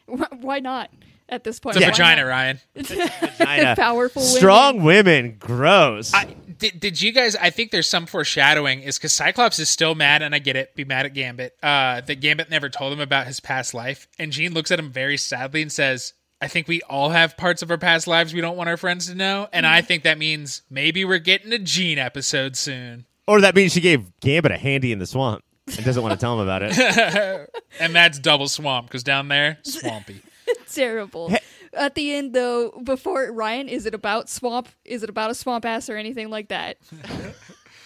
[0.06, 0.90] Why not?
[1.28, 2.26] At this point, It's a Why vagina.
[2.26, 2.60] Ryan.
[2.74, 3.76] vagina.
[3.76, 4.36] Powerful women.
[4.36, 6.12] Strong women, gross.
[6.12, 7.34] I, did, did you guys?
[7.36, 8.82] I think there's some foreshadowing.
[8.82, 10.74] Is because Cyclops is still mad, and I get it.
[10.76, 11.56] Be mad at Gambit.
[11.62, 14.90] Uh, that Gambit never told him about his past life, and Jean looks at him
[14.90, 18.40] very sadly and says, "I think we all have parts of our past lives we
[18.40, 21.58] don't want our friends to know." And I think that means maybe we're getting a
[21.58, 25.84] Jean episode soon, or that means she gave Gambit a handy in the swamp and
[25.84, 27.50] doesn't want to tell him about it.
[27.80, 30.20] and that's double swamp because down there swampy.
[30.74, 31.32] Terrible.
[31.74, 34.68] At the end, though, before Ryan, is it about swamp?
[34.84, 36.78] Is it about a swamp ass or anything like that?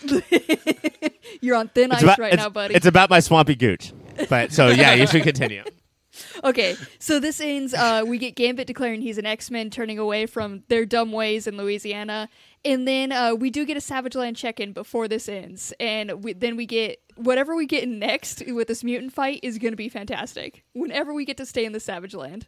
[1.41, 2.75] You're on thin ice about, right now, buddy.
[2.75, 3.93] it's about my swampy gooch.
[4.29, 5.63] But so yeah, you should continue.
[6.45, 7.75] okay, so this ends.
[7.75, 11.47] Uh, we get Gambit declaring he's an X Men, turning away from their dumb ways
[11.47, 12.29] in Louisiana,
[12.65, 16.25] and then uh, we do get a Savage Land check in before this ends, and
[16.25, 19.77] we, then we get whatever we get next with this mutant fight is going to
[19.77, 20.65] be fantastic.
[20.73, 22.47] Whenever we get to stay in the Savage Land.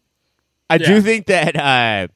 [0.71, 0.87] I Yeah.
[0.87, 2.09] do think that uh,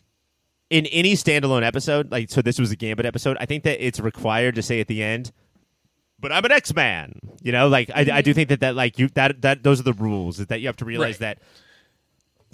[0.70, 3.36] in any standalone episode, like so, this was a Gambit episode.
[3.40, 5.32] I think that it's required to say at the end,
[6.20, 8.98] "But I'm an X Man." You know, like I, I do think that that like
[8.98, 10.38] you that that those are the rules.
[10.40, 11.36] Is that you have to realize Right.
[11.36, 11.38] that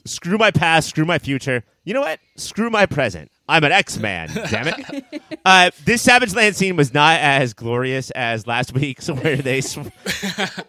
[0.05, 1.65] screw my past, screw my future.
[1.85, 2.21] You know what?
[2.37, 3.31] Screw my present.
[3.49, 4.29] I'm an X Man.
[4.51, 5.23] damn it.
[5.45, 9.89] Uh, this Savage Land scene was not as glorious as last week's, where they sw-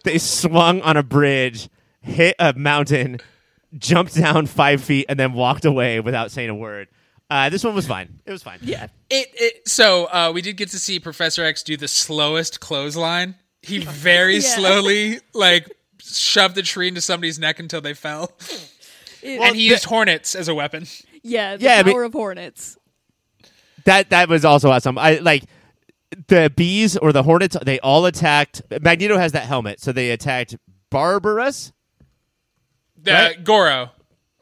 [0.04, 1.68] they swung on a bridge,
[2.02, 3.20] hit a mountain,
[3.78, 6.88] jumped down five feet, and then walked away without saying a word.
[7.30, 8.20] Uh, this one was fine.
[8.26, 8.58] It was fine.
[8.62, 8.88] Yeah.
[9.10, 13.36] It, it so uh, we did get to see Professor X do the slowest clothesline.
[13.62, 14.40] He very Yeah.
[14.56, 15.70] slowly like
[16.02, 18.32] shoved the tree into somebody's neck until they fell,
[19.22, 20.88] It- and he used hornets as a weapon.
[21.22, 22.78] yeah, the Yeah, I power mean- of hornets.
[23.86, 24.98] that that was also awesome.
[24.98, 25.44] I like
[26.28, 27.56] the bees or the hornets.
[27.64, 28.62] They all attacked.
[28.82, 30.56] Magneto has that helmet, so they attacked
[30.92, 31.72] Barbarus,
[33.02, 33.44] The Right.
[33.44, 33.92] Goro.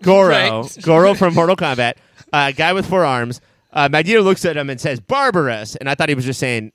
[0.04, 0.78] Goro, Right.
[0.82, 1.94] Goro from Mortal Kombat,
[2.32, 3.42] uh, guy with four arms.
[3.74, 6.72] Uh, Magneto looks at him and says Barbarus, and I thought he was just saying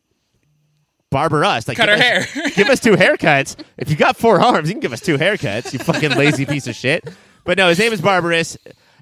[1.10, 1.68] barber us.
[1.68, 2.50] Like Cut give her us- hair.
[2.54, 3.56] give us two haircuts.
[3.76, 5.72] If you got four arms, you can give us two haircuts.
[5.72, 7.04] You fucking lazy piece of shit.
[7.44, 8.56] But no, his name is Barbarus,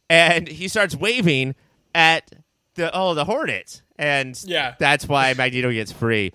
[0.09, 1.55] and he starts waving
[1.95, 2.31] at
[2.75, 4.75] the oh the Hornets, and Yeah.
[4.79, 6.33] that's why Magneto gets free.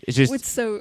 [0.00, 0.80] It's just It's so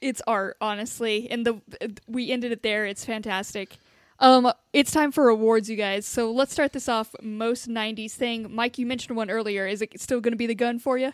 [0.00, 1.60] it's art, honestly, and the
[2.06, 2.84] we ended it there.
[2.86, 3.76] It's fantastic.
[4.20, 6.06] Um, it's time for awards, you guys.
[6.06, 7.14] So let's start this off.
[7.22, 8.54] Most '90s thing.
[8.54, 9.66] Mike, you mentioned one earlier.
[9.66, 11.12] Is it still going to be the gun for you?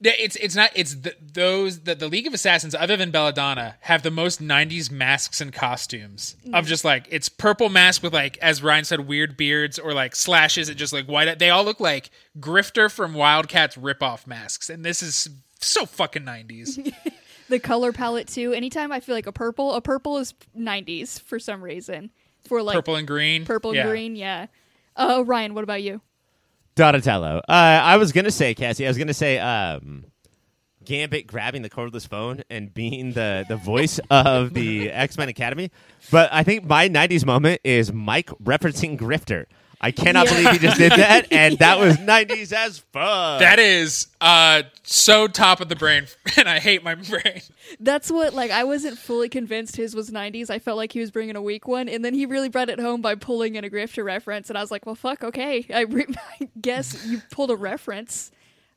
[0.00, 3.76] Yeah, It's it's not it's th those that the League of Assassins other than Belladonna
[3.80, 8.36] have the most 90s masks and costumes of just like it's purple mask with like
[8.38, 11.80] as Ryan said weird beards or like slashes and just like white they all look
[11.80, 15.28] like Grifter from Wildcats ripoff masks and this is
[15.60, 16.92] so fucking 90s.
[17.52, 18.54] The color palette too.
[18.54, 22.10] Anytime I feel like a purple, a purple is '90s for some reason.
[22.48, 23.44] For like purple and green.
[23.44, 23.88] purple and Yeah.
[23.90, 24.46] green, yeah.
[24.96, 26.00] Uh, Ryan, what about you?
[26.76, 27.42] Donatello.
[27.46, 28.86] Uh, I was gonna say Cassie.
[28.86, 30.06] I was gonna say um,
[30.82, 35.70] Gambit grabbing the cordless phone and being the the voice of the X Men Academy.
[36.10, 39.44] But I think my '90s moment is Mike referencing Grifter.
[39.84, 40.32] I cannot Yeah.
[40.34, 43.40] believe he just did that, and that was '90s as fuck.
[43.40, 46.06] That is uh so top of the brain
[46.36, 47.42] and I hate my brain.
[47.80, 50.50] That's what like I wasn't fully convinced his was 90s.
[50.50, 52.78] I felt like he was bringing a weak one, and then he really brought it
[52.78, 55.80] home by pulling in a grifter reference, and I was like, well, fuck, okay, I,
[55.80, 56.06] re-
[56.40, 58.30] I guess you pulled a reference.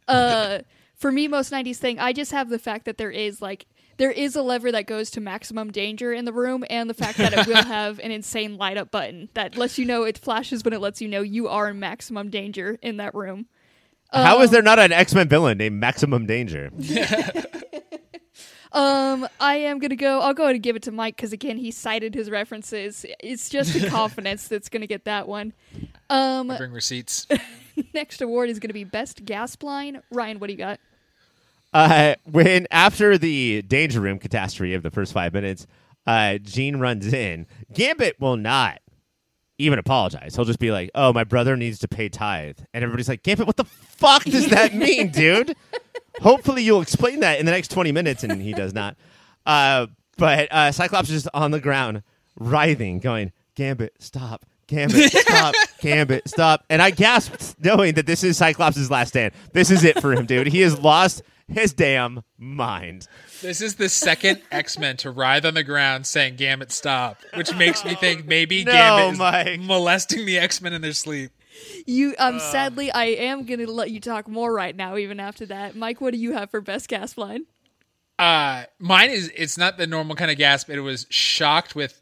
[0.08, 0.60] Uh,
[0.96, 3.66] for me, most 90s thing, I just have the fact that there is like
[3.98, 7.18] there is a lever that goes to maximum danger in the room, and the fact
[7.18, 10.64] that it will have an insane light up button that lets you know it flashes
[10.64, 13.48] when it lets you know you are in maximum danger in that room.
[14.12, 16.72] How is there not an X Men villain named Maximum Danger?
[18.76, 20.20] Um, I am gonna go.
[20.20, 23.06] I'll go ahead and give it to Mike because again, he cited his references.
[23.22, 25.54] It's just the confidence that's gonna get that one.
[26.10, 27.26] Um, Bring receipts.
[27.94, 30.02] next award is gonna be best Gas line.
[30.12, 30.82] Ryan, what do you got?
[31.76, 35.68] Uh, when after the danger room catastrophe of the first five minutes,
[36.08, 37.46] uh, Jean runs in.
[37.74, 38.80] Gambit will not
[39.58, 40.38] even apologize.
[40.38, 43.46] He'll just be like, "Oh, my brother needs to pay tithe," and everybody's like, "Gambit,
[43.46, 45.54] what the fuck does that mean, dude?"
[46.22, 48.96] Hopefully, you'll explain that in the next twenty minutes, and he does not.
[49.46, 49.88] Uh,
[50.18, 52.04] but uh, Cyclops is just on the ground,
[52.40, 55.54] writhing, going, "Gambit, stop." Gambit, stop.
[55.82, 56.64] Gambit, stop.
[56.70, 59.34] And I gasped knowing that this is Cyclops' last stand.
[59.52, 60.48] This is it for him, dude.
[60.48, 63.08] He has lost his damn mind.
[63.42, 67.54] This is the second X Men to writhe on the ground saying "Gambit, stop," which
[67.56, 69.60] makes me think maybe No, Gambit is Mike.
[69.62, 71.32] molesting the X Men in their sleep.
[71.86, 74.98] You, um, sadly, I am gonna let you talk more right now.
[74.98, 77.46] Even after that, Mike, what do you have for best gasp line?
[78.18, 80.70] Uh, mine is it's not the normal kind of gasp.
[80.70, 82.02] It was shocked with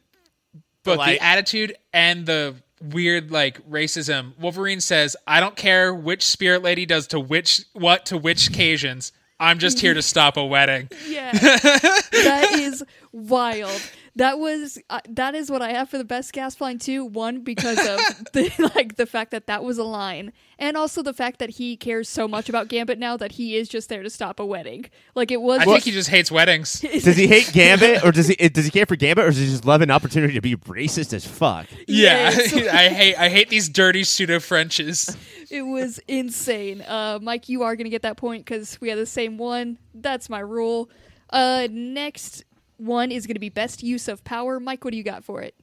[0.83, 4.37] both Like- the attitude and the weird like racism.
[4.39, 9.11] Wolverine says, "I don't care which spirit lady does to which what to which occasions.
[9.43, 13.81] I'm just here to stop a wedding." Yeah, that is wild.
[14.15, 17.03] That was uh, that is what I have for the best gasp line too.
[17.03, 17.97] One because of
[18.33, 21.75] the like the fact that that was a line, and also the fact that he
[21.75, 24.85] cares so much about Gambit now that he is just there to stop a wedding.
[25.15, 25.61] Like it was.
[25.61, 26.79] I think he just hates weddings.
[26.81, 29.47] Does he hate Gambit, or does he does he care for Gambit, or does he
[29.47, 31.65] just love an opportunity to be racist as fuck?
[31.87, 32.53] Yeah, Yes.
[32.53, 35.17] I hate I hate these dirty pseudo Frenches.
[35.49, 36.81] it was insane.
[36.83, 39.79] Uh, Mike, you are gonna get that point because we had the same one.
[39.95, 40.91] That's my rule.
[41.31, 42.43] Uh, next
[42.83, 44.59] one is gonna be best use of power.
[44.59, 45.55] Mike, what do you got for it?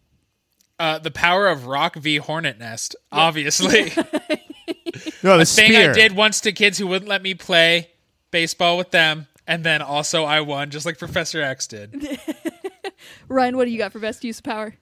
[0.79, 3.93] Uh, the power of Rock v Hornet Nest, obviously.
[5.23, 5.91] No, the thing spear.
[5.91, 7.91] I did once to kids who wouldn't let me play
[8.31, 12.19] baseball with them, and then also I won, just like Professor X did.
[13.29, 14.75] Ryan, what do you got for best use of power?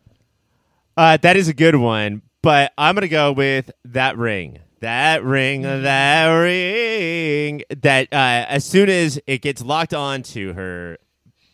[0.96, 4.58] Uh, that is a good one, but I'm gonna go with that ring.
[4.80, 7.62] That ring, that ring.
[7.82, 10.98] That uh, as soon as it gets locked on to her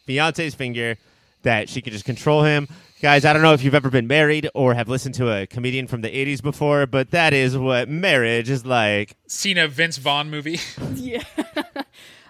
[0.04, 0.96] fiance's finger,
[1.42, 2.68] that she could just control him.
[3.00, 5.86] Guys, I don't know if you've ever been married or have listened to a comedian
[5.86, 9.14] from the 80s before, but that is what marriage is like.
[9.26, 10.58] Seen a Vince Vaughn movie.
[10.94, 11.22] Yeah.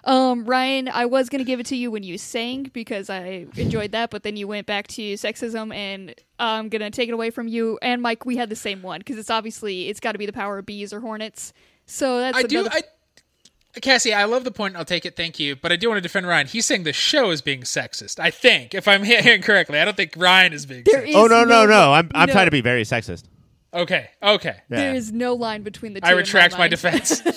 [0.03, 3.91] um, Ryan, I was gonna give it to you when you sang because I enjoyed
[3.93, 7.47] that, but then you went back to sexism, and I'm gonna take it away from
[7.47, 7.79] you.
[7.81, 10.33] And Mike, we had the same one because it's obviously it's got to be the
[10.33, 11.53] power of bees or hornets.
[11.85, 12.67] So that's I do.
[12.69, 12.81] I,
[13.81, 14.75] Cassie, I love the point.
[14.75, 15.15] I'll take it.
[15.15, 15.55] Thank you.
[15.55, 16.47] But I do want to defend Ryan.
[16.47, 18.19] He's saying the show is being sexist.
[18.19, 21.07] I think, if I'm hearing correctly, I don't think Ryan is being There sexist.
[21.09, 21.93] is Oh no, no, no- no!
[21.93, 22.33] I'm I'm no.
[22.33, 23.23] trying to be very sexist.
[23.73, 24.55] Okay, okay.
[24.69, 24.77] Yeah.
[24.77, 26.07] There is no line between the two.
[26.07, 26.71] I retract my mind.
[26.71, 27.21] defense.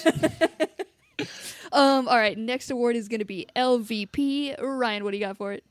[1.71, 2.09] Um.
[2.09, 2.37] All right.
[2.39, 4.55] Next award is going to be LVP.
[4.59, 5.65] Ryan, what do you got for it?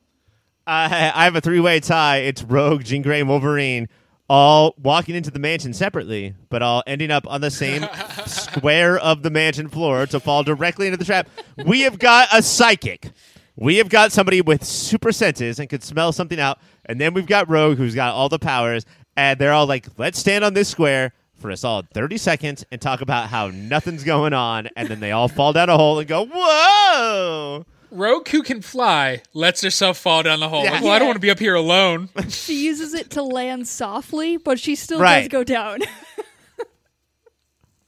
[0.64, 2.18] I, I have a three way tie.
[2.18, 3.88] It's Rogue, Jean Grey, Wolverine
[4.28, 7.86] all walking into the mansion separately, but all ending up on the same
[8.26, 11.28] square of the mansion floor to fall directly into the trap.
[11.64, 13.10] We have got a psychic.
[13.56, 16.58] We have got somebody with super senses and could smell something out.
[16.84, 18.84] And then we've got Rogue, who's got all the powers.
[19.16, 22.80] And they're all like, let's stand on this square for a solid 30 seconds and
[22.80, 24.68] talk about how nothing's going on.
[24.76, 27.64] And then they all fall down a hole and go, whoa.
[27.90, 30.64] Rogue, who can fly, lets herself fall down the hole.
[30.64, 30.72] Yeah.
[30.72, 32.08] Like, well, I don't want to be up here alone.
[32.28, 35.80] She uses it to land softly, but she still does go down.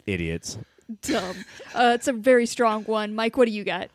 [0.07, 0.59] Idiots.
[1.03, 1.37] Dumb.
[1.75, 3.15] Uh, it's a very strong one.
[3.15, 3.91] Mike, what do you got?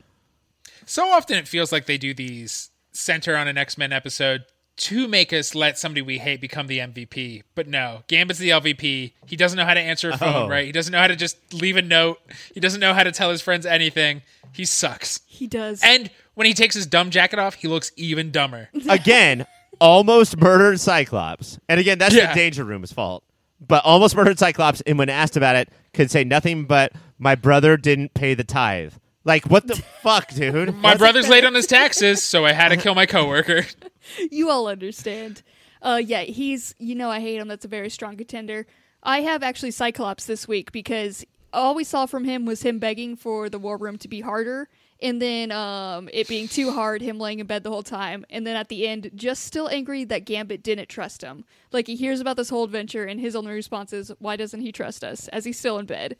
[0.88, 4.44] so often it feels like they do these center on an X Men episode
[4.77, 7.41] to make us let somebody we hate become the MVP.
[7.56, 9.14] But no, Gambit's the LVP.
[9.26, 10.49] He doesn't know how to answer a phone, Oh.
[10.49, 10.65] right?
[10.65, 12.19] He doesn't know how to just leave a note.
[12.53, 14.22] He doesn't know how to tell his friends anything.
[14.56, 15.19] He sucks.
[15.27, 15.82] He does.
[15.84, 18.69] And when he takes his dumb jacket off, he looks even dumber.
[18.90, 19.45] again,
[19.82, 21.60] almost murdered Cyclops.
[21.68, 22.34] And again, that's Yeah.
[22.34, 23.23] the Danger Room's fault.
[23.65, 27.77] But almost murdered Cyclops, and when asked about it, could say nothing but, my brother
[27.77, 28.94] didn't pay the tithe.
[29.23, 30.76] Like, what the fuck, dude?
[30.76, 33.65] My brother's late on his taxes, so I had to kill my coworker.
[34.32, 35.41] you all understand.
[35.82, 36.76] Uh, yeah, he's.
[36.80, 37.48] You know, I hate him.
[37.48, 38.68] That's a very strong contender.
[39.02, 41.26] I have actually Cyclops this week because
[41.56, 44.69] all we saw from him was him begging for the war room to be harder,
[45.02, 48.45] and then um, it being too hard, him laying in bed the whole time, and
[48.45, 51.44] then at the end, just still angry that Gambit didn't trust him.
[51.72, 54.72] Like he hears about this whole adventure, and his only response is, "Why doesn't he
[54.72, 56.15] trust us?" As he's still in bed.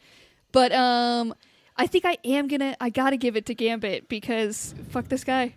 [0.52, 1.34] But um,
[1.78, 2.76] I think I am gonna.
[2.82, 5.56] I gotta give it to Gambit because fuck this guy.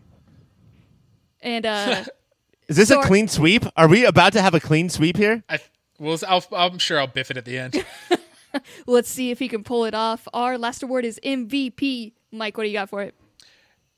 [1.40, 2.04] And uh.
[2.68, 3.64] Is this So a are- clean sweep?
[3.78, 5.42] Are we about to have a clean sweep here?
[5.48, 5.58] I,
[5.98, 7.82] well, I'll, I'm sure I'll biff it at the end.
[8.86, 10.26] Let's see if he can pull it off.
[10.32, 12.12] Our last award is MVP.
[12.32, 13.14] Mike, what do you got for it?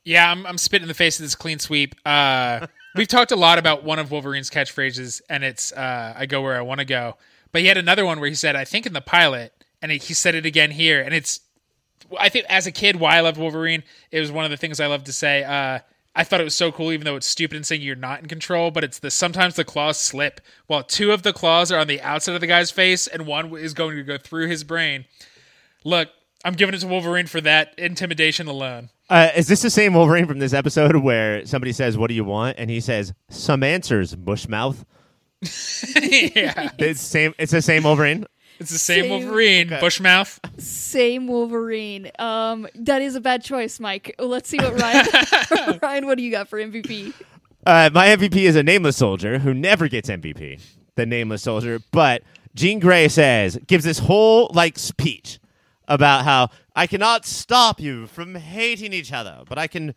[0.05, 1.95] Yeah, I'm, I'm spitting in the face of this clean sweep.
[2.07, 2.66] Uh,
[2.97, 6.57] we've talked a lot about one of Wolverine's catchphrases, and it's uh, "I go where
[6.57, 7.16] I want to go."
[7.53, 10.15] But he had another one where he said, "I think in the pilot," and he
[10.15, 11.41] said it again here, and it's.
[12.19, 14.81] I think as a kid, why I loved Wolverine, it was one of the things
[14.81, 15.45] I loved to say.
[15.45, 15.81] Uh,
[16.21, 18.27] I thought it was so cool, even though it's stupid and saying you're not in
[18.27, 18.71] control.
[18.71, 20.43] But it's the sometimes the claws slip.
[20.67, 23.57] While two of the claws are on the outside of the guy's face, and one
[23.57, 25.07] is going to go through his brain.
[25.83, 26.11] Look,
[26.45, 28.91] I'm giving it to Wolverine for that intimidation alone.
[29.09, 32.25] Uh, is this the same Wolverine from this episode where somebody says, What do you
[32.25, 32.59] want?
[32.59, 34.85] And he says, Some answers, bushmouth.
[36.37, 36.71] yeah.
[36.79, 37.33] It's same.
[37.39, 38.27] It's the same Wolverine.
[38.61, 39.81] It's the same, Same- Wolverine, Okay.
[39.85, 40.39] Bushmouth.
[40.61, 42.11] Same Wolverine.
[42.19, 44.15] Um, that is a bad choice, Mike.
[44.19, 45.78] Let's see what Ryan.
[45.82, 47.15] Ryan, what do you got for MVP?
[47.66, 50.61] Uh, my MVP is a nameless soldier who never gets MVP.
[50.97, 52.23] The nameless soldier, but
[52.55, 55.39] Jean Grey says gives this whole like speech
[55.89, 59.95] about how I cannot stop you from hating each other, but I can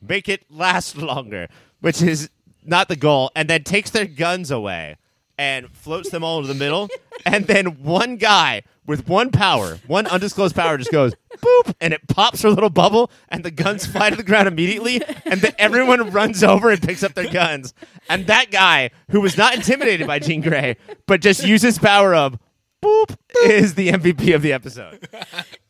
[0.00, 1.48] make it last longer,
[1.80, 2.28] which is
[2.64, 3.30] not the goal.
[3.34, 4.96] And then takes their guns away
[5.38, 6.88] and floats them all to the middle,
[7.26, 12.06] and then one guy with one power, one undisclosed power, just goes boop, and it
[12.08, 16.10] pops her little bubble, and the guns fly to the ground immediately, and then everyone
[16.10, 17.74] runs over and picks up their guns,
[18.08, 20.76] and that guy who was not intimidated by Jean Grey,
[21.06, 22.38] but just uses power of
[22.82, 25.08] boop, is the MVP of the episode.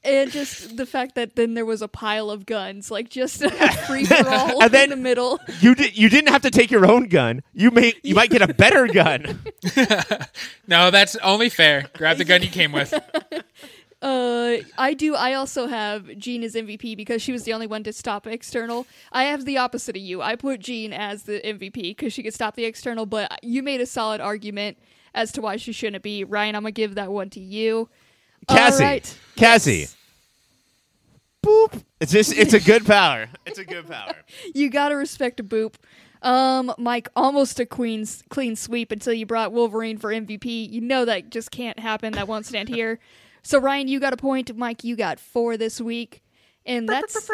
[0.05, 3.51] And just the fact that then there was a pile of guns, like just a
[3.87, 5.39] free for all And then- in the middle.
[5.61, 7.43] You di- you didn't have to take your own gun.
[7.53, 9.41] You may you might get a better gun.
[10.67, 11.89] No, that's only fair.
[11.97, 12.93] Grab the gun you came with.
[14.01, 15.15] Uh, I do.
[15.15, 18.87] I also have Jean as MVP because she was the only one to stop external.
[19.13, 20.21] I have the opposite of you.
[20.21, 23.81] I put Jean as the MVP because she could stop the external, but you made
[23.81, 24.79] a solid argument
[25.15, 26.25] as to why she shouldn't be.
[26.25, 27.89] Ryan, I'm gonna give that one to you.
[28.49, 28.85] Cassie.
[28.85, 29.19] All right.
[29.37, 29.79] Cassie.
[29.79, 29.97] Yes.
[31.45, 31.83] Boop.
[32.01, 33.29] It's just it's a good power.
[33.47, 34.15] It's a good power.
[34.55, 35.75] You gotta respect a boop.
[36.23, 40.71] Um, Mike, almost a queen's clean sweep until you brought Wolverine for MVP.
[40.71, 42.13] You know that just can't happen.
[42.13, 43.01] That won't stand here.
[43.43, 44.57] So Ryan, you got a point.
[44.57, 46.23] Mike, you got four this week,
[46.65, 47.29] and that's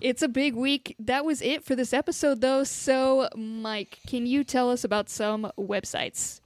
[0.00, 0.94] it's a big week.
[0.98, 2.64] That was it for this episode, though.
[2.64, 6.40] So, Mike, can you tell us about some websites?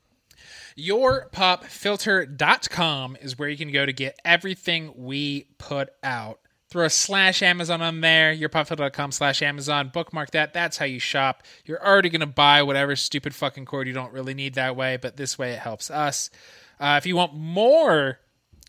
[0.76, 6.40] yourpopfilter.com is where you can go to get everything we put out.
[6.68, 9.90] Throw a slash Amazon on there, yourpopfilter.com slash Amazon.
[9.92, 10.54] Bookmark that.
[10.54, 11.42] That's how you shop.
[11.66, 14.96] You're already going to buy whatever stupid fucking cord you don't really need that way,
[14.96, 16.30] but this way it helps us.
[16.80, 18.20] Uh, if you want more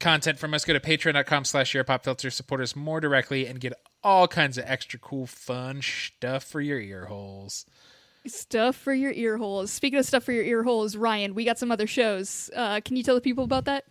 [0.02, 2.30] content from us, go to patreon.com slash yourpopfilter.
[2.32, 3.72] Support us more directly and get
[4.04, 7.66] all kinds of extra cool, fun stuff for your ear holes.
[8.26, 9.70] Stuff for your ear holes.
[9.70, 12.50] Speaking of stuff for your ear holes, Ryan, we got some other shows.
[12.56, 13.84] Uh, can you tell the people about that?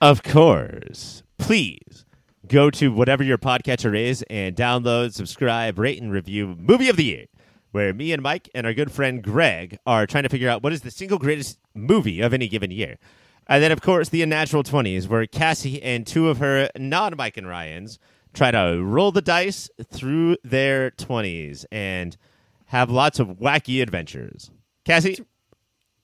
[0.00, 1.22] Of course.
[1.38, 2.06] Please
[2.48, 7.04] go to whatever your podcatcher is and download, subscribe, rate, and review Movie of the
[7.04, 7.26] Year,
[7.72, 10.72] where me and Mike and our good friend Greg are trying to figure out what
[10.72, 12.96] is the single greatest movie of any given year.
[13.46, 17.36] And then, of course, the Unnatural 20s, where Cassie and two of her non Mike
[17.36, 17.98] and Ryans
[18.32, 22.16] try to roll the dice through their 20s and
[22.66, 24.50] have lots of wacky adventures.
[24.84, 25.24] Cassie,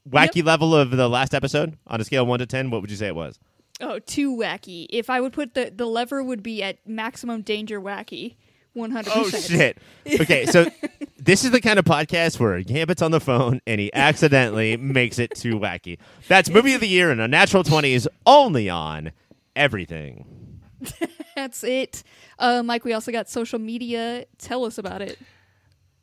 [0.09, 2.91] wacky level of the last episode on a scale of 1 to 10, what would
[2.91, 3.39] you say it was?
[3.81, 4.87] Oh, too wacky.
[4.91, 8.37] If I would put the the lever would be at maximum danger wacky.
[8.75, 9.79] One hundred Oh percent.
[10.07, 10.21] shit.
[10.21, 10.67] Okay, so
[11.19, 15.19] this is the kind of podcast where Gambit's on the phone and he accidentally makes
[15.19, 15.99] it too wacky.
[16.29, 19.13] That's movie of the year and Unnatural Twenties only on
[19.57, 20.61] everything.
[21.35, 22.03] That's it.
[22.39, 24.27] Uh, Mike, we also got social media.
[24.39, 25.19] Tell us about it.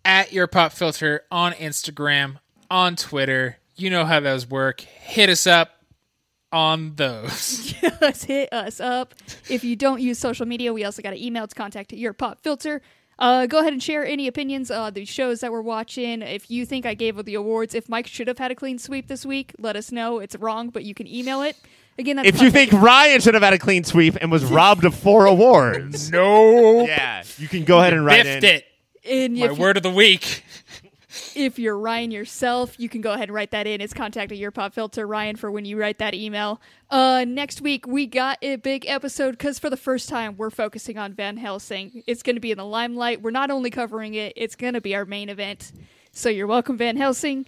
[0.08, 2.38] At your pop filter on Instagram,
[2.72, 3.58] on Twitter.
[3.76, 4.80] You know how those work.
[4.80, 5.72] Hit us up
[6.50, 7.74] on those.
[8.00, 9.14] Just hit us up.
[9.50, 11.44] If you don't use social media, we also got an email.
[11.44, 12.82] It's contact your pop filter.
[13.20, 16.22] Uh, go ahead and share any opinions on the shows that we're watching.
[16.22, 19.10] If you think I gave the awards, if Mike should have had a clean sweep
[19.10, 20.20] this week, let us know.
[20.20, 21.58] It's wrong, but you can email it.
[22.00, 24.86] Again, that's If you think Ryan should have had a clean sweep and was robbed
[24.86, 26.86] of four awards, no.
[26.86, 28.56] yeah, you can go ahead and write Biffed in.
[28.56, 28.66] it.
[29.08, 30.44] And My if, you, word of the week.
[31.36, 33.82] if you're Ryan yourself, you can go ahead and write that in.
[33.82, 36.62] It's contact at your pop filter, Ryan, for when you write that email.
[36.90, 40.98] Uh, next week, we got a big episode because for the first time, we're focusing
[40.98, 42.04] on Van Helsing.
[42.08, 43.22] It's going to be in the limelight.
[43.22, 45.72] We're not only covering it, it's going to be our main event.
[46.12, 47.46] So you're welcome, Van Helsing.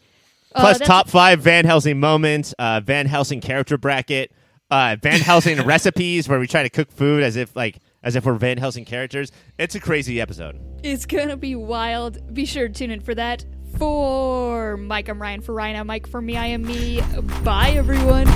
[0.54, 4.32] Uh, Plus top five Van Helsing moments, uh, Van Helsing character bracket,
[4.72, 8.26] uh, Van Helsing recipes where we try to cook food as if like as if
[8.26, 9.32] we're Van Helsing characters.
[9.58, 10.60] It's a crazy episode.
[10.84, 12.34] It's gonna be wild.
[12.34, 13.46] Be sure to tune in for that.
[13.78, 15.42] For Mike, I'm Ryan.
[15.42, 16.08] For Ryan, I'm Mike.
[16.08, 17.02] For me, I am me.
[17.44, 18.28] Bye, everyone.